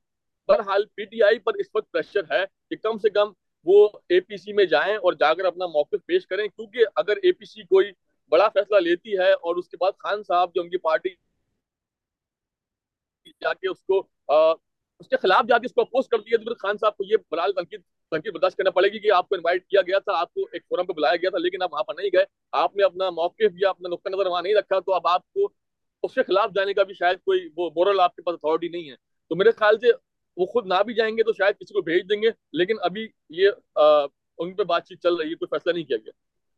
بہرحال 0.48 0.86
پی 0.96 1.06
ٹی 1.14 1.22
آئی 1.30 1.40
پر 1.48 1.54
اس 1.64 1.68
وقت 1.76 1.92
پریشر 1.92 2.32
ہے 2.34 2.44
کہ 2.70 2.76
کم 2.88 2.98
سے 3.06 3.10
کم 3.20 3.32
وہ 3.72 3.88
اے 4.10 4.20
پی 4.28 4.38
سی 4.44 4.54
میں 4.60 4.66
جائیں 4.74 4.96
اور 4.96 5.14
جا 5.20 5.34
کر 5.40 5.46
اپنا 5.54 5.66
موقف 5.74 6.06
پیش 6.06 6.28
کریں 6.28 6.48
کیونکہ 6.48 6.86
اگر 7.04 7.18
اے 7.24 7.32
پی 7.40 7.46
سی 7.54 7.64
کوئی 7.74 7.92
بڑا 8.32 8.48
فیصلہ 8.54 8.80
لیتی 8.84 9.18
ہے 9.18 9.32
اور 9.32 9.56
اس 9.56 9.68
کے 9.70 9.78
بعد 9.82 9.92
خان 10.04 10.24
صاحب 10.28 10.56
جو 10.56 10.62
ان 10.62 10.70
کی 10.70 10.78
پارٹی 10.86 11.10
جا 13.42 13.54
کے 13.54 13.68
اس 13.70 13.78
اس 15.00 15.08
کو 15.08 15.08
کے 15.10 15.18
خلاف 15.22 15.46
جا 15.50 15.58
کے 15.58 15.66
اس 15.66 15.74
کو 15.74 15.82
اپوز 15.82 16.08
کرتی 16.12 16.32
ہے 16.32 16.38
تو 16.38 16.44
پھر 16.44 16.54
خان 16.62 16.78
صاحب 16.82 16.98
کو 16.98 17.04
یہ 17.08 17.52
تنقید 17.56 17.82
تنقید 18.12 18.34
برداشت 18.34 18.58
کرنا 18.58 18.72
پڑے 18.78 18.88
گی 18.92 19.00
کہ 19.00 19.12
آپ 19.12 19.30
کو 19.30 19.36
انوائٹ 19.36 19.66
کیا 19.68 19.82
گیا 19.88 20.00
تھا 20.08 20.18
آپ 20.20 20.34
کو 20.34 20.46
ایک 20.52 20.64
فورم 20.70 20.86
پہ 20.86 20.94
بلایا 21.00 21.16
گیا 21.22 21.30
تھا 21.30 21.38
لیکن 21.38 21.64
آپ 21.64 21.74
وہاں 21.74 21.84
پر 21.84 21.94
نہیں 21.98 22.10
گئے 22.14 22.26
آپ 22.64 22.76
نے 22.76 22.84
اپنا 22.84 23.10
موقف 23.20 23.60
یا 23.62 23.70
اپنا 23.70 23.90
نقطۂ 23.94 24.14
نظر 24.14 24.26
وہاں 24.28 24.42
نہیں 24.42 24.56
رکھا 24.60 24.80
تو 24.86 24.94
اب 24.94 25.08
آپ 25.08 25.24
کو 25.34 25.50
اس 26.04 26.14
کے 26.14 26.24
خلاف 26.28 26.52
جانے 26.56 26.74
کا 26.74 26.84
بھی 26.90 26.94
شاید 27.00 27.20
کوئی 27.26 27.48
وہ 27.58 27.70
مورل 27.76 28.00
آپ 28.00 28.16
کے 28.16 28.22
پاس 28.30 28.36
اتھارٹی 28.42 28.68
نہیں 28.76 28.90
ہے 28.90 28.96
تو 29.30 29.36
میرے 29.36 29.52
خیال 29.60 29.80
سے 29.80 29.92
وہ 30.42 30.46
خود 30.54 30.68
نہ 30.74 30.82
بھی 30.86 30.94
جائیں 31.02 31.16
گے 31.18 31.24
تو 31.30 31.34
شاید 31.42 31.60
کسی 31.60 31.74
کو 31.74 31.82
بھیج 31.92 32.10
دیں 32.10 32.22
گے 32.22 32.30
لیکن 32.62 32.76
ابھی 32.90 33.08
یہ 33.42 33.82
ان 34.44 34.54
پہ 34.56 34.64
بات 34.74 34.86
چیت 34.88 35.02
چل 35.04 35.16
رہی 35.16 35.30
ہے 35.32 35.36
کوئی 35.44 35.58
فیصلہ 35.58 35.72
نہیں 35.74 35.86
کیا 35.94 35.98
گیا 36.06 36.12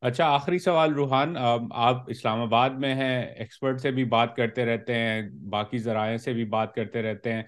اچھا 0.08 0.26
آخری 0.34 0.58
سوال 0.60 0.93
روحان 0.93 1.36
آپ 1.38 2.04
اسلام 2.10 2.41
آباد 2.41 2.78
میں 2.80 2.93
ہیں 2.95 3.22
ایکسپرٹ 3.22 3.82
سے 3.82 3.91
بھی 3.91 4.04
بات 4.12 4.36
کرتے 4.36 4.66
رہتے 4.66 4.95
ہیں 4.95 5.22
باقی 5.52 5.78
ذرائع 5.88 6.16
سے 6.26 6.34
بھی 6.34 6.45
بات 6.54 6.74
کرتے 6.76 7.02
رہتے 7.02 7.34
ہیں 7.34 7.41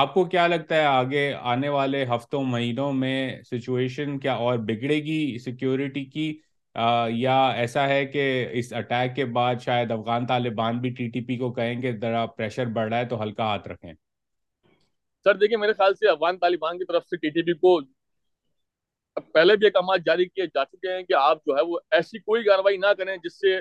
آپ 0.00 0.12
کو 0.14 0.24
کیا 0.34 0.46
لگتا 0.46 0.74
ہے 0.76 0.84
آگے 0.84 1.32
آنے 1.52 1.68
والے 1.76 2.04
ہفتوں 2.14 2.42
مہینوں 2.46 2.92
میں 2.92 3.40
سچویشن 3.50 4.18
کیا 4.20 4.32
اور 4.48 4.58
بگڑے 4.68 4.96
گی 5.04 5.38
سیکیورٹی 5.44 6.04
کی 6.10 6.26
یا 7.20 7.38
ایسا 7.56 7.88
ہے 7.88 8.04
کہ 8.06 8.26
اس 8.58 8.72
اٹیک 8.78 9.16
کے 9.16 9.24
بعد 9.38 9.62
شاید 9.64 9.90
افغان 9.92 10.26
طالبان 10.26 10.80
بھی 10.80 10.90
ٹی 10.98 11.08
ٹی 11.10 11.20
پی 11.26 11.36
کو 11.38 11.52
کہیں 11.54 11.80
کہ 11.82 11.96
ذرا 12.02 12.26
پریشر 12.36 12.66
بڑھ 12.78 12.88
رہا 12.88 12.98
ہے 12.98 13.06
تو 13.14 13.22
ہلکا 13.22 13.44
ہاتھ 13.54 13.68
رکھیں 13.68 13.92
سر 15.24 15.34
دیکھیں 15.36 15.58
میرے 15.58 15.72
خیال 15.78 15.94
سے 16.00 16.08
افغان 16.10 16.38
طالبان 16.38 16.78
کی 16.78 16.84
طرف 16.92 17.08
سے 17.10 17.16
ٹی 17.16 17.30
ٹی 17.30 17.42
پی 17.42 17.52
کو 17.58 17.78
پہلے 19.20 19.56
بھی 19.56 19.66
ایک 19.66 20.04
جاری 20.06 20.28
کیے 20.28 20.46
جا 20.54 20.64
چکے 20.64 20.92
ہیں 20.96 21.02
کہ 21.02 21.12
آپ 21.18 21.44
جو 21.46 21.56
ہے 21.56 21.62
وہ 21.66 21.78
ایسی 21.98 22.18
کوئی 22.18 22.44
کاروائی 22.44 22.76
نہ 22.84 22.92
کریں 22.98 23.16
جس 23.24 23.34
سے 23.40 23.56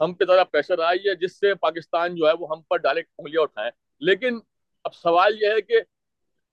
ہم 0.00 0.12
پہ 0.14 0.24
زیادہ 0.24 0.44
پریشر 0.52 0.78
آئی 0.86 1.08
ہے 1.08 1.14
جس 1.26 1.38
سے 1.40 1.54
پاکستان 1.64 2.14
جو 2.16 2.26
ہے 2.28 2.32
وہ 2.38 2.46
ہم 2.50 2.60
پر 2.68 2.76
ڈائریکٹ 2.86 3.38
اٹھائیں 3.40 3.70
لیکن 4.06 4.38
اب 4.84 4.94
سوال 4.94 5.42
یہ 5.42 5.52
ہے 5.54 5.60
کہ 5.60 5.80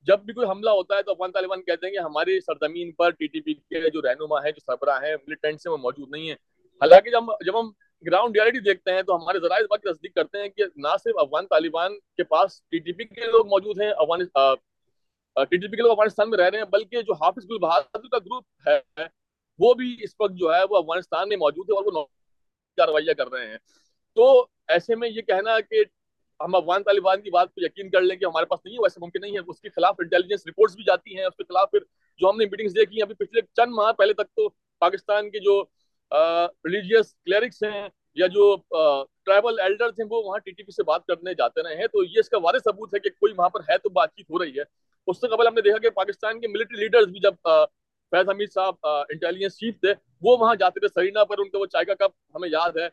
جب 0.09 0.19
بھی 0.25 0.33
کوئی 0.33 0.47
حملہ 0.49 0.69
ہوتا 0.79 0.97
ہے 0.97 1.03
تو 1.03 1.11
افغان 1.11 1.31
طالبان 1.31 1.61
کہتے 1.63 1.85
ہیں 1.85 1.93
کہ 1.93 1.99
ہماری 2.03 2.39
سرزمین 2.41 2.91
پر 3.01 3.11
ٹی 3.17 3.27
ٹی 3.33 3.41
پی 3.47 3.53
کے 3.53 3.89
جو 3.93 4.01
رہنما 4.01 4.43
ہیں 4.43 4.51
جو 4.51 4.59
سربراہ 4.65 5.01
ہیں 5.03 5.15
ملیٹنٹس 5.27 5.67
ہیں 5.67 5.71
وہ 5.73 5.77
موجود 5.77 6.09
نہیں 6.11 6.27
ہیں 6.29 6.35
حالانکہ 6.81 7.11
جب 7.45 7.59
ہم 7.59 7.71
گراؤنڈ 8.05 8.35
ریالٹی 8.37 8.59
دیکھتے 8.69 8.93
ہیں 8.93 9.01
تو 9.07 9.15
ہمارے 9.15 9.39
ذرائع 9.39 9.61
اس 9.63 9.67
بات 9.69 9.81
کی 9.81 9.91
تصدیق 9.91 10.13
کرتے 10.15 10.41
ہیں 10.41 10.47
کہ 10.49 10.65
نہ 10.85 10.95
صرف 11.03 11.19
افغان 11.23 11.47
طالبان 11.47 11.97
کے 12.17 12.23
پاس 12.35 12.61
ٹی 12.71 12.79
ٹی 12.87 12.93
پی 13.01 13.05
کے 13.13 13.31
لوگ 13.31 13.47
موجود 13.49 13.81
ہیں 13.81 13.89
افغان 13.91 14.25
ٹی 15.39 15.57
پی 15.57 15.75
کے 15.75 15.81
لوگ 15.81 15.91
افغانستان 15.91 16.29
میں 16.29 16.37
رہ 16.37 16.49
رہے 16.51 16.57
ہیں 16.57 16.65
بلکہ 16.71 17.01
جو 17.07 17.13
حافظ 17.21 17.45
گل 17.49 17.57
بہادر 17.61 18.07
کا 18.07 18.17
گروپ 18.25 18.67
ہے 18.67 19.05
وہ 19.59 19.73
بھی 19.81 19.95
اس 20.03 20.13
وقت 20.19 20.33
جو 20.39 20.53
ہے 20.53 20.63
وہ 20.69 20.77
افغانستان 20.77 21.29
میں 21.29 21.37
موجود 21.37 21.69
ہے 21.69 21.75
اور 21.77 21.85
وہ 21.85 23.13
کر 23.17 23.27
رہے 23.29 23.45
ہیں 23.49 23.57
تو 24.15 24.25
ایسے 24.75 24.95
میں 24.95 25.09
یہ 25.09 25.21
کہنا 25.21 25.59
کہ 25.69 25.83
ہم 26.43 26.55
افغان 26.55 26.83
طالبان 26.83 27.21
کی 27.21 27.29
بات 27.31 27.49
پہ 27.55 27.61
یقین 27.65 27.89
کر 27.89 28.01
لیں 28.01 28.15
کہ 28.17 28.25
ہمارے 28.25 28.45
پاس 28.49 28.59
نہیں 28.65 28.75
ہے 28.75 28.81
ویسے 28.83 28.99
ممکن 29.01 29.21
نہیں 29.21 29.33
ہے 29.35 29.39
اس 29.51 29.59
کے 29.61 29.69
خلاف 29.75 29.95
انٹیلیجنس 29.99 30.45
رپورٹس 30.47 30.75
بھی 30.75 30.83
جاتی 30.83 31.17
ہیں 31.17 31.25
اس 31.25 31.35
کے 31.37 31.43
خلاف 31.49 31.71
پھر 31.71 31.79
جو 32.21 32.29
ہم 32.29 32.37
نے 32.37 32.45
میٹنگس 32.51 32.75
دیکھی 32.75 32.95
ہیں 32.95 33.03
ابھی 33.03 33.15
پچھلے 33.25 33.41
چند 33.61 33.73
ماہ 33.75 33.91
پہلے 33.97 34.13
تک 34.21 34.29
تو 34.35 34.47
پاکستان 34.85 35.29
کے 35.31 35.39
جو 35.45 35.61
ریلیجیس 36.65 37.13
کلیرکس 37.25 37.63
ہیں 37.63 37.87
یا 38.21 38.27
جو 38.37 38.55
ٹرائبل 39.25 39.59
ایلڈرس 39.63 39.99
ہیں 39.99 40.07
وہ 40.09 40.23
وہاں 40.25 40.39
ٹی 40.45 40.51
ٹی 40.51 40.63
پی 40.63 40.71
سے 40.71 40.83
بات 40.91 41.05
کرنے 41.07 41.33
جاتے 41.43 41.63
رہے 41.63 41.75
ہیں 41.81 41.87
تو 41.93 42.03
یہ 42.03 42.19
اس 42.19 42.29
کا 42.29 42.37
واضح 42.43 42.63
ثبوت 42.69 42.93
ہے 42.95 42.99
کہ 42.99 43.09
کوئی 43.19 43.33
وہاں 43.37 43.49
پر 43.49 43.61
ہے 43.69 43.77
تو 43.83 43.89
بات 43.99 44.15
چیت 44.15 44.29
ہو 44.31 44.43
رہی 44.43 44.57
ہے 44.59 44.63
اس 45.09 45.21
سے 45.21 45.27
قبل 45.27 45.47
ہم 45.47 45.53
نے 45.53 45.61
دیکھا 45.61 45.77
کہ 45.83 45.89
پاکستان 45.89 46.39
کے 46.41 46.47
ملٹری 46.47 46.79
لیڈرز 46.79 47.07
بھی 47.11 47.19
جب 47.19 47.33
فیض 48.11 48.29
حمید 48.29 48.51
صاحب 48.53 48.75
انٹیلیجنس 48.87 49.57
چیف 49.59 49.79
تھے 49.81 49.93
وہ 50.27 50.37
وہاں 50.37 50.55
جاتے 50.59 50.79
تھے 50.79 50.87
سرینا 50.95 51.23
پر 51.25 51.39
ان 51.39 51.49
کا 51.49 51.57
وہ 51.59 51.65
چائے 51.73 51.85
کا 51.85 51.93
کپ 52.05 52.15
ہمیں 52.35 52.49
یاد 52.49 52.77
ہے 52.81 52.87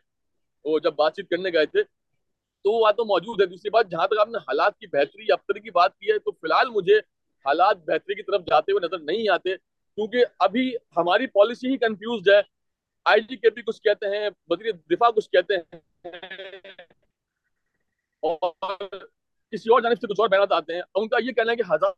وہ 0.69 0.79
جب 0.83 0.93
بات 1.01 1.15
چیت 1.15 1.29
کرنے 1.29 1.49
گئے 1.53 1.65
تھے 1.75 1.83
تو 2.63 2.71
وہ 2.73 2.83
بات 2.85 2.95
تو 2.97 3.05
موجود 3.05 3.41
ہے 3.41 3.45
دوسری 3.51 3.69
بات 3.77 3.89
جہاں 3.91 4.07
تک 4.07 4.19
آپ 4.21 4.27
نے 4.29 4.37
حالات 4.47 4.77
کی 4.79 4.87
بہتری 4.93 5.25
یا 5.27 5.33
افطر 5.33 5.59
کی 5.67 5.71
بات 5.79 5.97
کی 5.99 6.11
ہے 6.11 6.17
تو 6.25 6.31
فی 6.31 6.47
الحال 6.47 6.69
مجھے 6.69 6.97
حالات 7.45 7.77
بہتری 7.87 8.15
کی 8.15 8.23
طرف 8.31 8.41
جاتے 8.47 8.71
ہوئے 8.71 8.85
نظر 8.87 9.03
نہیں 9.11 9.29
آتے 9.33 9.55
کیونکہ 9.59 10.25
ابھی 10.47 10.69
ہماری 10.97 11.27
پالیسی 11.37 11.71
ہی 11.71 11.77
کنفیوزڈ 11.85 12.29
ہے 12.29 12.41
آئی 13.13 13.21
جی 13.29 13.35
کے 13.45 13.49
بھی 13.57 13.61
کچھ 13.67 13.81
کہتے 13.81 14.17
ہیں 14.17 14.29
وزیر 14.49 14.71
دفاع 14.95 15.09
کچھ 15.15 15.29
کہتے 15.37 15.57
ہیں 15.57 16.17
اور 18.29 18.83
کسی 19.51 19.69
اور 19.73 19.81
جانب 19.81 19.99
سے 20.01 20.07
کچھ 20.07 20.19
اور 20.21 20.29
بیانات 20.29 20.51
آتے 20.61 20.73
ہیں 20.75 20.81
ان 20.95 21.07
کا 21.09 21.17
یہ 21.25 21.31
کہنا 21.33 21.51
ہے 21.51 21.55
کہ 21.57 21.61
ہزار 21.71 21.91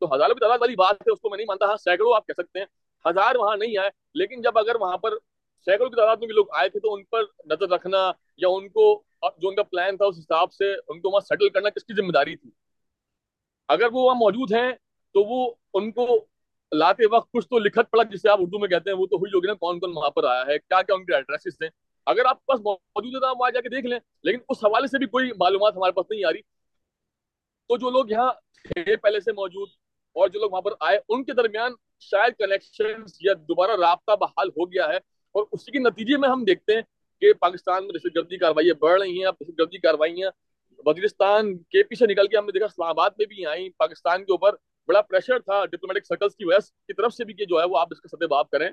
تو 0.00 0.06
تعداد 0.10 0.58
والی 0.60 0.74
بات 0.76 1.02
ہے 1.06 1.12
اس 1.12 1.20
کو 1.20 1.30
میں 1.30 1.36
نہیں 1.36 1.46
مانتا 1.48 1.66
ہاں 1.66 1.76
سینکڑوں 1.84 2.14
آپ 2.16 2.26
کہہ 2.26 2.42
سکتے 2.42 2.58
ہیں 2.58 2.66
ہزار 3.08 3.34
وہاں 3.42 3.56
نہیں 3.56 3.78
آئے 3.78 3.90
لیکن 4.22 4.42
جب 4.42 4.58
اگر 4.58 4.76
وہاں 4.80 4.96
پر 5.04 5.12
سینکڑوں 5.64 5.88
کی 5.90 5.96
تعداد 5.96 6.16
میں 6.16 6.26
بھی 6.26 6.34
لوگ 6.34 6.46
آئے 6.58 6.68
تھے 6.68 6.80
تو 6.80 6.94
ان 6.94 7.04
پر 7.10 7.22
نظر 7.52 7.68
رکھنا 7.74 7.98
یا 8.44 8.48
ان 8.56 8.68
کو 8.78 8.84
جو 9.40 9.48
ان 9.48 9.54
کا 9.56 9.62
پلان 9.70 9.96
تھا 9.96 10.06
اس 10.06 10.18
حساب 10.18 10.52
سے 10.52 10.72
ان 10.74 11.00
کو 11.00 11.10
وہاں 11.10 11.20
سیٹل 11.28 11.48
کرنا 11.54 11.70
کس 11.76 11.84
کی 11.84 11.94
ذمہ 12.02 12.12
داری 12.12 12.36
تھی 12.36 12.50
اگر 13.76 13.92
وہ 13.92 14.04
وہاں 14.04 14.14
موجود 14.18 14.52
ہیں 14.54 14.70
تو 15.14 15.24
وہ 15.30 15.38
ان 15.80 15.90
کو 15.92 16.06
لاتے 16.78 17.06
وقت 17.16 17.32
کچھ 17.32 17.48
تو 17.48 17.58
لکھت 17.58 17.90
پڑا 17.90 18.02
جسے 18.12 18.28
آپ 18.30 18.38
اردو 18.42 18.58
میں 18.58 18.68
کہتے 18.68 18.90
ہیں 18.90 18.96
وہ 18.98 19.06
تو 19.10 19.16
ہوئی 19.18 19.32
ہوگی 19.34 19.46
نا 19.48 19.54
کون 19.66 19.80
کون 19.80 19.96
وہاں 19.96 20.10
پر 20.18 20.24
آیا 20.30 20.44
ہے 20.46 20.58
کیا 20.58 20.82
کیا 20.82 20.94
ان 20.94 21.04
کے 21.06 21.14
ایڈریسز 21.14 21.58
تھے 21.58 21.68
اگر 22.10 22.24
آپ 22.30 22.38
پاس 22.46 22.60
موجود 22.64 23.14
ہے 23.24 23.30
تو 23.34 23.50
جا 23.54 23.60
کے 23.60 23.68
دیکھ 23.68 23.86
لیں 23.92 23.98
لیکن 24.24 24.38
اس 24.54 24.64
حوالے 24.64 24.86
سے 24.88 24.98
بھی 24.98 25.06
کوئی 25.14 25.30
معلومات 25.38 25.76
ہمارے 25.76 25.92
پاس 25.92 26.04
نہیں 26.10 26.24
آ 26.24 26.30
رہی 26.32 26.40
تو 27.68 27.76
جو 27.84 27.90
لوگ 27.90 28.10
یہاں 28.10 28.30
تھے 28.64 28.96
پہلے 29.06 29.20
سے 29.20 29.32
موجود 29.38 29.68
اور 30.20 30.28
جو 30.34 30.40
لوگ 30.40 30.50
وہاں 30.50 30.60
پر 30.62 30.74
آئے 30.88 30.98
ان 31.08 31.24
کے 31.24 31.32
درمیان 31.42 31.72
شاید 32.10 32.34
کنیکشن 32.38 33.02
یا 33.20 33.32
دوبارہ 33.48 33.76
رابطہ 33.80 34.16
بحال 34.20 34.48
ہو 34.60 34.70
گیا 34.72 34.88
ہے 34.88 34.96
اور 35.38 35.44
اسی 35.58 35.72
کے 35.72 35.78
نتیجے 35.78 36.16
میں 36.16 36.28
ہم 36.28 36.44
دیکھتے 36.44 36.74
ہیں 36.74 36.82
کہ 37.20 37.32
پاکستان 37.40 37.84
میں 37.86 37.92
دہشت 37.94 38.16
گردی 38.16 38.38
کاروائیاں 38.38 38.74
بڑھ 38.82 39.00
رہی 39.00 39.24
ہیں 39.24 39.30
دہشت 39.40 39.58
گردی 39.60 39.78
کاروائیاں 39.88 40.30
وزیرستان 40.86 41.56
کے 41.74 41.82
پیچھے 41.90 42.06
نکل 42.06 42.26
کے 42.28 42.36
ہم 42.36 42.44
نے 42.46 42.52
دیکھا 42.52 42.66
اسلام 42.66 42.88
آباد 42.88 43.10
میں 43.18 43.26
بھی 43.26 43.46
آئیں 43.52 43.68
پاکستان 43.78 44.24
کے 44.24 44.32
اوپر 44.32 44.54
بڑا 44.88 45.00
پریشر 45.02 45.38
تھا 45.48 45.64
ڈپلومیٹک 45.72 46.06
سرکلس 46.06 46.36
کی 46.36 46.44
وجہ 46.44 46.58
کی 46.70 46.92
طرف 46.94 47.14
سے 47.14 47.24
بھی 47.30 47.34
کہ 47.34 47.44
جو 47.52 47.60
ہے 47.60 47.64
وہ 47.70 47.78
آپ 47.78 47.88
اس 47.90 48.00
کا 48.00 48.08
سطح 48.16 48.26
باب 48.30 48.50
کریں 48.50 48.68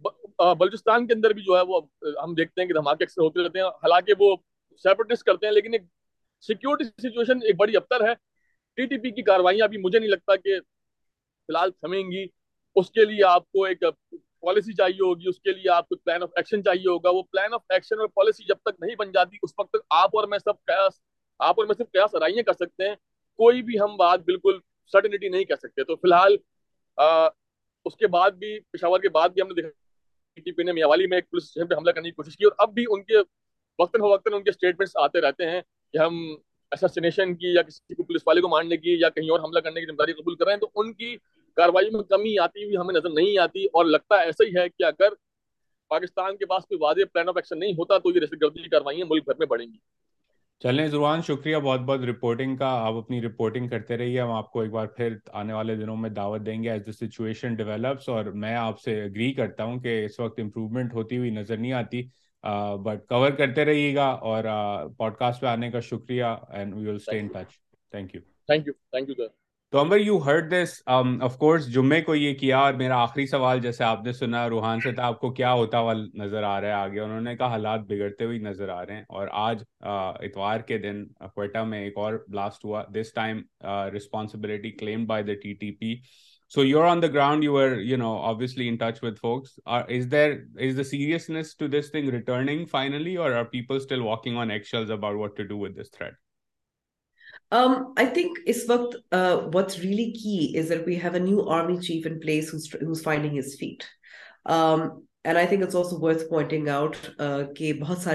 بلوچستان 0.00 1.06
کے 1.06 1.14
اندر 1.14 1.30
بھی 1.34 1.42
جو 1.44 1.56
ہے 1.56 1.62
وہ 1.68 1.80
ہم 2.22 2.34
دیکھتے 2.38 2.60
ہیں 2.60 2.68
کہ 2.68 2.74
دھماکے 2.74 3.04
اکثر 3.04 3.22
ہوتے 3.22 3.44
رہتے 3.44 3.58
ہیں 3.58 3.66
حالانکہ 3.82 4.12
وہ 4.18 4.34
سیپریٹس 4.82 5.22
کرتے 5.24 5.46
ہیں 5.46 5.52
لیکن 5.52 5.72
ایک 5.74 5.84
سیکیورٹی 6.46 6.84
سچویشن 6.84 7.38
ایک 7.46 7.56
بڑی 7.58 7.76
ابتر 7.76 8.06
ہے 8.08 8.12
ٹی 8.76 8.86
ٹی 8.86 8.98
پی 9.02 9.10
کی 9.10 9.22
کاروائیاں 9.30 9.64
ابھی 9.64 9.78
مجھے 9.82 9.98
نہیں 9.98 10.10
لگتا 10.10 10.36
کہ 10.36 10.58
فی 10.60 11.52
الحال 11.54 11.70
تھمیں 11.70 12.02
گی 12.10 12.24
اس 12.82 12.90
کے 12.90 13.04
لیے 13.04 13.24
آپ 13.30 13.50
کو 13.52 13.64
ایک 13.64 13.82
پالیسی 14.46 14.72
چاہیے 14.80 15.00
ہوگی 15.04 15.28
اس 15.28 15.38
کے 15.40 15.52
لیے 15.52 15.70
آپ 15.74 15.88
کو 15.88 15.96
پلان 15.96 16.22
آف 16.22 16.30
ایکشن 16.36 16.62
چاہیے 16.64 16.88
ہوگا 16.88 17.10
وہ 17.14 17.22
پلان 17.32 17.54
آف 17.54 17.60
ایکشن 17.76 18.00
اور 18.00 18.08
پالیسی 18.14 18.44
جب 18.48 18.56
تک 18.68 18.80
نہیں 18.84 18.94
بن 18.98 19.10
جاتی 19.12 19.36
اس 19.42 19.54
وقت 19.58 19.76
آپ 20.02 20.16
اور 20.18 20.28
میں 20.28 20.38
سب 20.38 20.64
قیاس 20.66 21.00
آپ 21.48 21.60
اور 21.60 21.66
میں 21.66 21.74
صرف 21.78 21.90
قیاس 21.92 22.14
ارائیاں 22.14 22.42
کر 22.46 22.52
سکتے 22.64 22.88
ہیں 22.88 22.94
کوئی 23.42 23.62
بھی 23.70 23.80
ہم 23.80 23.96
بات 23.96 24.20
بالکل 24.26 24.58
سرٹنٹی 24.92 25.28
نہیں 25.28 25.44
کر 25.52 25.56
سکتے 25.64 25.84
تو 25.84 25.96
فی 25.96 26.12
الحال 26.12 26.36
اس 27.88 27.96
کے 27.96 28.06
بعد 28.18 28.38
بھی 28.44 28.58
پشاور 28.72 29.00
کے 29.00 29.08
بعد 29.18 29.28
بھی 29.34 29.42
ہم 29.42 29.48
نے 29.48 29.54
دیکھا 29.60 29.70
ٹی 30.44 30.52
پی 30.52 30.62
نے 30.62 30.72
میاوالی 30.72 31.06
میں 31.06 31.16
ایک 31.16 31.30
پولیس 31.30 31.44
اسٹیشن 31.44 31.66
پہ 31.68 31.74
حملہ 31.74 31.90
کرنے 31.92 32.08
کی 32.10 32.14
کوشش 32.14 32.36
کی 32.36 32.44
اور 32.44 32.52
اب 32.64 32.72
بھی 32.74 32.84
ان 32.90 33.02
کے 33.04 33.18
وقتاً 33.78 34.00
وقتاً 34.02 34.32
ان 34.34 34.42
کے 34.44 34.50
اسٹیٹمنٹس 34.50 34.96
آتے 35.04 35.20
رہتے 35.20 35.50
ہیں 35.50 35.60
کہ 35.92 35.98
ہم 35.98 36.16
اسسینیشن 36.72 37.34
کی 37.36 37.52
یا 37.54 37.62
کسی 37.62 37.94
کو 37.94 38.02
پولیس 38.02 38.22
والے 38.26 38.40
کو 38.40 38.48
مارنے 38.48 38.76
کی 38.76 38.98
یا 39.00 39.08
کہیں 39.18 39.30
اور 39.30 39.40
حملہ 39.44 39.58
کرنے 39.64 39.80
کی 39.80 39.86
ذمہ 39.86 39.96
داری 39.98 40.12
قبول 40.20 40.34
کر 40.36 40.44
رہے 40.44 40.52
ہیں 40.54 40.60
تو 40.60 40.68
ان 40.80 40.92
کی 40.94 41.16
کاروائی 41.56 41.90
میں 41.92 42.02
کمی 42.10 42.38
آتی 42.42 42.64
ہوئی 42.64 42.76
ہمیں 42.76 42.94
نظر 42.94 43.10
نہیں 43.20 43.38
آتی 43.42 43.64
اور 43.74 43.84
لگتا 43.86 44.16
ایسا 44.28 44.44
ہی 44.44 44.56
ہے 44.56 44.68
کہ 44.68 44.84
اگر 44.84 45.14
پاکستان 45.94 46.36
کے 46.36 46.46
پاس 46.46 46.66
کوئی 46.66 46.78
واضح 46.82 47.12
پلان 47.12 47.28
آف 47.28 47.36
ایکشن 47.36 47.58
نہیں 47.58 47.72
ہوتا 47.78 47.98
تو 47.98 48.10
یہ 48.14 48.20
دہشت 48.20 48.42
گردی 48.42 48.68
کاروائیاں 48.68 49.06
ملک 49.10 49.24
بھر 49.26 49.34
میں 49.38 49.46
بڑھیں 49.54 49.66
گی 49.66 49.76
چلیں 50.62 50.86
زروان 50.90 51.20
شکریہ 51.26 51.56
بہت 51.64 51.80
بہت 51.88 52.00
رپورٹنگ 52.08 52.56
کا 52.56 52.68
آپ 52.86 52.94
اپنی 52.96 53.20
رپورٹنگ 53.22 53.68
کرتے 53.68 53.96
رہیے 53.98 54.20
ہم 54.20 54.30
آپ 54.32 54.50
کو 54.52 54.60
ایک 54.60 54.70
بار 54.70 54.86
پھر 54.96 55.14
آنے 55.40 55.52
والے 55.52 55.74
دنوں 55.76 55.96
میں 55.96 56.10
دعوت 56.10 56.46
دیں 56.46 56.62
گے 56.62 56.70
ایز 56.70 56.82
دا 56.86 56.92
سچویشن 56.92 57.54
ڈیولپس 57.56 58.08
اور 58.14 58.24
میں 58.44 58.54
آپ 58.56 58.80
سے 58.82 59.00
اگری 59.04 59.32
کرتا 59.34 59.64
ہوں 59.64 59.78
کہ 59.80 60.04
اس 60.04 60.18
وقت 60.20 60.40
امپروومنٹ 60.42 60.94
ہوتی 60.94 61.18
ہوئی 61.18 61.30
نظر 61.38 61.56
نہیں 61.56 61.72
آتی 61.84 62.02
بٹ 62.84 63.06
کور 63.08 63.30
کرتے 63.38 63.64
رہیے 63.64 63.94
گا 63.94 64.06
اور 64.32 64.44
پوڈ 64.98 65.16
کاسٹ 65.18 65.40
پہ 65.40 65.46
آنے 65.46 65.70
کا 65.70 65.80
شکریہ 65.90 66.34
and 66.48 66.74
we 66.76 66.86
will 66.88 66.94
stay 66.96 67.18
in 67.20 67.28
touch 67.34 67.56
thank 67.90 68.10
thank 68.10 68.66
thank 68.66 68.66
you 68.66 68.74
you 68.98 69.08
you 69.22 69.26
sir 69.26 69.32
تو 69.72 69.78
Amber 69.78 70.00
you 70.00 70.16
heard 70.24 70.50
this 70.50 70.70
of 71.26 71.36
course 71.38 71.66
جمعے 71.72 72.00
کو 72.02 72.14
یہ 72.14 72.34
کیا 72.34 72.58
اور 72.58 72.74
میرا 72.74 73.00
آخری 73.02 73.26
سوال 73.26 73.58
جیسے 73.60 73.82
آپ 73.84 74.04
نے 74.04 74.12
سنا 74.12 74.48
روحان 74.48 74.80
سے 74.80 74.92
تھا 74.92 75.06
آپ 75.06 75.18
کو 75.20 75.30
کیا 75.40 75.52
ہوتا 75.52 75.78
ہوا 75.78 75.92
نظر 76.22 76.42
آ 76.50 76.60
رہا 76.60 76.68
ہے 76.68 76.84
آگے 76.84 77.00
انہوں 77.00 77.20
نے 77.20 77.34
کہا 77.36 77.46
حالات 77.52 77.80
بگڑتے 77.88 78.24
ہوئے 78.24 78.38
نظر 78.46 78.68
آ 78.74 78.80
رہے 78.86 78.94
ہیں 78.96 79.02
اور 79.18 79.26
آج 79.40 79.62
اتوار 79.80 80.60
کے 80.68 80.78
دن 80.86 81.04
کوئٹا 81.34 81.64
میں 81.72 81.82
ایک 81.84 81.98
اور 82.04 82.14
بلاسٹ 82.28 82.64
ہوا 82.64 82.82
this 82.94 83.12
time 83.14 83.40
responsibility 83.92 84.70
claim 84.78 85.04
by 85.06 85.22
the 85.24 85.34
T 85.42 85.52
T 85.60 85.70
P 85.80 85.94
so 86.54 86.64
you 86.64 86.80
are 86.82 86.88
on 86.90 87.02
the 87.02 87.06
ground 87.14 87.44
you 87.44 87.56
are 87.62 87.76
you 87.88 87.96
know 88.04 88.14
obviously 88.28 88.68
in 88.68 88.76
touch 88.84 89.02
with 89.04 89.18
folks 89.22 89.58
is 89.66 90.10
the 90.78 90.82
seriousness 90.82 91.56
to 91.56 91.66
this 91.78 91.90
thing 91.92 92.08
returning 92.14 92.64
finally 92.72 93.14
اور 93.24 93.42
people 93.50 93.76
still 93.76 94.00
walking 94.06 94.38
on 94.46 94.50
about 94.92 95.36
to 95.36 95.42
do 95.54 95.66
this 95.80 95.90
بہت 97.52 98.18
سارے 98.46 98.92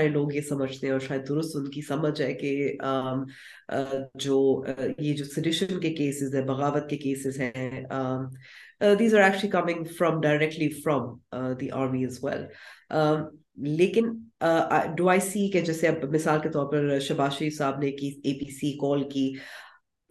لوگ 0.10 0.32
یہ 0.32 0.42
سمجھتے 0.50 0.88
ہیں 0.88 0.94
اور 0.94 1.00
شاید 1.00 1.28
درست 1.30 1.56
ان 1.56 1.70
کی 1.72 1.82
سمجھ 1.88 2.22
ہے 2.22 2.34
کہ 2.44 2.74
بغاوت 6.48 6.90
کے 6.90 6.98
کیسز 6.98 7.40
ہیں 7.40 7.84
army 11.74 12.06
as 12.06 12.24
well 12.24 12.46
do 14.98 15.10
I 15.10 15.20
see 15.30 15.48
کہ 15.52 15.60
جیسے 15.66 15.88
اب 15.88 16.04
مثال 16.14 16.40
کے 16.42 16.50
طور 16.52 16.66
پر 16.72 17.00
شباز 17.08 17.34
شریف 17.38 17.58
صاحب 17.58 17.80
نے 17.84 17.92
کی 18.00 18.08
اے 18.24 18.34
پی 18.40 18.50
سی 18.60 18.72
کال 18.82 19.04
کی 19.10 19.32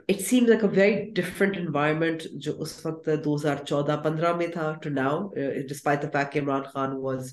it 0.08 0.20
seem 0.28 0.46
like 0.46 0.62
a 0.64 0.68
very 0.78 1.10
different 1.20 1.56
environment 1.58 2.22
جو 2.44 2.52
اس 2.62 2.72
وقت 2.86 3.08
دو 3.24 3.34
ہزار 3.34 3.64
چودہ 3.66 4.00
پندرہ 4.04 4.32
میں 4.36 4.46
تھا 4.52 4.72
to 4.82 4.90
now 4.90 5.18
despite 5.70 6.02
the 6.02 6.08
fact 6.18 6.36
Imran 6.42 6.62
Khan 6.72 6.96
was 7.02 7.32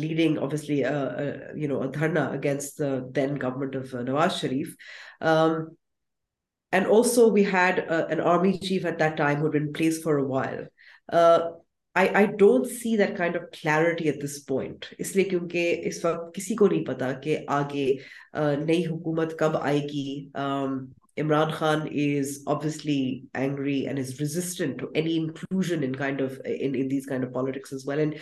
leading 0.00 0.38
obviously 0.42 0.78
you 0.82 1.68
know 1.68 1.84
dharna 1.98 2.24
against 2.38 2.82
then 3.16 3.36
government 3.42 3.76
of 3.76 3.94
Nawaz 4.08 4.40
Sharif 4.40 4.74
and 5.20 6.86
also 6.86 7.30
we 7.32 7.44
had 7.52 7.80
an 8.08 8.20
army 8.34 8.52
chief 8.68 8.86
at 8.86 8.98
that 9.00 9.16
time 9.18 9.42
been 9.50 9.72
place 9.72 10.02
for 10.02 10.14
while 10.34 10.64
I 11.98 12.26
don't 12.38 12.66
see 12.70 12.96
that 12.98 13.16
kind 13.16 13.36
of 13.36 13.42
clarity 13.52 14.04
at 14.08 14.22
this 14.24 14.36
point 14.46 14.84
اس 14.98 15.14
لیے 15.16 15.24
کیونکہ 15.28 15.80
اس 15.88 16.04
وقت 16.04 16.34
کسی 16.34 16.54
کو 16.56 16.66
نہیں 16.66 16.84
پتا 16.86 17.10
کہ 17.22 17.38
آگے 17.58 17.86
نئی 18.64 18.84
حکومت 18.86 19.36
کب 19.38 19.56
آئے 19.60 19.82
گی 19.92 20.06
Imran 21.20 21.52
Khan 21.54 21.86
is 21.88 22.42
obviously 22.46 23.28
angry 23.34 23.86
and 23.86 23.98
is 23.98 24.18
resistant 24.20 24.78
to 24.78 24.90
any 24.94 25.16
inclusion 25.16 25.82
in 25.82 25.94
kind 25.94 26.20
of 26.22 26.40
in, 26.46 26.74
in 26.74 26.88
these 26.88 27.04
kind 27.04 27.22
of 27.22 27.32
politics 27.32 27.72
as 27.74 27.84
well. 27.88 27.98
And 28.04 28.14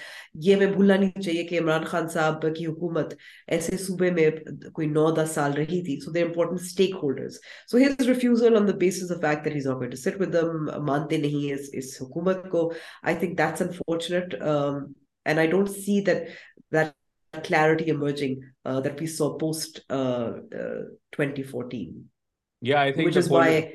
ye 0.46 0.56
mein 0.62 0.72
bhulna 0.76 0.96
nahi 1.02 1.22
chahiye 1.26 1.44
ki 1.50 1.60
Imran 1.60 1.86
Khan 1.92 2.08
saab 2.14 2.42
ki 2.56 2.66
hukumat 2.70 3.14
aise 3.58 3.68
sube 3.86 4.04
mein 4.18 4.58
koi 4.78 4.88
9-10 4.88 5.28
saal 5.36 5.54
rahi 5.60 5.80
thi. 5.88 5.96
So 6.06 6.10
they're 6.16 6.26
important 6.32 6.60
stakeholders. 6.72 7.36
So 7.68 7.78
his 7.84 8.08
refusal 8.12 8.56
on 8.62 8.66
the 8.66 8.74
basis 8.82 9.10
of 9.10 9.20
the 9.20 9.26
fact 9.28 9.44
that 9.44 9.52
he's 9.58 9.66
not 9.72 9.78
going 9.84 9.92
to 9.96 10.02
sit 10.04 10.18
with 10.24 10.32
them, 10.32 10.68
mante 10.90 11.20
nahi 11.26 11.44
is, 11.58 11.70
is 11.82 11.96
hukumat 12.02 12.50
ko, 12.50 12.64
I 13.04 13.14
think 13.14 13.36
that's 13.36 13.60
unfortunate. 13.60 14.34
Um, 14.42 14.96
and 15.24 15.38
I 15.38 15.46
don't 15.46 15.68
see 15.78 16.00
that 16.00 16.28
that 16.72 16.94
clarity 17.46 17.86
emerging 17.94 18.40
uh, 18.64 18.80
that 18.80 18.98
we 18.98 19.06
saw 19.06 19.34
post 19.44 19.80
uh, 19.88 20.30
uh, 20.60 20.86
2014. 21.12 22.08
Yeah, 22.60 22.84
Yeah, 22.84 22.90
I 22.90 22.92
think 22.92 23.06
which 23.06 23.16
is 23.16 23.24
is 23.24 23.28
polar- 23.28 23.68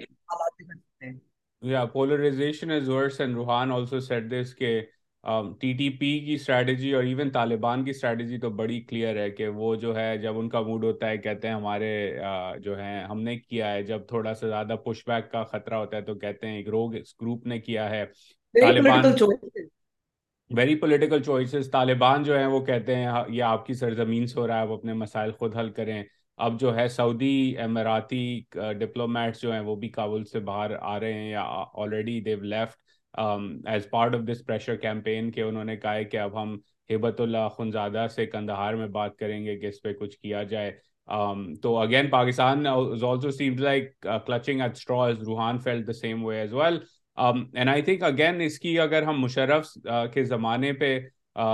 why. 1.61 1.85
polarization 1.91 2.69
worse, 2.85 3.19
and 3.21 3.35
Ruhan 3.35 3.71
also 3.77 3.99
said 4.07 4.29
this 4.35 4.53
کی 4.55 6.25
strategy 6.33 6.91
اور 6.93 7.03
even 7.03 7.29
Taliban 7.31 7.83
کی 7.83 7.89
strategy 7.91 8.37
تو 8.37 8.49
بڑی 8.61 8.79
clear 8.87 9.17
ہے 9.21 9.29
کہ 9.31 9.47
وہ 9.59 9.73
جو 9.83 9.95
ہے 9.95 10.17
جب 10.23 10.39
ان 10.39 10.49
کا 10.55 10.61
موڈ 10.61 10.83
ہوتا 10.83 11.09
ہے 11.09 11.17
کہتے 11.17 11.47
ہیں 11.47 11.55
ہمارے 11.55 11.93
جو 12.63 12.77
ہیں 12.79 13.03
ہم 13.09 13.21
نے 13.23 13.35
کیا 13.39 13.71
ہے 13.73 13.83
جب 13.91 14.05
تھوڑا 14.07 14.33
سا 14.35 14.47
زیادہ 14.47 14.75
پش 14.85 15.03
بیک 15.07 15.31
کا 15.31 15.43
خطرہ 15.53 15.75
ہوتا 15.83 15.97
ہے 15.97 16.01
تو 16.11 16.15
کہتے 16.25 16.47
ہیں 16.47 16.57
ایک 16.57 16.67
روگ 16.75 16.95
گروپ 16.95 17.45
نے 17.53 17.59
کیا 17.69 17.89
ہے 17.89 18.03
Taliban 18.61 19.11
very 20.57 20.75
political 20.79 21.21
choices 21.23 21.69
Taliban 21.71 22.23
جو 22.23 22.37
ہیں 22.37 22.45
وہ 22.47 22.59
کہتے 22.65 22.95
ہیں 22.95 23.07
یہ 23.33 23.41
آپ 23.43 23.65
کی 23.65 23.73
سرزمین 23.73 24.25
سے 24.27 24.39
ہو 24.39 24.47
رہا 24.47 24.59
ہے 24.61 24.65
وہ 24.67 24.75
اپنے 24.77 24.93
مسائل 25.03 25.31
خود 25.37 25.55
حل 25.57 25.69
کریں 25.77 26.01
اب 26.45 26.57
جو 26.59 26.73
ہے 26.75 26.87
سعودی 26.89 27.55
امیراتی 27.63 28.19
ڈپلومیٹس 28.79 29.41
جو 29.41 29.51
ہیں 29.51 29.59
وہ 29.63 29.75
بھی 29.81 29.89
کابل 29.97 30.23
سے 30.25 30.39
باہر 30.47 30.71
آ 30.81 30.99
رہے 30.99 31.13
ہیں 31.13 31.29
یا 31.29 31.41
already 31.83 32.19
they've 32.25 32.39
left 32.41 33.19
as 33.71 33.89
part 33.89 34.15
of 34.15 34.21
this 34.31 34.43
pressure 34.45 34.75
campaign 34.85 35.29
کے 35.31 35.41
انہوں 35.41 35.63
نے 35.63 35.75
کہا 35.77 35.93
ہے 35.95 36.03
کہ 36.03 36.17
اب 36.19 36.41
ہم 36.41 36.55
ہبت 36.93 37.21
اللہ 37.21 37.47
خنزادہ 37.57 38.05
سے 38.15 38.25
کندہار 38.25 38.73
میں 38.75 38.87
بات 38.97 39.15
کریں 39.17 39.43
گے 39.45 39.55
کہ 39.59 39.65
اس 39.67 39.81
پہ 39.81 39.93
کچھ 39.99 40.17
کیا 40.19 40.41
جائے 40.53 40.71
تو 41.61 41.77
again 41.77 42.09
Pakistan 42.09 42.63
clutching 44.27 44.61
at 44.61 44.89
Rohan 44.97 45.57
feel 45.63 45.85
the 45.87 45.93
same 45.93 46.23
way 46.25 46.39
as 46.39 46.53
well 46.53 46.77
and 47.17 47.69
I 47.69 47.81
think 47.81 48.03
again 48.03 48.41
اس 48.41 48.59
کی 48.59 48.79
اگر 48.79 49.03
ہم 49.03 49.19
مشرف 49.21 49.69
کے 50.13 50.23
زمانے 50.25 50.71
پہ 50.81 50.97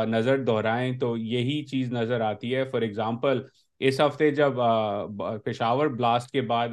نظر 0.09 0.43
دہرائیں 0.43 0.91
تو 0.99 1.15
یہی 1.17 1.63
چیز 1.65 1.91
نظر 1.93 2.21
آتی 2.31 2.55
ہے 2.55 2.63
فار 2.71 2.81
ایگزامپل 2.81 3.41
اس 3.87 3.99
ہفتے 4.01 4.29
جب 4.35 4.53
پشاور 5.43 5.87
بلاسٹ 5.87 6.31
کے 6.31 6.41
بعد 6.49 6.69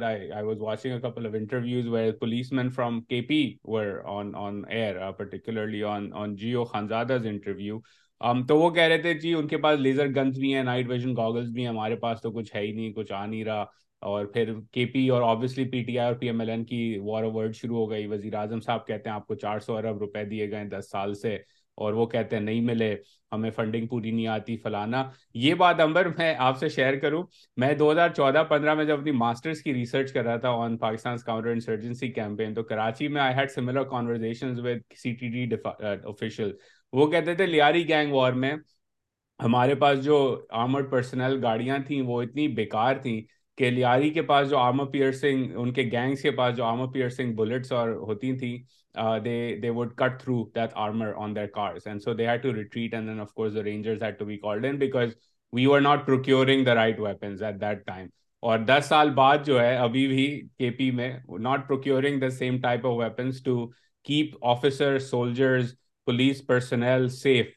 پرٹیکولرلی 5.17 5.81
جیو 6.39 6.63
خانزادہ 6.71 7.17
انٹرویو 7.29 7.79
تو 8.47 8.57
وہ 8.59 8.69
کہہ 8.75 8.83
رہے 8.89 8.97
تھے 9.01 9.13
جی 9.19 9.33
ان 9.33 9.47
کے 9.47 9.57
پاس 9.67 9.79
لیزر 9.79 10.07
گنز 10.15 10.39
بھی 10.39 10.53
ہیں 10.55 10.63
نائٹ 10.63 10.89
ویژن 10.89 11.15
گاگلس 11.17 11.49
بھی 11.53 11.61
ہیں 11.61 11.69
ہمارے 11.69 11.95
پاس 12.03 12.21
تو 12.21 12.31
کچھ 12.39 12.55
ہے 12.55 12.61
ہی 12.65 12.71
نہیں 12.71 12.93
کچھ 12.93 13.11
آ 13.13 13.25
نہیں 13.25 13.43
رہا 13.45 13.65
اور 14.11 14.25
پھر 14.33 14.53
کے 14.73 14.85
پی 14.93 15.07
اور 15.09 15.21
آبویسلی 15.29 15.65
پی 15.71 15.83
ٹی 15.83 15.97
آئی 15.99 16.07
اور 16.09 16.19
پی 16.19 16.27
ایم 16.27 16.39
ایل 16.39 16.49
این 16.57 16.65
کی 16.73 16.87
وار 17.05 17.23
ورڈ 17.35 17.55
شروع 17.55 17.77
ہو 17.77 17.89
گئی 17.91 18.07
وزیر 18.15 18.33
اعظم 18.41 18.59
صاحب 18.65 18.85
کہتے 18.87 19.09
ہیں 19.09 19.15
آپ 19.15 19.27
کو 19.27 19.35
چار 19.45 19.59
سو 19.69 19.77
ارب 19.77 19.97
روپئے 19.99 20.25
دیے 20.29 20.51
گئے 20.51 20.65
دس 20.77 20.89
سال 20.91 21.13
سے 21.21 21.37
اور 21.85 21.93
وہ 21.93 22.05
کہتے 22.11 22.35
ہیں 22.35 22.43
نہیں 22.43 22.61
ملے 22.65 22.95
ہمیں 23.31 23.49
فنڈنگ 23.55 23.87
پوری 23.87 24.11
نہیں 24.11 24.27
آتی 24.35 24.55
فلانا 24.61 25.03
یہ 25.43 25.53
بات 25.61 25.79
امبر 25.81 26.07
میں 26.17 26.33
آپ 26.45 26.57
سے 26.59 26.69
شیئر 26.75 26.95
کروں 26.99 27.21
میں 27.63 27.73
دو 27.81 27.91
ہزار 27.91 28.09
چودہ 28.15 28.43
پندرہ 28.49 28.73
میں 28.75 28.85
جب 28.85 28.99
اپنی 28.99 29.11
ماسٹرز 29.23 29.59
کی 29.63 29.73
ریسرچ 29.73 30.11
کر 30.13 30.23
رہا 30.25 30.37
تھا 30.45 30.49
on 30.63 30.77
Pakistan 30.77 31.17
counter 31.25 31.49
insurgency 31.49 32.07
campaign 32.11 32.53
تو 32.53 32.63
کراچی 32.71 33.07
میں 33.17 33.21
I 33.21 33.35
head 33.35 33.51
C 35.03 35.13
T 35.19 35.45
D 35.45 35.45
وہ 36.97 37.05
کہتے 37.11 37.33
تھے 37.35 37.45
لیاری 37.45 37.87
گینگ 37.87 38.11
وار 38.13 38.33
میں 38.43 38.51
ہمارے 39.43 39.73
پاس 39.79 40.01
جو 40.03 40.15
آرمڈ 40.63 40.89
پرسنل 40.91 41.39
گاڑیاں 41.43 41.77
تھیں 41.87 42.01
وہ 42.05 42.21
اتنی 42.21 42.47
بیکار 42.59 42.95
تھیں 43.01 43.21
کہ 43.57 43.69
لیاری 43.71 44.09
کے 44.13 44.21
پاس 44.31 44.49
جو 44.49 44.57
آرما 44.57 44.83
پیئر 44.93 45.11
سنگھ 45.19 45.49
ان 45.55 45.73
کے 45.73 45.83
گینگس 45.91 46.21
کے 46.21 46.31
پاس 46.39 46.55
جو 46.57 46.63
آرما 46.65 46.85
پیئر 46.93 47.09
سنگھ 47.15 47.35
بلٹس 47.35 47.71
اور 47.79 47.89
ہوتی 48.07 48.35
تھیں 48.39 48.57
they 49.25 49.31
they 49.61 49.69
would 49.69 49.93
cut 49.97 50.19
through 50.21 50.43
that 50.55 50.69
armour 50.85 51.11
on 51.23 51.35
their 51.35 51.45
cars 51.55 51.87
and 51.87 52.01
so 52.03 52.13
they'd 52.21 52.43
to 52.43 52.53
retreat 52.55 54.21
because 54.79 55.09
we 55.53 55.65
are 55.73 55.81
not 55.81 56.05
procuring 56.05 56.65
the 56.65 56.75
right 56.75 56.99
weapons 56.99 57.41
at 57.41 57.59
that 57.61 57.85
time 57.87 58.07
اور 58.47 58.59
دس 58.67 58.85
سال 58.89 59.09
بعد 59.15 59.45
جو 59.45 59.59
ہے 59.61 59.75
ابھی 59.77 60.05
بھی 60.07 60.25
کے 60.59 60.69
پی 60.77 60.89
میں 61.01 61.11
not 61.41 61.67
procuring 61.67 62.19
the 62.21 62.29
same 62.29 62.59
type 62.61 62.85
of 62.87 62.97
weapons 62.99 63.41
to 63.43 63.65
keep 64.07 64.35
officer 64.47 64.99
soldiers 65.09 65.73
police 66.05 66.45
personnel 66.47 67.07
safe 67.21 67.47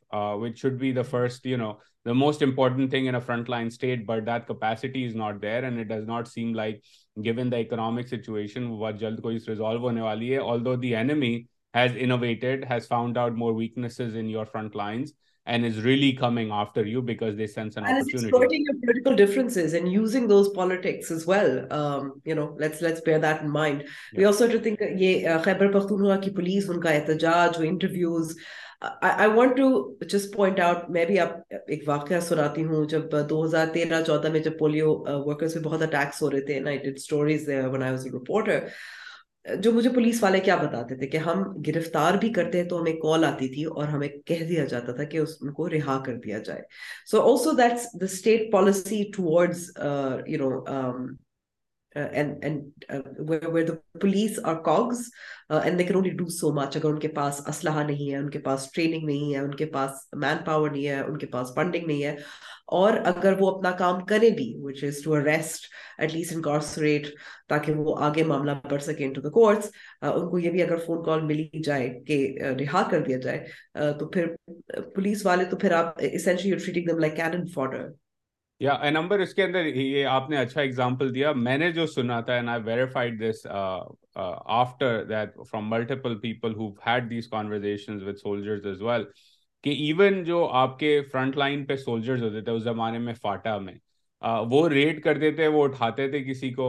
which 0.43 0.61
should 0.62 0.78
be 0.80 0.93
the 0.93 1.03
first 1.11 1.47
you 1.47 1.57
know 1.59 1.72
the 2.05 2.14
most 2.14 2.40
important 2.40 2.90
thing 2.90 3.07
in 3.07 3.14
a 3.14 3.20
frontline 3.20 3.70
state, 3.70 4.07
but 4.07 4.24
that 4.24 4.46
capacity 4.46 5.05
is 5.05 5.14
not 5.14 5.40
there. 5.40 5.64
And 5.64 5.78
it 5.78 5.88
does 5.88 6.07
not 6.07 6.28
seem 6.28 6.55
like, 6.55 6.82
given 7.22 7.51
the 7.51 7.59
economic 7.59 8.09
situation, 8.09 8.70
what 8.78 8.98
jald 8.98 9.22
ko 9.22 9.28
is 9.30 9.48
resolve 9.48 9.80
hone 9.82 10.01
wali 10.01 10.34
hai, 10.34 10.40
although 10.40 10.76
the 10.76 10.94
enemy 10.94 11.48
has 11.74 11.94
innovated, 11.94 12.64
has 12.64 12.86
found 12.86 13.18
out 13.18 13.34
more 13.36 13.53
weaknesses 13.53 14.14
in 14.14 14.28
your 14.28 14.46
front 14.46 14.74
lines, 14.74 15.12
and 15.44 15.64
is 15.64 15.82
really 15.82 16.12
coming 16.12 16.51
after 16.51 16.84
you 16.86 17.03
because 17.03 17.36
they 17.36 17.46
sense 17.46 17.76
an 17.76 17.84
and 17.84 17.98
opportunity. 18.01 18.16
And 18.26 18.28
exploiting 18.28 18.64
your 18.70 18.80
political 18.84 19.16
differences 19.16 19.74
and 19.74 19.90
using 19.92 20.26
those 20.26 20.48
politics 20.51 21.11
as 21.11 21.26
well. 21.26 21.70
Um, 21.72 22.22
you 22.24 22.34
know, 22.34 22.55
let's 22.59 22.80
let's 22.80 23.01
bear 23.03 23.18
that 23.18 23.42
in 23.42 23.51
mind. 23.51 23.84
Yeah. 23.84 24.18
We 24.20 24.24
also 24.24 24.44
have 24.48 24.57
to 24.57 24.62
think 24.68 24.78
that 24.78 24.98
ye, 24.98 25.26
uh, 25.26 25.42
ki 25.42 26.30
police, 26.30 26.66
unka 26.68 27.05
itajaj, 27.05 27.62
interviews, 27.66 28.34
I 29.03 29.31
want 29.35 29.57
to 29.57 29.66
point 30.35 30.61
out 30.61 30.89
میں 30.95 31.05
بھی 31.07 31.18
آپ 31.20 31.55
ایک 31.66 31.83
واقعہ 31.89 32.20
سناتی 32.28 32.64
ہوں 32.64 32.85
جب 32.89 33.12
دو 33.31 33.45
ہزار 33.45 33.66
تیرہ 33.72 34.01
چودہ 34.07 34.28
میں 34.33 34.41
جب 34.45 34.59
پولیو 34.59 34.95
پہ 35.05 35.59
بہت 35.64 35.83
اٹیکس 35.83 36.22
ہو 36.22 36.31
رہے 36.31 36.41
تھے 36.47 36.89
stories 36.95 37.49
when 37.72 37.83
I 37.83 37.93
was 37.93 38.07
reporter 38.14 38.66
جو 39.62 39.72
مجھے 39.72 39.91
پولیس 39.91 40.22
والے 40.22 40.41
کیا 40.49 40.57
بتاتے 40.62 40.97
تھے 40.99 41.07
کہ 41.11 41.16
ہم 41.26 41.43
گرفتار 41.66 42.14
بھی 42.20 42.33
کرتے 42.33 42.61
ہیں 42.62 42.68
تو 42.68 42.81
ہمیں 42.81 42.93
کال 43.03 43.24
آتی 43.24 43.49
تھی 43.55 43.64
اور 43.74 43.89
ہمیں 43.95 44.09
کہہ 44.26 44.45
دیا 44.49 44.64
جاتا 44.72 44.93
تھا 44.97 45.05
کہ 45.12 45.18
اس 45.18 45.37
کو 45.57 45.68
رہا 45.70 46.03
کر 46.07 46.16
دیا 46.24 46.39
جائے 46.49 46.62
so 47.11 47.22
also 47.31 47.53
that's 47.62 47.87
the 48.01 48.05
state 48.12 48.51
policy 48.53 49.03
towards 49.16 49.70
you 50.26 50.49
know 50.51 50.59
بھی 51.93 52.22
وہ 53.26 53.78
آگے 53.99 54.43
معاملہ 68.24 68.53
بڑھ 68.68 68.82
سکے 68.82 69.05
ان 69.05 69.14
کو 70.30 70.38
یہ 70.38 70.51
بھی 70.51 70.62
اگر 70.62 70.76
فون 70.86 71.05
کال 71.05 71.20
ملی 71.22 71.49
جائے 71.64 71.88
کہ 72.05 72.36
رہا 72.43 72.86
کر 72.91 73.01
دیا 73.07 73.16
جائے 73.16 73.45
تو 73.99 74.09
پھر 74.09 74.32
پولیس 74.95 75.26
والے 75.26 75.45
تو 75.51 75.57
یا 78.62 78.78
نمبر 78.92 79.18
اس 79.20 79.32
کے 79.34 79.42
اندر 79.42 79.66
یہ 79.66 80.06
آپ 80.06 80.28
نے 80.30 80.36
اچھا 80.36 80.61
ایگزامپل 80.61 81.14
دیا 81.14 81.30
میں 81.32 81.56
نے 81.58 81.70
جو 81.72 81.86
سنا 81.86 82.20
تھا 82.20 82.32
and 82.32 82.48
I 82.50 82.62
verified 82.62 83.20
this 83.22 83.46
after 84.14 85.02
that 85.08 85.34
from 85.50 85.70
multiple 85.70 86.18
people 86.20 86.54
who 86.54 86.68
had 86.86 87.08
these 87.11 87.28
conversation 87.28 88.02
with 88.06 88.16
soldiers 88.22 88.66
as 88.72 88.82
well 88.82 89.04
کہ 89.64 89.70
ایون 89.86 90.22
جو 90.24 90.44
آپ 90.62 90.78
کے 90.78 91.00
فرنٹ 91.12 91.36
لائن 91.36 91.64
پہ 91.66 91.76
سولجرز 91.84 92.22
ہوتے 92.22 92.40
تھے 92.44 92.52
اس 92.52 92.62
زمانے 92.62 92.98
میں 93.06 93.14
فاٹا 93.22 93.56
میں 93.58 93.72
uh, 93.74 94.46
وہ 94.50 94.68
ریڈ 94.68 95.02
کرتے 95.04 95.30
تھے 95.40 95.46
وہ 95.56 95.64
اٹھاتے 95.64 96.08
تھے 96.11 96.22
کسی 96.24 96.50
کو 96.61 96.68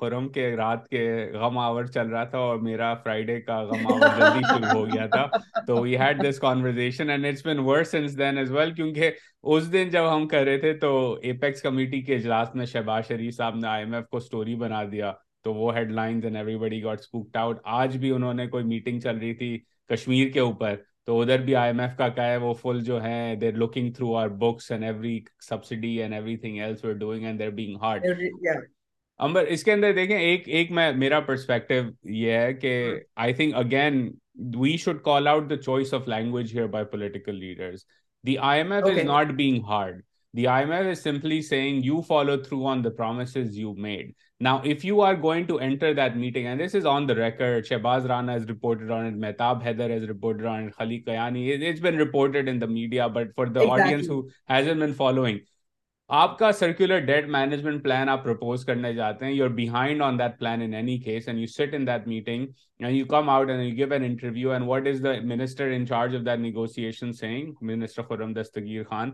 خرم 0.00 0.28
کے 0.32 0.46
رات 0.56 0.88
کے 0.88 1.02
غم 1.40 1.58
آور 1.58 1.84
چل 1.94 2.08
رہا 2.10 2.22
تھا 2.32 2.38
اور 2.38 2.56
میرا 2.62 2.92
فرائیڈے 3.02 3.40
کا 3.40 3.60
غم 3.68 3.86
آور 3.92 4.16
جلدی 4.18 4.40
شروع 4.48 4.78
ہو 4.80 4.84
گیا 4.92 5.06
تھا 5.14 5.60
تو 5.66 5.76
we 5.82 5.96
had 5.98 6.22
this 6.28 6.38
conversation 6.42 7.10
and 7.10 7.26
it's 7.26 7.44
been 7.46 7.58
worse 7.66 7.90
since 7.90 8.18
then 8.18 8.38
as 8.38 8.50
well 8.52 8.72
کیونکہ 8.74 9.10
اس 9.52 9.70
دن 9.72 9.88
جب 9.92 10.12
ہم 10.14 10.26
کر 10.28 10.44
رہے 10.44 10.58
تھے 10.60 10.72
تو 10.78 10.92
اے 11.22 11.32
کمیٹی 11.62 12.00
کے 12.02 12.14
اجلاس 12.16 12.54
میں 12.54 12.66
شہباز 12.72 13.08
شریف 13.08 13.34
صاحب 13.36 13.56
نے 13.60 13.68
آئی 13.68 13.84
ایم 13.84 13.94
ایف 13.94 14.08
کو 14.10 14.20
سٹوری 14.20 14.54
بنا 14.64 14.82
دیا 14.92 15.12
تو 15.44 15.54
وہ 15.54 15.74
headlines 16.00 16.24
and 16.24 16.36
everybody 16.58 16.82
got 16.84 17.36
out 17.36 17.58
آج 17.80 17.96
بھی 17.98 18.10
انہوں 18.14 18.34
نے 18.34 18.46
کوئی 18.48 18.64
میٹنگ 18.72 19.00
چل 19.00 19.18
رہی 19.18 19.34
تھی 19.34 19.58
کشمیر 19.94 20.28
کے 20.32 20.40
اوپر 20.40 20.74
تو 21.08 21.20
ادھر 21.20 21.42
بھی 21.44 21.54
آئی 21.56 21.68
ایم 21.70 21.78
ایف 21.80 21.90
کا 21.98 22.06
کہا 22.16 22.24
ہے 22.30 22.36
وہ 22.36 22.52
فل 22.54 22.80
جو 22.84 23.02
ہے 23.02 23.50
looking 23.54 23.90
through 23.96 24.14
our 24.22 24.28
books 24.40 24.70
and 24.72 24.82
and 24.84 24.94
every 25.00 25.12
every 25.12 25.44
subsidy 25.46 25.96
thing 26.40 26.58
else 26.60 26.82
doing 26.98 27.24
and 27.26 27.38
there 27.38 27.50
being 27.60 27.76
hard 27.82 28.04
Amber 29.26 29.44
اس 29.54 29.64
کے 29.64 29.72
اندر 29.72 29.92
دیکھیں 30.00 30.16
ایک 30.18 30.48
ایک 30.58 30.70
میں 30.80 30.90
میرا 31.04 31.20
پرسپیکٹو 31.30 31.74
یہ 32.16 32.32
ہے 32.38 32.52
کہ 32.54 32.74
I 33.26 33.34
think 33.34 33.54
again 33.62 34.06
we 34.58 34.76
should 34.84 35.00
call 35.04 35.28
out 35.32 35.48
the 35.50 35.56
choice 35.62 35.94
of 35.94 36.08
language 36.08 36.54
here 36.56 36.66
by 36.76 36.84
political 36.90 37.38
leaders 37.38 37.84
the 38.26 38.36
I 38.50 38.60
M 38.60 38.72
F 38.72 38.84
is 38.98 39.04
not 39.04 39.32
being 39.36 39.62
hard 39.68 40.02
the 40.36 40.46
I 40.46 40.64
M 40.66 40.74
is 40.88 40.98
simply 41.02 41.40
saying 41.42 41.84
you 41.86 42.00
follow 42.08 42.36
through 42.42 42.66
on 42.72 42.82
the 42.84 42.88
promises 42.96 43.56
you 43.58 43.72
made 43.84 44.10
now 44.44 44.58
if 44.70 44.84
you 44.84 45.00
are 45.02 45.14
going 45.22 45.44
to 45.48 45.56
enter 45.62 45.92
that 46.00 46.16
meeting 46.16 46.46
and 46.46 46.62
this 46.64 46.74
is 46.74 46.86
on 46.86 47.08
the 47.08 47.18
record 47.18 47.64
Shahbaz 47.68 48.06
Rana 48.10 48.32
is 48.32 48.44
reported 48.50 48.90
on 48.96 49.04
or 49.06 49.16
Mehtab 49.26 49.62
Haider 49.66 49.90
is 49.94 50.04
reported 50.10 50.46
on 50.46 50.68
Khaleeq 50.78 50.98
قیاز 51.06 51.80
been 51.84 51.98
reported 52.00 52.48
in 52.48 52.60
the 52.60 52.66
media 52.78 53.06
but 53.16 53.34
for 53.36 53.46
the 53.56 53.62
audience 53.70 54.08
been 54.68 54.92
following 54.96 55.38
آپ 56.16 56.38
کا 56.38 56.50
circular 56.58 56.98
debt 57.06 57.26
management 57.30 57.82
plan 57.84 58.08
آپ 58.08 58.22
propose 58.24 58.64
کرنے 58.64 58.92
جاتے 58.94 59.24
ہیں 59.24 59.32
you 59.32 59.44
are 59.44 59.48
behind 59.56 60.02
on 60.02 60.18
that 60.18 60.38
plan 60.38 60.62
in 60.62 60.74
any 60.74 60.96
case 61.04 61.28
and 61.28 61.40
you 61.40 61.46
sat 61.56 61.74
in 61.74 61.86
that 61.86 62.06
meeting 62.08 62.46
and 62.80 62.96
you 62.96 63.06
come 63.06 63.28
out 63.30 63.50
and 63.50 63.62
you 63.64 63.74
gave 63.76 63.92
an 63.94 64.04
interview 64.04 64.50
and 64.50 64.66
what 64.68 64.86
is 64.90 65.02
the 65.04 65.12
minister 65.36 65.70
in 65.74 65.84
charge 65.86 66.16
of 66.16 66.22
that 66.26 66.38
negotiation 66.40 67.12
saying 67.20 67.52
minister 67.70 68.02
Khurram 68.08 68.32
Dastgir 68.40 68.82
Khan 68.90 69.10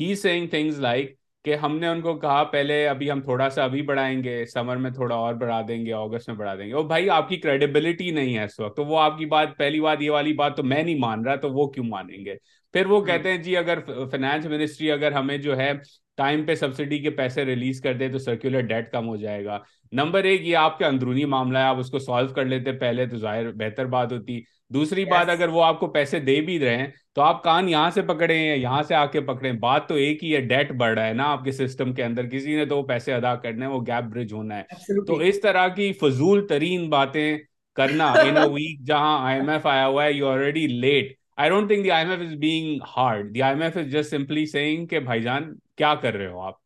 he 0.00 0.14
saying 0.22 0.46
things 0.48 0.80
like 0.80 1.16
کہ 1.44 1.54
ہم 1.62 1.78
نے 1.78 1.86
ان 1.86 2.00
کو 2.02 2.14
کہا 2.18 2.42
پہلے 2.52 2.86
ابھی 2.88 3.10
ہم 3.10 3.20
تھوڑا 3.22 3.48
سا 3.54 3.64
ابھی 3.64 3.80
بڑھائیں 3.88 4.22
گے 4.24 4.44
سمر 4.52 4.76
میں 4.84 4.90
تھوڑا 4.90 5.14
اور 5.14 5.34
بڑھا 5.40 5.60
دیں 5.68 5.84
گے 5.86 5.92
اگست 5.92 6.28
میں 6.28 6.36
بڑھا 6.36 6.54
دیں 6.56 6.66
گے 6.66 6.72
اور 6.74 6.84
بھائی 6.94 7.08
آپ 7.16 7.28
کی 7.28 7.36
کریڈیبلٹی 7.40 8.10
نہیں 8.18 8.36
ہے 8.38 8.44
اس 8.44 8.60
وقت 8.60 8.76
تو 8.76 8.84
وہ 8.86 8.98
آپ 9.00 9.18
کی 9.18 9.26
بات 9.36 9.56
پہلی 9.58 9.80
بات 9.80 10.02
یہ 10.02 10.10
والی 10.10 10.32
بات 10.42 10.56
تو 10.56 10.62
میں 10.62 10.82
نہیں 10.82 10.98
مان 11.00 11.24
رہا 11.24 11.34
تو 11.46 11.50
وہ 11.54 11.66
کیوں 11.70 11.84
مانیں 11.86 12.24
گے 12.24 12.34
پھر 12.74 12.86
وہ 12.90 13.00
کہتے 13.04 13.30
ہیں 13.30 13.36
جی 13.42 13.56
اگر 13.56 13.78
فائنانس 13.86 14.46
منسٹری 14.50 14.90
اگر 14.90 15.12
ہمیں 15.12 15.36
جو 15.42 15.56
ہے 15.56 15.70
ٹائم 16.16 16.44
پہ 16.46 16.54
سبسڈی 16.54 16.98
کے 17.02 17.10
پیسے 17.20 17.44
ریلیز 17.44 17.82
دے 17.98 18.08
تو 18.12 18.18
سرکولر 18.24 18.60
ڈیٹ 18.70 18.90
کم 18.92 19.08
ہو 19.08 19.14
جائے 19.16 19.44
گا 19.44 19.58
نمبر 20.00 20.24
ایک 20.30 20.40
یہ 20.46 20.56
آپ 20.56 20.78
کا 20.78 20.86
اندرونی 20.86 21.24
معاملہ 21.36 21.58
ہے 21.58 21.62
آپ 21.72 21.78
اس 21.80 21.90
کو 21.90 21.98
سالو 22.08 22.32
کر 22.34 22.44
لیتے 22.44 22.72
پہلے 22.80 23.06
تو 23.12 23.16
ظاہر 23.26 23.50
بہتر 23.60 23.86
بات 23.94 24.12
ہوتی 24.12 24.38
دوسری 24.40 24.70
دوسری 24.74 25.04
بات 25.10 25.28
اگر 25.30 25.48
وہ 25.56 25.64
آپ 25.64 25.78
کو 25.80 25.86
پیسے 25.96 26.18
دے 26.28 26.40
بھی 26.50 26.58
رہے 26.64 26.76
ہیں 26.76 26.86
تو 27.14 27.22
آپ 27.22 27.42
کان 27.44 27.68
یہاں 27.68 27.90
سے 27.94 28.02
پکڑے 28.12 28.36
ہیں 28.38 28.56
یہاں 28.56 28.82
سے 28.88 28.94
آ 28.94 29.04
کے 29.14 29.20
پکڑے 29.32 29.52
بات 29.68 29.88
تو 29.88 29.94
ایک 30.06 30.24
ہی 30.24 30.34
ہے 30.34 30.40
ڈیٹ 30.52 30.72
بڑھ 30.82 30.98
رہا 30.98 31.06
ہے 31.06 31.12
نا 31.14 31.24
آپ 31.32 31.44
کے 31.44 31.52
سسٹم 31.60 31.92
کے 31.94 32.04
اندر 32.04 32.28
کسی 32.30 32.56
نے 32.56 32.64
تو 32.72 32.78
وہ 32.78 32.86
پیسے 32.92 33.14
ادا 33.14 33.34
کرنے 33.44 33.66
ہیں 33.66 33.72
وہ 33.72 33.80
گیپ 33.86 34.12
برج 34.14 34.32
ہونا 34.32 34.58
ہے 34.58 35.04
تو 35.06 35.16
اس 35.30 35.40
طرح 35.42 35.68
کی 35.76 35.92
فضول 36.02 36.46
ترین 36.46 36.88
باتیں 36.96 37.36
کرنا 37.80 38.12
ویک 38.22 38.80
جہاں 38.92 39.18
آئی 39.26 39.40
ایم 39.40 39.48
ایف 39.58 39.66
آیا 39.76 39.86
ہوا 39.86 40.04
ہے 40.04 40.12
you 40.12 40.28
already 40.28 40.66
late 40.80 41.16
I 41.36 41.50
don't 41.50 41.68
think 41.68 41.84
the 41.84 41.90
I 41.90 42.04
M 42.06 42.12
F 42.18 42.28
is 42.28 42.34
being 42.40 42.76
hard 42.96 43.32
the 43.34 43.42
I 43.42 43.52
M 43.54 43.62
F 43.62 43.76
is 43.76 43.86
just 43.92 44.10
simply 44.10 44.44
saying 44.46 44.86
کہ 44.86 44.98
بھائی 45.08 45.22
جان 45.22 45.52
کیا 45.76 45.94
کر 46.02 46.14
رہے 46.16 46.26
ہو 46.32 46.40
آپ 46.46 46.62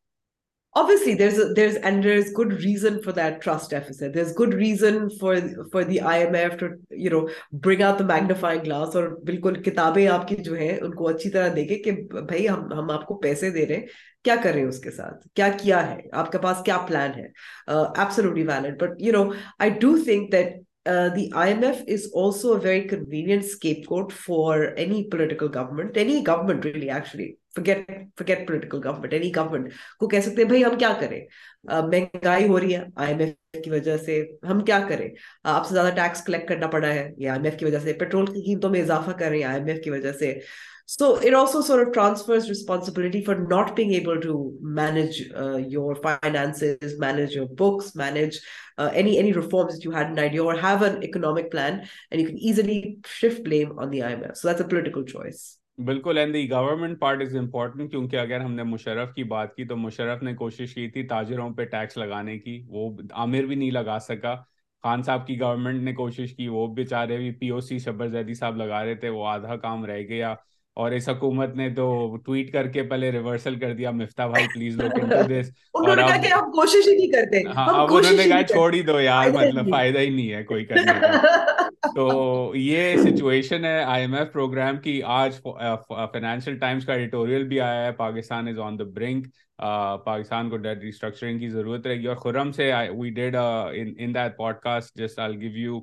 Obviously, 0.78 1.12
there's, 1.20 1.38
a, 1.42 1.44
there's, 1.58 1.76
and 1.88 2.04
there's 2.06 2.26
good 2.34 2.50
reason 2.64 2.98
for 3.04 3.12
that 3.14 3.38
trust 3.44 3.72
deficit. 3.74 4.10
There's 4.16 4.34
good 4.40 4.52
reason 4.58 4.98
for, 5.22 5.32
for 5.72 5.82
the 5.88 5.96
IMF 6.16 6.52
to, 6.60 6.68
you 7.04 7.10
know, 7.14 7.20
bring 7.66 7.82
out 7.86 8.02
the 8.02 8.06
magnifying 8.10 8.60
glass 8.66 8.94
or 9.00 9.02
bilkul 9.30 9.56
kitabe 9.68 9.98
aap 10.16 10.28
ki 10.28 10.36
jo 10.50 10.58
hai, 10.60 10.68
unko 10.88 11.08
achi 11.14 11.32
tarah 11.38 11.50
deke 11.56 11.74
ke 11.86 11.96
bhai, 12.32 12.42
hum, 12.44 12.62
hum 12.80 12.92
aapko 12.98 13.18
paise 13.24 13.44
de 13.56 13.64
rehen, 13.72 13.88
kya 14.30 14.38
kar 14.44 14.54
rehen 14.58 14.70
uske 14.74 14.88
saath? 15.00 15.26
Kya 15.40 15.50
kiya 15.64 15.82
hai? 15.88 15.98
Aapka 16.22 16.42
paas 16.46 16.62
kya 16.70 16.86
plan 16.92 17.18
hai? 17.22 17.26
Uh, 17.56 17.86
absolutely 18.06 18.46
valid. 18.52 18.78
But, 18.86 19.00
you 19.08 19.16
know, 19.20 19.26
I 19.68 19.70
do 19.86 19.94
think 20.12 20.32
that 20.36 20.56
کہہ 20.88 21.80
سکتے 22.32 22.62
ہیں 30.42 30.44
بھائی 30.44 30.64
ہم 30.64 30.78
کیا 30.78 30.92
کریں 31.00 31.20
مہنگائی 31.64 32.48
ہو 32.48 32.60
رہی 32.60 32.74
ہے 32.76 32.82
آئی 32.94 33.12
ایم 33.12 33.18
ایف 33.18 33.62
کی 33.64 33.70
وجہ 33.70 33.96
سے 34.04 34.22
ہم 34.50 34.64
کیا 34.64 34.78
کریں 34.88 35.08
آپ 35.44 35.66
سے 35.66 35.74
زیادہ 35.74 35.94
ٹیکس 35.96 36.22
کلیکٹ 36.24 36.48
کرنا 36.48 36.66
پڑا 36.76 36.94
ہے 36.94 37.08
پیٹرول 37.18 38.26
کی 38.26 38.44
قیمتوں 38.46 38.70
میں 38.70 38.82
اضافہ 38.82 39.16
کر 39.18 39.28
رہے 39.30 39.38
ہیں 39.38 39.44
آئی 39.44 39.60
ایم 39.60 39.68
ایف 39.68 39.84
کی 39.84 39.90
وجہ 39.90 40.12
سے 40.20 40.32
So 40.90 41.18
it 41.20 41.34
also 41.34 41.60
sort 41.60 41.86
of 41.86 41.92
transfers 41.92 42.48
responsibility 42.48 43.22
for 43.22 43.34
not 43.34 43.76
being 43.76 43.92
able 43.92 44.18
to 44.22 44.56
manage 44.62 45.18
uh, 45.36 45.56
your 45.56 45.94
finances, 45.96 46.98
manage 46.98 47.34
your 47.34 47.44
books, 47.60 47.94
manage 48.02 48.38
uh, 48.78 48.88
any 49.02 49.18
any 49.22 49.34
reforms 49.38 49.74
that 49.74 49.84
you 49.84 49.90
had 49.92 50.12
in 50.14 50.18
idea 50.22 50.42
or 50.42 50.54
have 50.62 50.80
an 50.86 50.96
economic 51.08 51.50
plan 51.50 51.76
and 52.10 52.22
you 52.22 52.26
can 52.30 52.38
easily 52.38 52.78
shift 53.04 53.44
blame 53.44 53.74
on 53.78 53.90
the 53.90 53.98
IMF. 54.00 54.38
So 54.38 54.48
that's 54.48 54.64
a 54.66 54.70
political 54.74 55.04
choice. 55.14 55.44
بالکل 55.90 56.18
and 56.18 56.34
the 56.34 56.48
government 56.50 56.98
part 57.00 57.20
is 57.22 57.36
important 57.36 57.90
کیونکہ 57.90 58.16
اگر 58.26 58.40
ہم 58.40 58.52
نے 58.54 58.62
مشرف 58.72 59.12
کی 59.16 59.24
بات 59.36 59.54
کی 59.56 59.64
تو 59.64 59.76
مشرف 59.76 60.22
نے 60.28 60.34
کوشش 60.34 60.74
کی 60.74 60.88
تھی 60.90 61.02
تاجروں 61.12 61.48
پہ 61.56 61.64
ٹیکس 61.74 61.96
لگانے 61.96 62.38
کی 62.38 62.60
وہ 62.68 62.90
عامر 63.10 63.44
بھی 63.50 63.54
نہیں 63.62 63.70
لگا 63.80 63.98
سکا 64.08 64.34
خان 64.82 65.02
صاحب 65.10 65.26
کی 65.26 65.38
گورنمنٹ 65.40 65.82
نے 65.82 65.92
کوشش 66.02 66.34
کی 66.36 66.48
وہ 66.56 66.66
بیچارے 66.80 67.16
بھی 67.16 67.30
پی 67.42 67.48
او 67.50 67.60
سی 67.70 67.78
شبر 67.84 68.08
زیدی 68.16 68.34
صاحب 68.40 68.56
لگا 68.64 68.84
رہے 68.84 68.94
تھے 69.04 69.08
وہ 69.18 69.26
آدھا 69.36 69.56
کام 69.68 69.84
رہ 69.92 70.02
گیا 70.08 70.34
اور 70.82 70.92
اس 70.96 71.08
حکومت 71.08 71.54
نے 71.56 71.68
تو 71.76 71.84
ٹویٹ 72.24 72.52
کر 72.52 72.66
کے 72.74 72.82
پہلے 72.90 73.10
ریورسل 73.12 73.54
کر 73.60 73.72
دیا 73.76 73.90
مفتا 73.90 74.26
بھائی 74.26 74.44
پلیز 74.52 74.76
لوک 74.80 74.98
انٹو 75.02 75.22
دس 75.32 75.48
انہوں 75.80 75.96
نے 75.96 76.02
کہا 76.02 76.16
کہ 76.22 76.32
آپ 76.32 76.52
کوشش 76.56 76.86
ہی 76.88 76.94
نہیں 76.96 77.10
کرتے 77.12 77.40
ہاں 77.56 77.64
اب 77.82 77.94
انہوں 77.96 78.12
نے 78.16 78.24
کہا 78.28 78.42
چھوڑ 78.52 78.72
ہی 78.74 78.82
دو 78.90 79.00
یار 79.00 79.30
مطلب 79.38 79.70
فائدہ 79.70 79.98
ہی 79.98 80.10
نہیں 80.10 80.30
ہے 80.32 80.42
کوئی 80.52 80.64
کرنے 80.66 80.92
کا 81.00 81.66
تو 81.96 82.06
یہ 82.60 82.96
سچویشن 83.06 83.64
ہے 83.64 83.82
آئی 83.84 84.04
ایم 84.04 84.14
ایف 84.20 84.32
پروگرام 84.32 84.76
کی 84.84 85.00
آج 85.16 85.40
فائنینشیل 85.48 86.58
ٹائمز 86.58 86.84
کا 86.86 86.92
ایڈیٹوریل 86.94 87.46
بھی 87.48 87.60
آیا 87.60 87.84
ہے 87.86 87.92
پاکستان 88.06 88.48
از 88.48 88.58
آن 88.68 88.78
دا 88.78 88.84
برنک 89.00 89.26
پاکستان 90.06 90.50
کو 90.50 90.56
ڈیٹ 90.70 90.82
ریسٹرکچرنگ 90.82 91.38
کی 91.38 91.48
ضرورت 91.58 91.86
رہے 91.86 91.96
گی 92.02 92.06
اور 92.06 92.16
خرم 92.24 92.52
سے 92.60 92.72
we 92.98 93.10
did 93.20 93.36
in 93.36 94.14
that 94.14 94.36
podcast 94.62 94.96
just 95.02 95.18
I 95.28 95.40
give 95.40 95.56
you 95.66 95.80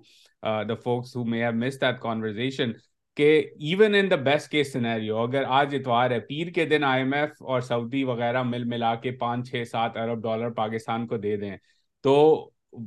the 0.69 0.75
focus 0.83 1.15
who 1.15 1.25
may 1.35 1.43
have 1.43 1.51
miss 1.65 1.81
that 1.81 1.99
conversation 2.01 2.71
کہ 3.16 3.26
even 3.68 3.93
in 3.95 4.09
the 4.11 4.16
best 4.30 4.49
case 4.51 4.72
scenario 4.72 5.18
اگر 5.18 5.43
آج 5.57 5.76
اتوار 5.76 6.11
ہے 6.11 6.20
پیر 6.30 6.47
کے 6.55 6.66
دن 6.72 6.84
آئی 6.84 7.01
ایم 7.03 7.13
ایف 7.13 7.41
اور 7.53 7.61
سعودی 7.68 8.03
وغیرہ 8.03 8.41
مل 8.43 8.63
ملا 8.74 8.93
کے 9.03 9.11
پانچ 9.22 9.49
چھ 9.51 9.63
سات 9.72 9.97
ارب 9.97 10.24
ڈالر 10.24 10.49
پاکستان 10.57 11.07
کو 11.07 11.18
دے 11.26 11.36
دیں 11.43 11.55
تو 12.03 12.16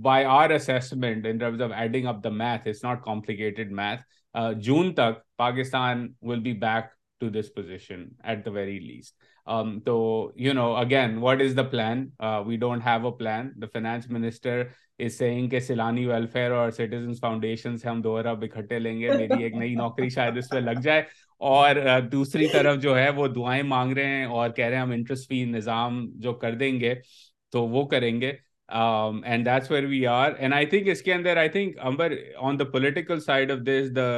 by 0.03 0.25
our 0.31 0.51
assessment 0.59 1.43
of 1.45 1.71
adding 1.77 2.07
up 2.09 2.23
the 2.25 2.29
math 2.43 2.69
is 2.69 2.85
not 2.85 3.03
complicated 3.05 3.73
math 3.81 4.01
جون 4.65 4.93
تک 4.95 5.27
Pakistan 5.45 6.07
will 6.31 6.41
be 6.49 6.53
back 6.67 6.93
to 7.21 7.29
this 7.41 7.55
position 7.55 8.05
at 8.33 8.45
the 8.47 8.51
very 8.51 8.79
least 8.81 9.25
Um, 9.49 9.81
so, 9.87 10.33
you 10.45 10.53
know, 10.53 10.77
again, 10.77 11.11
تو 11.11 11.15
you 11.15 11.15
know 11.15 11.15
again 11.17 11.17
what 11.19 11.41
is 11.43 11.55
the 11.57 11.63
plan 11.75 12.09
we 12.47 12.57
don't 12.65 12.83
have 12.87 13.07
a 13.09 13.13
plan 13.19 13.49
finance 13.73 14.11
minister 14.11 14.63
کے 15.51 15.59
Saylani 15.61 16.05
welfare 16.07 16.51
اور 16.51 16.71
ہم 17.87 18.01
دو 18.03 18.17
ارب 18.17 18.43
اکٹھے 18.45 18.79
لیں 18.79 18.99
گے 19.01 19.13
میری 19.19 19.43
ایک 19.43 19.55
نئی 19.57 19.75
نوکری 19.75 20.09
شاید 20.17 20.37
اس 20.39 20.51
پہ 20.51 20.59
لگ 20.59 20.81
جائے 20.83 21.03
اور 21.53 22.01
دوسری 22.13 22.47
طرف 22.53 22.81
جو 22.83 22.99
ہے 22.99 23.09
وہ 23.21 23.27
دعائیں 23.39 23.63
مانگ 23.69 23.93
رہے 23.99 24.17
ہیں 24.17 24.25
اور 24.39 24.51
کہہ 24.59 24.65
رہے 24.67 24.75
ہیں 24.75 24.83
ہم 24.83 24.91
انٹرسٹ 24.99 25.29
فی 25.29 25.45
نظام 25.57 26.05
جو 26.27 26.33
کر 26.45 26.55
دیں 26.65 26.73
گے 26.81 26.95
تو 27.53 27.67
وہ 27.69 27.85
کریں 27.95 28.21
گے 28.21 28.33
and 29.29 29.47
there 29.73 29.85
we 29.89 30.07
are 30.19 30.33
and 30.39 30.55
I 30.55 30.67
think 30.75 30.89
اس 30.93 31.03
کے 31.03 31.15
اندر 31.15 31.37
I 31.45 31.49
think 31.57 31.79
Amber 31.93 32.15
on 32.49 32.59
the 32.59 32.65
political 32.77 33.21
side 33.31 33.51
of 33.53 33.59
this 33.69 33.91
the 33.97 34.09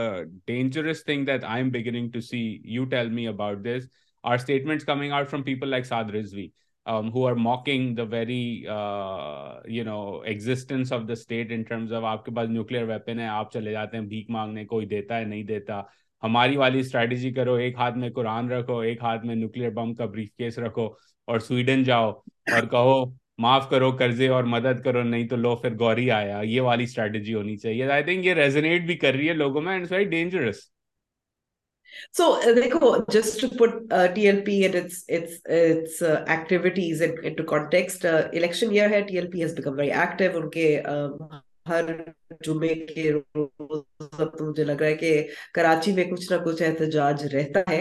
dangerous 0.46 1.04
thing 1.04 1.28
آئینگ 1.42 2.14
about 3.28 3.64
this 3.66 3.88
are 4.22 4.38
statements 4.38 4.84
coming 4.84 5.12
out 5.12 5.28
from 5.28 5.42
people 5.42 5.68
like 5.68 5.84
Saad 5.84 6.10
Rizvi, 6.12 6.52
um, 6.86 7.10
who 7.10 7.24
are 7.24 7.34
mocking 7.34 7.94
the 7.94 8.04
very 8.04 8.66
uh, 8.68 9.60
you 9.66 9.84
know 9.84 10.22
existence 10.24 10.90
of 10.92 11.06
the 11.06 11.16
state 11.16 11.52
in 11.58 11.64
terms 11.70 11.92
of 11.98 12.04
آپ 12.12 12.24
کے 12.24 12.32
پاس 12.36 12.48
nuclear 12.48 12.82
weapon 12.88 13.18
ہے 13.20 13.26
آپ 13.36 13.52
چلے 13.52 13.72
جاتے 13.72 13.96
ہیں 13.96 14.04
بھیک 14.14 14.30
مانگنے 14.38 14.64
کوئی 14.72 14.86
دیتا 14.86 15.18
ہے 15.18 15.24
نہیں 15.34 15.42
دیتا 15.52 15.80
ہماری 16.22 16.56
والی 16.56 16.78
اسٹریٹجی 16.80 17.30
کرو 17.34 17.54
ایک 17.64 17.76
ہاتھ 17.78 17.96
میں 17.98 18.10
قرآن 18.16 18.50
رکھو 18.50 18.78
ایک 18.88 19.02
ہاتھ 19.02 19.24
میں 19.26 19.34
نیوکلیر 19.34 19.70
بم 19.78 19.94
کا 20.00 20.04
بریف 20.16 20.32
کیس 20.38 20.58
رکھو 20.66 20.86
اور 21.32 21.38
سویڈن 21.46 21.82
جاؤ 21.84 22.10
اور 22.54 22.66
کہو 22.74 23.02
معاف 23.44 23.68
کرو 23.68 23.90
قرضے 23.98 24.28
اور 24.36 24.44
مدد 24.56 24.80
کرو 24.84 25.02
نہیں 25.02 25.26
تو 25.28 25.36
لو 25.36 25.54
پھر 25.62 25.78
گوری 25.78 26.10
آیا 26.10 26.40
یہ 26.44 26.60
والی 26.60 26.84
اسٹریٹجی 26.84 27.34
ہونی 27.34 27.56
چاہیے 27.62 27.90
آئی 27.92 28.02
تھنک 28.04 28.24
یہ 28.26 28.34
ریزنیٹ 28.42 28.86
بھی 28.86 28.96
کر 29.04 29.14
رہی 29.14 29.28
ہے 29.28 29.34
لوگوں 29.34 29.60
میں 29.68 29.72
اینڈ 29.72 29.86
ویری 29.92 30.04
ڈینجرس 30.10 30.58
سو 32.16 32.24
دیکھو 32.56 32.90
just 33.12 33.40
to 33.40 33.46
put 33.58 33.94
T 34.14 34.22
L 34.28 34.40
پیٹسٹیز 34.44 37.02
election 38.32 38.74
ہر 41.68 41.84
جمعے 42.46 42.74
کے 42.86 43.10
روز 43.12 43.80
اب 44.20 44.36
تو 44.38 44.44
مجھے 44.44 44.64
لگ 44.64 44.76
رہا 44.80 44.86
ہے 44.88 44.94
کہ 44.96 45.22
کراچی 45.54 45.92
میں 45.92 46.04
کچھ 46.10 46.30
نہ 46.32 46.36
کچھ 46.44 46.62
احتجاج 46.62 47.24
رہتا 47.34 47.60
ہے 47.70 47.80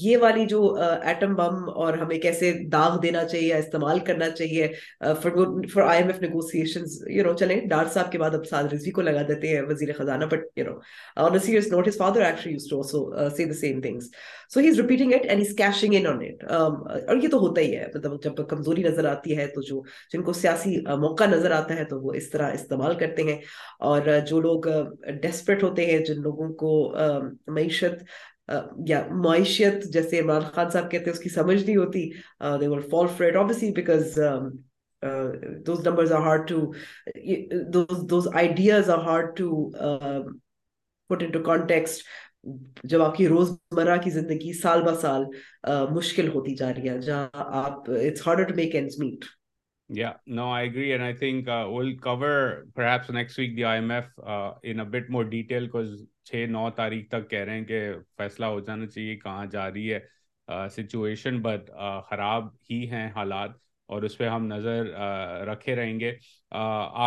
یہ 0.00 0.16
والی 0.20 0.44
جو 0.48 0.62
ایٹم 0.80 1.34
بم 1.34 1.68
اور 1.84 1.94
ہمیں 1.98 2.16
کیسے 2.20 2.52
داغ 2.72 2.98
دینا 3.02 3.24
چاہیے 3.28 3.54
استعمال 3.58 3.98
کرنا 4.06 4.28
چاہیے 4.30 4.68
for 5.22 5.82
I 5.86 6.02
M 6.02 6.10
F 6.12 6.20
negotiation 6.22 6.84
you 7.14 7.24
know 7.24 7.32
چلیں 7.38 7.56
ڈار 7.68 7.86
صاحب 7.94 8.12
کے 8.12 8.18
بعد 8.18 8.34
اب 8.34 8.46
ساد 8.50 8.72
رضوی 8.72 8.90
کو 8.92 9.02
لگا 9.08 9.22
دیتے 9.28 9.54
ہیں 9.56 9.62
وزیر 9.70 9.92
خزانہ 9.98 10.24
but 10.32 10.46
you 10.58 10.64
know 10.70 10.78
on 11.24 11.38
serious 11.38 11.70
note 11.72 11.88
his 11.88 11.96
father 11.98 12.22
actually 12.26 12.52
used 12.52 12.68
to 12.70 12.76
also 12.82 13.28
say 13.36 13.44
the 13.44 13.54
same 13.60 13.80
things 13.80 14.08
so 14.54 14.60
he 14.60 14.68
is 14.68 14.80
repeating 14.80 15.12
it 15.14 15.26
and 15.28 15.40
is 15.48 15.54
cashing 15.56 15.94
in 15.98 16.06
on 16.06 16.22
it 16.28 16.44
اور 16.50 17.16
یہ 17.22 17.28
تو 17.30 17.38
ہوتا 17.46 17.60
ہی 17.60 17.76
ہے 17.76 17.86
مطلب 17.94 18.22
جب 18.22 18.46
کمزوری 18.48 18.82
نظر 18.82 19.04
آتی 19.10 19.36
ہے 19.38 19.46
تو 19.54 19.60
جو 19.68 19.80
جن 20.12 20.22
کو 20.22 20.32
سیاسی 20.44 20.76
موقع 21.06 21.24
نظر 21.36 21.50
آتا 21.60 21.76
ہے 21.78 21.84
تو 21.94 22.00
وہ 22.00 22.12
اس 22.16 22.30
طرح 22.30 22.50
استعمال 22.54 22.83
استعمال 22.84 22.98
کرتے 23.00 23.22
ہیں 23.30 23.40
اور 23.88 24.12
جو 24.28 24.40
لوگ 24.40 24.66
ڈیسپریٹ 25.22 25.62
ہوتے 25.62 25.86
ہیں 25.86 25.98
جن 26.04 26.20
لوگوں 26.22 26.48
کو 26.62 26.72
معیشت 27.58 28.04
یا 28.88 29.02
معیشت 29.24 29.92
جیسے 29.92 30.20
عمران 30.20 30.40
خان 30.54 30.70
صاحب 30.70 30.90
کہتے 30.90 31.04
ہیں 31.04 31.12
اس 31.12 31.20
کی 31.22 31.28
سمجھ 31.36 31.62
نہیں 31.62 31.76
ہوتی 31.76 32.08
they 32.60 32.68
will 32.68 32.80
fall 32.90 33.06
for 33.16 33.26
it 33.26 33.36
obviously 33.42 33.70
because 33.80 34.18
those 35.66 35.86
numbers 35.86 36.12
are 36.12 36.20
hard 36.26 36.48
to 36.48 36.60
those 37.76 38.02
those 38.10 38.28
ideas 38.34 38.90
are 38.90 38.98
hard 39.06 39.36
to 39.36 39.64
put 41.08 41.22
into 41.30 41.42
context 41.46 42.06
جب 42.92 43.02
آپ 43.02 43.14
کی 43.16 43.26
روز 43.28 43.50
مرہ 43.76 43.96
کی 44.04 44.10
زندگی 44.16 44.52
سال 44.60 44.82
بہ 44.84 44.94
سال 45.00 45.22
مشکل 45.92 46.28
ہوتی 46.34 46.54
جا 46.56 46.72
رہی 46.76 46.88
ہے 46.90 46.98
جہاں 47.06 47.28
آپ 47.62 47.90
it's 47.90 48.26
harder 48.26 48.44
to 48.48 48.54
make 48.56 48.74
end 48.74 48.88
meet 48.98 49.24
Yeah, 49.90 50.16
no, 50.26 50.50
I 50.50 50.60
I 50.64 50.66
agree. 50.66 50.92
And 50.92 51.18
think 51.18 51.46
uh, 51.46 51.66
we'll 51.70 51.94
cover 52.02 52.66
perhaps 52.74 53.10
next 53.10 53.36
week 53.36 53.54
the 53.54 53.62
IMF 53.64 54.08
uh, 54.26 54.54
in 54.62 54.80
a 54.80 54.84
bit 54.84 55.10
more 55.10 55.24
detail 55.24 55.66
because 55.66 56.04
6 56.30 56.46
9 56.50 56.70
تاریخ 56.76 57.08
تک 57.10 57.28
کہہ 57.30 57.44
رہے 57.44 57.58
ہیں 57.58 57.64
کہ 57.64 57.80
فیصلہ 58.18 58.46
ہو 58.54 58.60
جانا 58.68 58.86
چاہیے 58.86 59.16
کہاں 59.24 59.44
جا 59.54 59.68
رہی 59.70 59.92
ہے 59.92 60.68
سچویشن 60.76 61.40
بٹ 61.42 61.70
خراب 62.10 62.48
ہی 62.70 62.80
ہیں 62.90 63.06
حالات 63.16 63.50
اور 63.92 64.02
اس 64.08 64.16
پہ 64.18 64.28
ہم 64.28 64.46
نظر 64.46 64.86
رکھے 65.50 65.76
رہیں 65.76 65.98
گے 66.00 66.12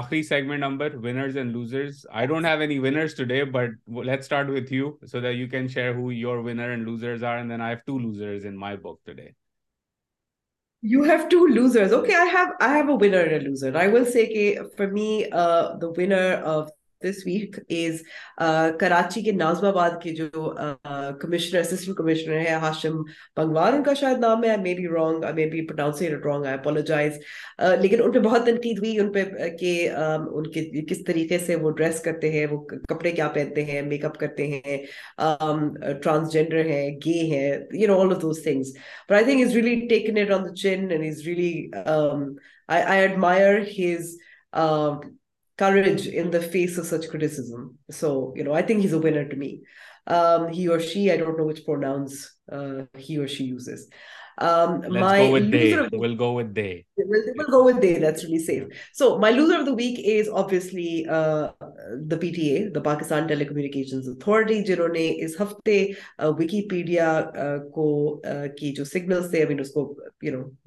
آخری 0.02 0.22
segment 0.30 0.60
number 0.64 0.96
winners 1.06 1.38
and 1.38 1.52
losers 1.56 2.06
I 2.20 2.28
don't 2.34 2.46
have 2.46 2.60
any 2.68 2.80
winners 2.86 3.16
today 3.18 3.44
but 3.58 3.90
let 4.06 4.20
start 4.20 4.50
with 4.58 4.74
you 4.74 4.96
so 5.12 5.20
that 5.22 5.36
you 5.40 5.48
can 5.58 5.68
share 5.78 5.96
who 6.02 6.12
your 6.12 6.44
winner 6.50 6.70
and 6.70 6.84
losers 6.88 7.24
are 7.32 7.38
and 7.38 7.52
then 7.52 7.62
I 7.62 7.76
have 7.76 7.82
two 7.86 7.98
losers 8.08 8.46
in 8.46 8.58
my 8.60 8.78
book 8.84 9.06
today 9.06 9.28
you 10.92 11.02
have 11.10 11.22
two 11.32 11.40
losers 11.48 11.94
me 14.94 15.22
the 15.32 15.88
winner 15.98 16.34
Karachi 18.80 19.22
کے 19.24 19.32
norms 19.32 19.66
آباد 19.68 19.90
کے 20.04 20.12
جو 20.16 20.28
طریقے 31.08 31.38
سے 31.40 31.56
وہ 31.56 31.72
dress 31.72 32.00
کرتے 32.02 32.30
ہیں 32.32 32.46
وہ 32.52 32.58
کپڑے 32.90 33.12
کیا 33.12 33.28
پہنتے 33.34 33.64
ہیں 33.66 33.82
میک 33.92 34.06
اپ 34.06 34.18
کرتے 34.20 34.48
ہیں 34.54 34.78
ٹرانسجینڈر 35.78 36.66
ہیں 36.66 36.98
گے 37.06 37.26
ہیں 37.28 37.58
وکیپیڈیا 45.62 46.56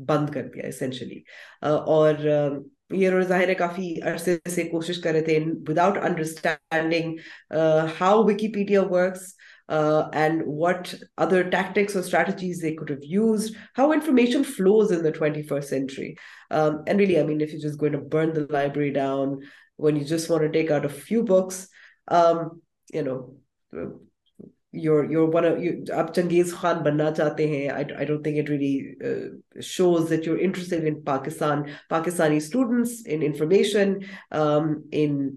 بند 0.05 0.30
کر 0.34 0.49
دیا 0.55 1.74
اور 1.76 2.14
ظاہر 3.28 3.49
ہے 3.49 3.55
کافی 3.55 3.95
عرصے 4.12 4.36
سے 4.55 4.62
کوشش 4.68 4.99
کر 5.01 5.12
رہے 5.12 5.20
تھے 5.22 6.51
how 8.01 8.22
Wikipedia 8.24 8.82
the 18.34 18.51
library 18.57 18.91
down 18.93 19.38
your 24.73 25.05
your 25.11 25.29
one 25.35 25.45
آپ 25.99 26.12
چنگیز 26.14 26.53
خان 26.55 26.83
بننا 26.85 27.11
چاہتے 27.16 27.47
ہیں 27.49 28.09
shows 29.62 30.11
that 30.11 30.27
you 30.27 30.35
interested 30.41 30.87
in 30.89 31.01
Pakistan 31.05 31.62
Pakistani 31.89 32.37
students 32.37 33.01
in 33.07 33.23
information 33.27 33.95
in 35.01 35.31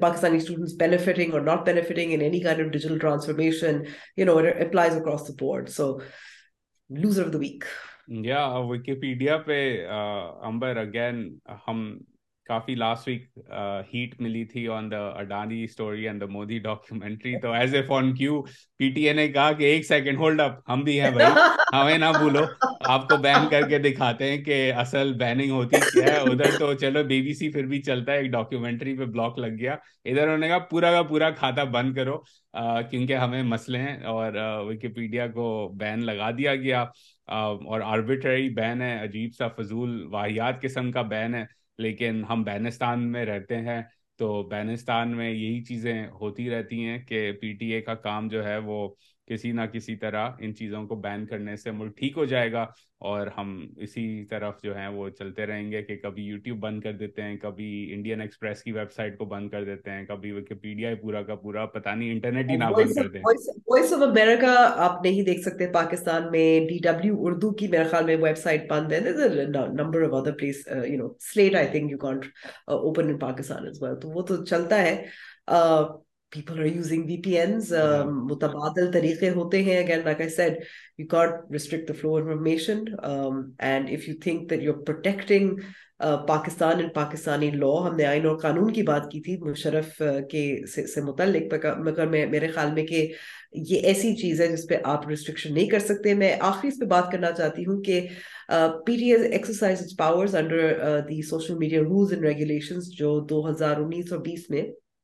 Pakistani 0.00 0.36
students 0.36 0.74
benefiting 0.78 1.32
اور 1.32 1.40
not 1.48 1.64
benefiting 1.66 2.12
in 2.14 2.20
any 2.20 2.40
kind 2.40 2.60
of 2.62 2.68
digital 2.72 2.98
transformation 2.98 3.82
you 4.16 4.26
know 4.26 4.38
applies 4.66 4.96
across 4.96 5.28
the 5.28 5.32
board 5.44 5.68
so 5.78 5.84
loser 7.02 7.24
of 7.26 7.32
the 7.32 7.38
week 7.38 7.64
یا 8.24 8.46
Wikipedia 8.70 9.36
پہ 9.46 9.58
Amber 10.48 10.76
again 10.76 11.28
ہم 11.68 11.76
کافی 12.50 12.74
last 12.74 13.08
week 13.08 13.26
heat 13.92 14.14
ملی 14.20 14.44
تھی 14.52 14.66
on 14.76 14.90
the 14.90 14.98
Adani 15.18 15.62
story 15.64 16.06
and 16.08 16.20
the 16.20 16.26
Modi 16.36 16.58
documentary 16.64 17.34
تو 17.42 17.50
as 17.58 17.74
a 17.74 17.82
phone 17.88 18.12
Q 18.14 18.40
P 18.78 18.88
T 18.92 19.02
A 19.08 19.12
نے 19.14 19.26
کہا 19.36 19.52
کہ 19.58 19.64
ایک 19.64 19.84
سیکنڈ 19.86 20.18
ہولڈ 20.18 20.40
اپ 20.40 20.56
ہم 20.70 20.82
بھی 20.84 21.00
ہیں 21.00 21.10
بھائی 21.16 21.44
ہمیں 21.72 21.98
نہ 22.04 22.10
بھولو 22.18 22.42
آپ 22.94 23.08
کو 23.08 23.16
بین 23.26 23.48
کر 23.50 23.68
کے 23.68 23.78
دکھاتے 23.84 24.30
ہیں 24.30 24.38
کہ 24.44 24.56
اصل 24.84 25.12
بیننگ 25.18 25.50
ہوتی 25.58 25.80
کیا 25.92 26.04
ہے 26.12 26.16
ادھر 26.32 26.58
تو 26.58 26.72
چلو 26.80 27.02
بی 27.12 27.20
بی 27.28 27.34
سی 27.42 27.48
پھر 27.52 27.66
بھی 27.74 27.80
چلتا 27.90 28.12
ہے 28.12 28.18
ایک 28.24 28.30
ڈاکیومینٹری 28.32 28.96
پہ 28.98 29.04
بلاک 29.14 29.38
لگ 29.46 29.54
گیا 29.60 29.72
ادھر 30.12 30.22
انہوں 30.22 30.38
نے 30.38 30.48
کہا 30.48 30.58
پورا 30.72 30.90
کا 30.92 31.02
پورا 31.12 31.30
کھاتا 31.42 31.64
بند 31.78 31.94
کرو 31.98 32.18
کیونکہ 32.90 33.14
ہمیں 33.26 33.42
مسئلے 33.54 33.78
ہیں 33.86 33.96
اور 34.16 34.40
وکیپیڈیا 34.70 35.26
کو 35.38 35.46
بین 35.84 36.04
لگا 36.06 36.30
دیا 36.38 36.54
گیا 36.66 36.84
اور 37.72 37.80
آربیٹری 37.94 38.48
بین 38.60 38.82
ہے 38.82 38.94
عجیب 39.02 39.34
سا 39.38 39.48
فضول 39.60 40.00
واحد 40.14 40.62
قسم 40.62 40.92
کا 40.98 41.02
بین 41.14 41.34
ہے 41.34 41.44
لیکن 41.78 42.22
ہم 42.28 42.42
بینستان 42.44 43.10
میں 43.12 43.24
رہتے 43.26 43.56
ہیں 43.66 43.80
تو 44.18 44.42
بینستان 44.50 45.16
میں 45.16 45.30
یہی 45.30 45.62
چیزیں 45.64 46.06
ہوتی 46.20 46.48
رہتی 46.50 46.84
ہیں 46.84 46.98
کہ 47.08 47.30
پی 47.40 47.52
ٹی 47.60 47.70
اے 47.74 47.80
کا 47.82 47.94
کام 48.08 48.28
جو 48.28 48.44
ہے 48.48 48.58
وہ 48.64 48.88
کسی 49.30 49.50
نہ 49.52 49.64
کسی 49.72 49.94
طرح 49.96 50.30
ان 50.44 50.54
چیزوں 50.56 50.82
کو 50.88 50.94
بین 51.02 51.26
کرنے 51.26 51.54
سے 51.56 51.70
ملک 51.80 51.96
ٹھیک 51.98 52.16
ہو 52.18 52.24
جائے 52.30 52.50
گا 52.52 52.64
اور 53.10 53.26
ہم 53.36 53.50
اسی 53.84 54.02
طرف 54.30 54.62
جو 54.62 54.74
ہیں 54.76 54.86
وہ 54.94 55.08
چلتے 55.18 55.46
رہیں 55.46 55.70
گے 55.72 55.82
کہ 55.82 55.96
کبھی 56.02 56.22
یوٹیوب 56.22 56.58
بند 56.64 56.80
کر 56.86 56.92
دیتے 57.02 57.22
ہیں 57.22 57.36
کبھی 57.42 57.68
انڈین 57.94 58.20
ایکسپریس 58.20 58.62
کی 58.62 58.72
ویب 58.78 58.92
سائٹ 58.92 59.16
کو 59.18 59.24
بند 59.34 59.50
کر 59.50 59.64
دیتے 59.64 59.90
ہیں 59.90 60.04
کبھی 60.06 60.32
وکیپیڈیا 60.38 60.90
پورا 61.02 61.22
کا 61.30 61.34
پورا 61.44 61.66
پتہ 61.76 61.94
نہیں 61.96 62.12
انٹرنیٹ 62.12 62.50
ہی 62.50 62.56
نہ 62.64 62.70
بند 62.78 62.92
کر 62.98 63.08
دیں 63.12 63.20
وائس 63.26 63.92
آف 63.92 64.02
امریکہ 64.08 64.56
آپ 64.88 65.02
نہیں 65.04 65.22
دیکھ 65.30 65.40
سکتے 65.48 65.66
پاکستان 65.78 66.30
میں 66.32 66.44
ڈی 66.68 66.78
ڈبلیو 66.90 67.24
اردو 67.26 67.50
کی 67.62 67.68
میرے 67.76 67.84
خیال 67.90 68.04
میں 68.06 68.16
ویب 68.22 68.38
سائٹ 68.44 68.68
بند 68.70 68.92
ہے 68.92 69.00
number 69.00 70.02
of 70.06 70.12
other 70.20 70.36
places 70.40 70.66
you 70.86 70.96
know 70.98 71.08
Slate 71.32 71.54
I 71.62 71.66
think 71.78 71.90
you 71.90 71.98
can't 72.06 72.24
open 72.82 73.08
in 73.08 73.18
Pakistan 73.18 73.66
as 73.68 73.82
well 73.82 73.98
تو 74.02 74.10
وہ 74.18 74.22
تو 74.32 74.44
چلتا 74.44 74.82
ہے 74.82 74.94
uh, 75.52 75.82
people 76.34 76.58
are 76.60 76.66
using 76.66 77.04
V 77.06 77.16
P 77.22 77.36
Ns 77.38 77.72
متبادل 78.30 78.90
طریقے 78.92 79.30
ہوتے 79.36 79.62
ہیں 79.68 79.78
again 79.78 80.04
like 80.04 80.20
I 80.20 80.28
said 80.34 80.56
you 80.98 81.06
can't 81.10 81.30
restrict 81.52 81.88
the 81.88 81.92
flow 82.00 82.14
information 82.16 82.84
and 83.68 83.90
if 83.92 84.08
you 84.08 84.14
think 84.22 84.48
that 84.50 84.62
you 84.62 84.72
are 84.72 84.82
protecting 84.86 85.54
Pakistan 86.28 86.78
and 86.80 86.92
Pakistani 86.94 87.50
law 87.50 87.72
ہم 87.86 87.96
نے 87.96 88.04
آئین 88.06 88.26
اور 88.26 88.36
قانون 88.42 88.72
کی 88.72 88.82
بات 88.92 89.10
کی 89.12 89.20
تھی 89.22 89.36
مشرف 89.40 90.00
کے 90.30 90.44
سے 90.94 91.00
متعلق 91.04 91.54
مگر 91.86 92.06
میں 92.14 92.24
میرے 92.36 92.48
خیال 92.54 92.72
میں 92.74 92.86
کہ 92.86 93.06
یہ 93.68 93.80
ایسی 93.88 94.14
چیز 94.16 94.40
ہے 94.40 94.46
جس 94.56 94.66
پہ 94.68 94.74
آپ 94.94 95.06
ریسٹرکشن 95.08 95.54
نہیں 95.54 95.68
کر 95.68 95.78
سکتے 95.88 96.14
میں 96.22 96.34
آخری 96.50 96.68
اس 96.68 96.78
پہ 96.80 96.84
بات 96.94 97.10
کرنا 97.12 97.32
چاہتی 97.40 97.64
ہوں 97.66 97.82
کہ 97.82 98.00
P 98.86 98.96
T 99.00 99.10
A 99.14 99.26
exercise 99.30 99.82
powers 99.98 100.36
under 100.36 100.78
the 101.08 101.20
social 101.28 101.58
media 101.58 101.80
rules 101.80 102.12
and 102.12 102.24
regulations 102.26 102.88
جو 102.98 103.18
دو 103.30 103.48
ہزار 103.50 103.76
انیس 103.80 104.12
اور 104.12 104.20
بیس 104.30 104.48
میں 104.50 104.62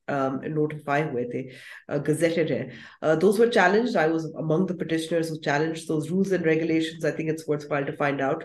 نوٹیفائی 0.09 1.03
ہوئے 1.11 1.25
تھے 1.31 1.43
گزیٹڈ 2.09 2.51
ہیں 2.51 3.15
those 3.21 3.41
were 3.41 3.51
challenge 3.55 3.97
I 3.97 4.11
was 4.13 4.27
among 4.43 4.67
the 4.67 4.75
petitioners 4.85 5.31
were 5.31 5.39
challenge 5.45 5.87
those 5.89 6.07
rules 6.11 6.33
and 6.33 6.47
regulations 6.47 7.05
I 7.05 7.15
think 7.17 7.31
it's 7.31 7.49
worthwhile 7.71 7.85
to 7.85 7.93
find 7.99 8.23
out 8.29 8.45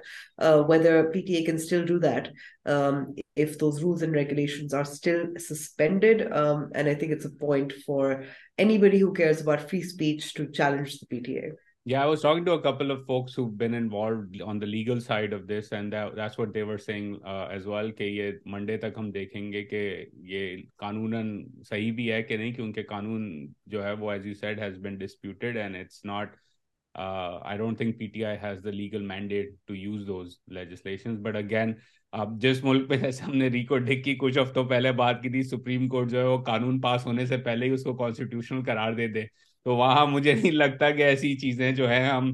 whether 0.72 1.02
P 1.14 1.22
T 1.28 1.34
A 1.38 1.44
can 1.46 1.56
still 1.56 1.86
do 1.86 1.98
that 2.08 2.28
if 2.68 3.60
those 3.62 3.80
rules 3.82 4.04
and 4.04 4.16
regulations 4.16 4.74
are 4.80 4.84
still 4.96 5.26
suspended 5.50 6.22
and 6.32 6.86
I 6.88 6.96
think 6.96 7.12
it's 7.12 7.26
a 7.26 7.38
point 7.40 7.74
for 7.86 8.14
anybody 8.88 9.02
who 9.02 9.12
cares 9.22 9.42
about 9.42 9.70
free 9.70 9.80
speech 9.80 10.34
to 10.38 10.46
challenge 10.54 10.94
the 11.02 11.06
P 11.10 11.20
T 11.26 11.38
A 11.40 11.50
Yeah, 11.84 12.04
I 12.04 12.06
was 12.06 12.22
talking 12.22 12.46
to 12.46 12.52
a 12.54 12.62
couple 12.62 12.92
of 12.92 13.00
of 13.00 13.06
folks 13.08 13.34
who've 13.34 13.58
been 13.58 13.74
involved 13.74 14.40
on 14.52 14.60
the 14.64 14.68
legal 14.72 15.00
side 15.06 15.34
this, 15.48 15.72
and 15.72 15.92
that, 15.94 16.16
that's 16.16 16.38
what 16.38 16.54
they 16.54 16.62
were 16.62 16.78
saying 16.78 17.08
uh, 17.26 17.48
as 17.56 17.66
well 17.72 17.90
legal 18.00 18.38
mandates 18.54 18.92
but 31.22 31.36
again 31.36 31.74
اب 32.24 32.40
جس 32.42 32.64
ملک 32.64 32.88
پہ 32.90 32.98
جیسے 33.06 33.24
ہم 33.26 33.36
نے 33.38 33.48
Rico 33.60 33.78
ڈک 33.92 34.04
کی 34.06 34.16
کچھ 34.22 34.40
ہفتوں 34.40 34.66
پہلے 34.78 34.92
بات 35.06 35.22
کی 35.22 35.30
تھی 35.30 35.44
سپریم 35.58 35.88
کورٹ 35.90 36.12
جو 36.12 36.20
ہے 36.20 36.26
وہ 36.28 36.38
قانون 36.54 36.80
پاس 36.82 37.06
ہونے 37.06 37.26
سے 37.32 37.38
پہلے 37.50 37.66
ہی 37.66 37.72
اس 37.80 37.84
کو 37.84 37.98
کانسٹیٹیوشنل 38.04 38.64
قرار 38.72 38.94
دے 39.04 39.08
دے 39.20 39.26
تو 39.64 39.76
وہاں 39.78 40.06
مجھے 40.08 40.34
نہیں 40.34 40.52
لگتا 40.52 40.90
کہ 40.92 41.02
ایسی 41.06 41.36
چیزیں 41.38 41.72
جو 41.76 41.90
ہیں 41.90 42.04
ہم 42.08 42.32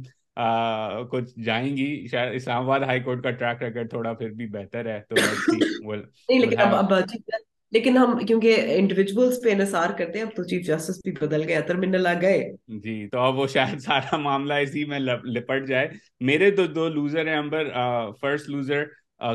کچھ 1.11 1.29
جائیں 1.45 1.75
گی 1.77 1.87
شاید 2.11 2.35
اسلام 2.35 2.63
آباد 2.63 2.81
ہائی 2.87 2.99
کورٹ 3.03 3.23
کا 3.23 3.29
ٹریک 3.31 3.63
ریکارڈ 3.63 3.89
تھوڑا 3.89 4.13
پھر 4.19 4.29
بھی 4.41 4.47
بہتر 4.55 4.85
ہے 4.93 4.99
تو 5.09 7.03
لیکن 7.71 7.97
ہم 7.97 8.17
کیونکہ 8.27 8.65
انڈیویجولس 8.77 9.37
پہ 9.43 9.49
انحصار 9.51 9.89
کرتے 9.97 10.17
ہیں 10.19 10.25
اب 10.25 10.35
تو 10.35 10.43
چیف 10.47 10.65
جسٹس 10.67 10.99
بھی 11.05 11.11
بدل 11.21 11.41
گئے 11.47 11.61
ٹرمینل 11.67 12.07
آ 12.07 12.13
گئے 12.21 12.39
جی 12.83 12.93
تو 13.11 13.19
اب 13.19 13.37
وہ 13.39 13.47
شاید 13.53 13.79
سارا 13.85 14.17
معاملہ 14.17 14.53
اسی 14.67 14.83
میں 14.91 14.99
لپٹ 14.99 15.67
جائے 15.67 15.87
میرے 16.29 16.49
تو 16.59 16.65
دو 16.77 16.87
لوزر 16.89 17.27
ہیں 17.27 17.35
Amber 17.37 17.71
first 18.21 18.49
loser 18.49 18.83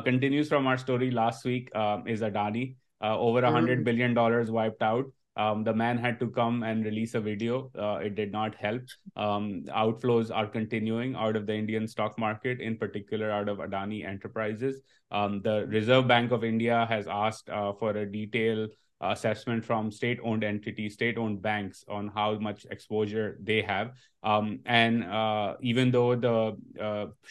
continues 0.05 0.49
from 0.49 0.69
our 0.69 0.75
story 0.81 1.11
last 1.19 1.47
week 1.47 1.69
is 1.77 2.23
Adani 2.31 2.65
over 3.13 3.43
hundred 3.57 3.85
billion 3.87 4.15
dollars 4.15 4.51
wiped 4.59 4.83
out 4.83 5.11
the 5.37 5.73
man 5.77 5.99
had 5.99 6.19
to 6.21 6.29
come 6.31 6.63
and 6.63 6.85
release 6.87 7.15
a 7.17 7.21
video 7.25 7.57
it 7.83 8.11
did 8.17 8.33
not 8.33 8.57
help 8.63 9.17
outflows 10.01 10.33
out 10.33 10.57
of 10.57 11.47
the 11.49 11.53
Indian 11.53 11.83
stock 11.83 12.19
market 12.21 12.61
Adani Enterprise 13.63 14.65
Reserve 15.73 16.01
Bank 16.09 16.33
of 16.33 16.43
India 16.49 16.85
has 16.91 17.09
asked 17.13 17.51
for details 17.81 18.67
from 19.67 19.87
state 19.87 20.21
banks 21.43 21.85
they 23.47 23.61
he 23.71 24.59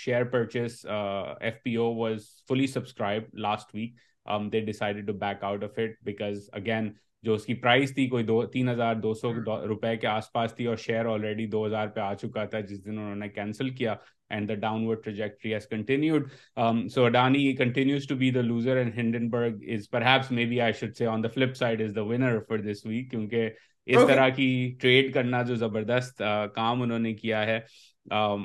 share 0.06 0.24
purchase 0.32 0.86
F 0.90 1.64
P 1.64 1.76
O 1.76 1.94
was 2.00 2.26
fully 2.50 2.68
subscribed 2.68 3.34
last 3.48 3.76
week 3.76 3.96
decided 4.66 5.06
to 5.08 5.14
back 5.28 5.44
out 5.44 5.64
offers 5.64 6.50
again 6.62 6.90
جو 7.24 7.34
اس 7.36 7.46
کی 7.46 7.54
price 7.64 7.94
تھی 7.96 8.08
کوئی 8.10 8.24
دو 8.24 8.46
تین 8.54 8.70
ہزار 8.70 8.96
دو 9.04 9.14
سو 9.14 9.32
ہاں۔ 9.32 9.60
روپے 9.68 9.96
کے 10.02 10.08
آس 10.08 10.32
پاس 10.34 10.54
تھی 10.56 10.66
اور 10.68 10.76
شیئر 10.86 11.06
آلریڈی 11.14 11.46
دو 11.48 11.66
ہزار 11.66 11.88
پہ 11.96 12.00
آ 12.00 12.14
چکا 12.22 12.46
تھا 12.54 12.60
جس 12.70 12.84
دن 12.86 12.98
انہوں 12.98 13.16
نے 13.16 13.28
کینسل 13.30 13.70
کیا 13.80 13.94
and 14.30 14.50
the 14.50 14.54
downward 14.86 15.04
trajectory 15.04 15.54
has 15.54 15.68
continued 15.70 16.30
so 16.94 17.06
Adani 17.06 17.52
continues 17.60 18.08
to 18.08 18.16
be 18.16 18.32
the 18.38 18.42
loser 18.42 18.78
and 18.78 18.98
Hindenburg 19.30 19.64
is 19.76 19.90
perhaps 20.06 20.32
maybe 20.50 20.62
I 20.62 20.74
should 20.80 20.96
say 20.98 21.06
on 21.08 21.24
the 21.24 21.28
flip 21.36 21.54
side 21.58 21.82
is 21.82 21.96
the 21.96 22.04
winner 22.12 22.40
for 22.48 22.58
this 22.72 22.86
week 22.86 23.10
کیونکہ 23.12 23.50
اس 23.86 24.08
طرح 24.08 24.28
کی 24.36 24.48
trade 24.82 25.14
کرنا 25.14 25.42
جو 25.44 25.56
زبردست 25.56 26.22
uh, 26.24 26.48
کام 26.56 26.82
انہوں 26.82 27.00
نے 27.00 27.14
کیا 27.14 27.46
ہے 27.46 27.60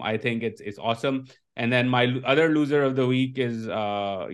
I 0.09 0.19
think 0.19 0.43
it's 0.45 0.63
it's 0.67 0.79
awesome 0.91 1.19
and 1.57 1.73
then 1.73 1.89
my 1.91 2.19
other 2.25 2.49
loser 2.49 2.83
of 2.87 2.97
the 2.97 3.05
week 3.09 3.39
is 3.47 3.67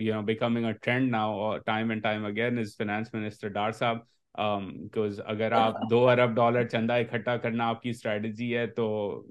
you 0.01 0.13
know 0.13 0.21
becoming 0.25 0.65
a 0.65 0.71
trend 0.83 1.11
now 1.11 1.57
time 1.65 1.89
and 1.89 2.03
time 2.03 2.25
again 2.25 2.59
is 2.59 2.75
finance 2.77 3.13
minister 3.13 3.47
Dar 3.59 3.71
sahib 3.81 3.97
اگر 4.35 5.51
آپ 5.53 5.75
دو 5.89 5.97
ارب 6.09 6.35
dollar 6.35 6.67
چندہ 6.67 6.93
اکٹھا 6.99 7.35
کرنا 7.37 7.67
آپ 7.69 7.81
کی 7.81 7.89
اسٹریٹجی 7.89 8.55
ہے 8.57 8.65
تو 8.77 8.85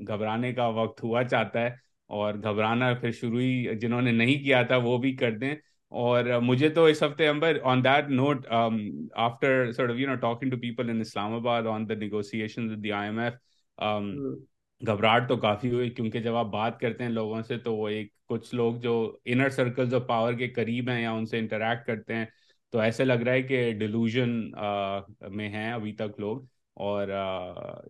گھبرانے 0.08 0.52
کا 0.54 0.66
وقت 0.80 1.02
ہوا 1.04 1.22
چاہتا 1.24 1.60
ہے 1.64 1.70
اور 2.18 2.34
گھبرانا 2.42 2.92
پھر 3.00 3.10
شروع 3.20 3.40
ہی 3.40 3.78
جنہوں 3.80 4.00
نے 4.02 4.12
نہیں 4.12 4.42
کیا 4.44 4.62
تھا 4.70 4.76
وہ 4.84 4.96
بھی 4.98 5.14
کر 5.16 5.38
دیں 5.38 5.54
اور 6.04 6.24
مجھے 6.42 6.68
تو 6.76 6.84
اس 6.90 7.02
ہفتے 7.02 7.26
Amber 7.28 7.56
on 7.70 7.82
that 7.84 8.08
note 8.10 8.46
after 8.50 9.70
talking 10.20 10.50
to 10.50 10.56
people 10.60 10.90
in 10.90 11.00
Islamabad 11.34 11.66
on 11.72 11.88
the 11.88 11.94
negotiation 12.00 12.68
گھبراہٹ 14.90 15.28
تو 15.28 15.36
کافی 15.40 15.70
ہوئی 15.70 15.88
کیونکہ 15.96 16.20
جب 16.20 16.34
آپ 16.36 16.46
بات 16.52 16.78
کرتے 16.80 17.04
ہیں 17.04 17.10
لوگوں 17.10 17.42
سے 17.48 17.56
تو 17.64 17.74
وہ 17.76 17.88
ایک 17.88 18.10
کچھ 18.28 18.54
لوگ 18.54 18.76
جو 18.82 18.92
انر 19.34 19.48
سرکلز 19.56 19.94
آف 19.94 20.06
پاور 20.06 20.32
کے 20.38 20.48
قریب 20.56 20.88
ہیں 20.90 21.00
یا 21.02 21.10
ان 21.12 21.26
سے 21.26 21.38
انٹریکٹ 21.38 21.86
کرتے 21.86 22.14
ہیں 22.14 22.24
تو 22.72 22.78
ایسے 22.80 23.04
لگ 23.04 23.22
رہا 23.26 23.32
ہے 23.32 23.42
کہ 23.48 23.58
ڈیلوژن 23.78 24.30
میں 25.36 25.48
ہیں 25.54 25.70
ابھی 25.72 25.92
تک 25.96 26.20
لوگ 26.20 26.38
اور 26.90 27.08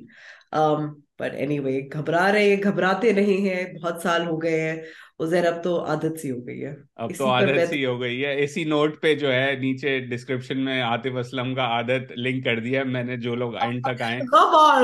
um, 0.61 0.87
but 1.23 1.35
anyway 1.47 1.75
گھبرا 1.97 2.25
رہے 2.37 2.49
ہیں 2.55 2.61
گھبراتے 2.71 3.11
نہیں 3.21 3.49
ہیں 3.49 3.61
بہت 3.73 4.01
سال 4.07 4.27
ہو 4.27 4.41
گئے 4.43 4.59
ہیں 4.69 4.81
ادھر 5.23 5.45
اب 5.45 5.53
تو 5.63 5.71
عادت 5.85 6.19
سی 6.19 6.29
ہو 6.31 6.37
گئی 6.47 6.63
ہے 6.65 6.73
اب 7.05 7.09
تو 7.17 7.29
عادت 7.29 7.69
سی 7.69 7.83
ہو 7.85 7.99
گئی 8.01 8.23
ہے 8.25 8.33
اسی 8.43 8.63
نوٹ 8.73 9.01
پہ 9.01 9.13
جو 9.19 9.31
ہے 9.33 9.51
نیچے 9.61 9.97
ڈسکرپشن 10.09 10.59
میں 10.65 10.79
عاطف 10.81 11.17
اسلم 11.19 11.53
کا 11.55 11.63
عادت 11.77 12.11
لنک 12.17 12.43
کر 12.45 12.59
دیا 12.63 12.83
میں 12.93 13.03
نے 13.03 13.17
جو 13.25 13.35
لوگ 13.35 13.55
اینڈ 13.61 13.81
تک 13.87 14.01
آئندہ 14.01 14.81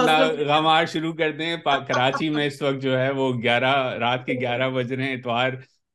غم 0.00 0.02
غمار 0.50 0.86
شروع 0.92 1.12
کر 1.22 1.32
دیں 1.38 1.54
کراچی 1.66 2.28
میں 2.36 2.46
اس 2.46 2.60
وقت 2.62 2.82
جو 2.82 2.98
ہے 2.98 3.10
وہ 3.16 3.32
گیارہ 3.42 3.74
رات 4.00 4.24
کے 4.26 4.34
گیارہ 4.40 4.70
بج 4.74 4.92
رہے 4.92 5.06
ہیں 5.06 5.16
اتوار 5.16 5.50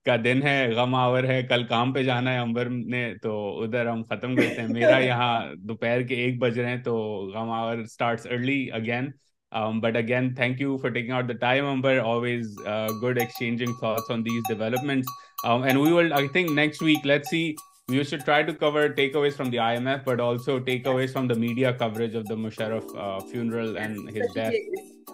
کا 0.05 0.15
دن 0.23 0.41
ہے 0.43 0.57
غم 0.75 0.95
آور 0.95 1.23
ہے 1.33 1.41
کل 1.49 1.63
کام 1.69 1.93
پہ 1.93 2.03
جانا 2.03 2.33
ہے 2.33 2.37
امبر 2.39 2.69
نے 2.71 3.07
تو 3.23 3.37
ادھر 3.63 3.87
ہم 3.89 4.03
ختم 4.09 4.35
کرتے 4.35 4.61
ہیں 4.61 4.67
میرا 4.73 4.97
یہاں 5.05 5.39
دوپہر 5.67 6.01
کے 6.07 6.15
ایک 6.25 6.39
بج 6.41 6.59
رہے 6.59 6.75
ہیں 6.75 6.83
تو 6.83 6.97
غم 7.33 7.51
hour 7.61 7.77
starts 7.77 8.27
early 8.31 8.61
again 8.81 9.09
Um, 9.51 9.79
but 9.81 9.95
again, 9.95 10.33
thank 10.35 10.59
you 10.59 10.77
for 10.79 10.91
taking 10.91 11.11
out 11.11 11.27
the 11.27 11.33
time, 11.33 11.65
Amber. 11.65 12.01
Always 12.01 12.57
uh, 12.65 12.93
good 12.99 13.17
exchanging 13.17 13.75
thoughts 13.77 14.09
on 14.09 14.23
these 14.23 14.43
developments. 14.47 15.07
Um, 15.43 15.63
and 15.63 15.81
we 15.81 15.91
will, 15.91 16.13
I 16.13 16.27
think 16.27 16.51
next 16.51 16.81
week, 16.81 16.99
let's 17.03 17.29
see, 17.29 17.57
we 17.87 18.03
should 18.03 18.23
try 18.25 18.43
to 18.43 18.53
cover 18.53 18.89
takeaways 18.89 19.33
from 19.33 19.49
the 19.49 19.57
IMF, 19.57 20.05
but 20.05 20.19
also 20.19 20.59
takeaways 20.59 21.11
from 21.11 21.27
the 21.27 21.35
media 21.35 21.73
coverage 21.73 22.13
of 22.13 22.27
the 22.27 22.35
Musharraf 22.35 22.97
uh, 22.97 23.19
funeral 23.21 23.77
and 23.77 24.09
his 24.09 24.31
death. 24.33 24.53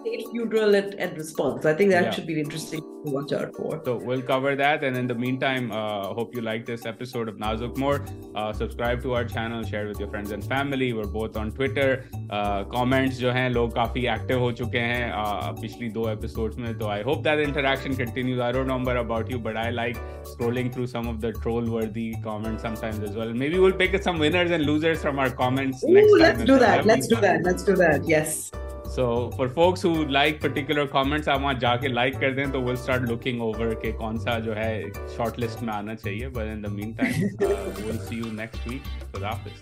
لوگ 0.04 0.88
کافی 13.74 14.08
active 14.08 14.38
ہو 14.38 14.50
چکے 14.50 14.80
ہیں 14.80 15.10
پچھلی 15.62 15.88
دو 15.94 16.06
episodes 16.08 16.56
میں 16.58 16.72
تو 16.80 16.88
I 16.88 17.02
hope 17.02 17.24
the interaction 17.24 17.94
continue 17.96 18.42
our 18.42 18.62
number 18.64 18.96
about 18.96 19.30
you 19.30 19.38
but 19.42 19.56
I 19.64 19.72
like 19.74 19.96
scrolling 20.20 20.70
through 20.70 20.86
some 20.86 21.08
of 21.08 21.22
the 21.22 21.42
troll 21.42 21.68
were 21.68 21.82
the 21.82 22.10
so 28.96 29.04
far 29.36 29.46
focus 29.54 29.84
who 29.84 29.90
like 30.10 30.40
particular 30.42 30.86
comments 30.92 31.28
آپ 31.28 31.40
وہاں 31.42 31.52
جا 31.60 31.74
کے 31.80 31.88
لائک 31.88 32.14
کر 32.20 32.30
دیں 32.34 32.44
تو 32.52 32.62
ول 32.62 32.72
اسٹارٹ 32.78 33.02
لکنگ 33.10 33.40
اوور 33.46 33.74
کہ 33.82 33.90
کون 33.98 34.18
سا 34.20 34.38
جو 34.46 34.56
ہے 34.56 34.82
شارٹ 35.16 35.38
لسٹ 35.40 35.62
میں 35.62 35.74
آنا 35.74 35.94
چاہیے 36.04 36.28
but 36.36 36.48
in 36.52 36.62
the 36.64 36.68
meantime 37.00 37.44
will 37.86 37.98
see 38.08 38.16
you 38.16 38.32
next 38.40 38.68
week 38.68 38.88
خدا 39.12 39.28
حافظ 39.28 39.60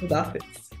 خدا 0.00 0.22
حافظ 0.22 0.73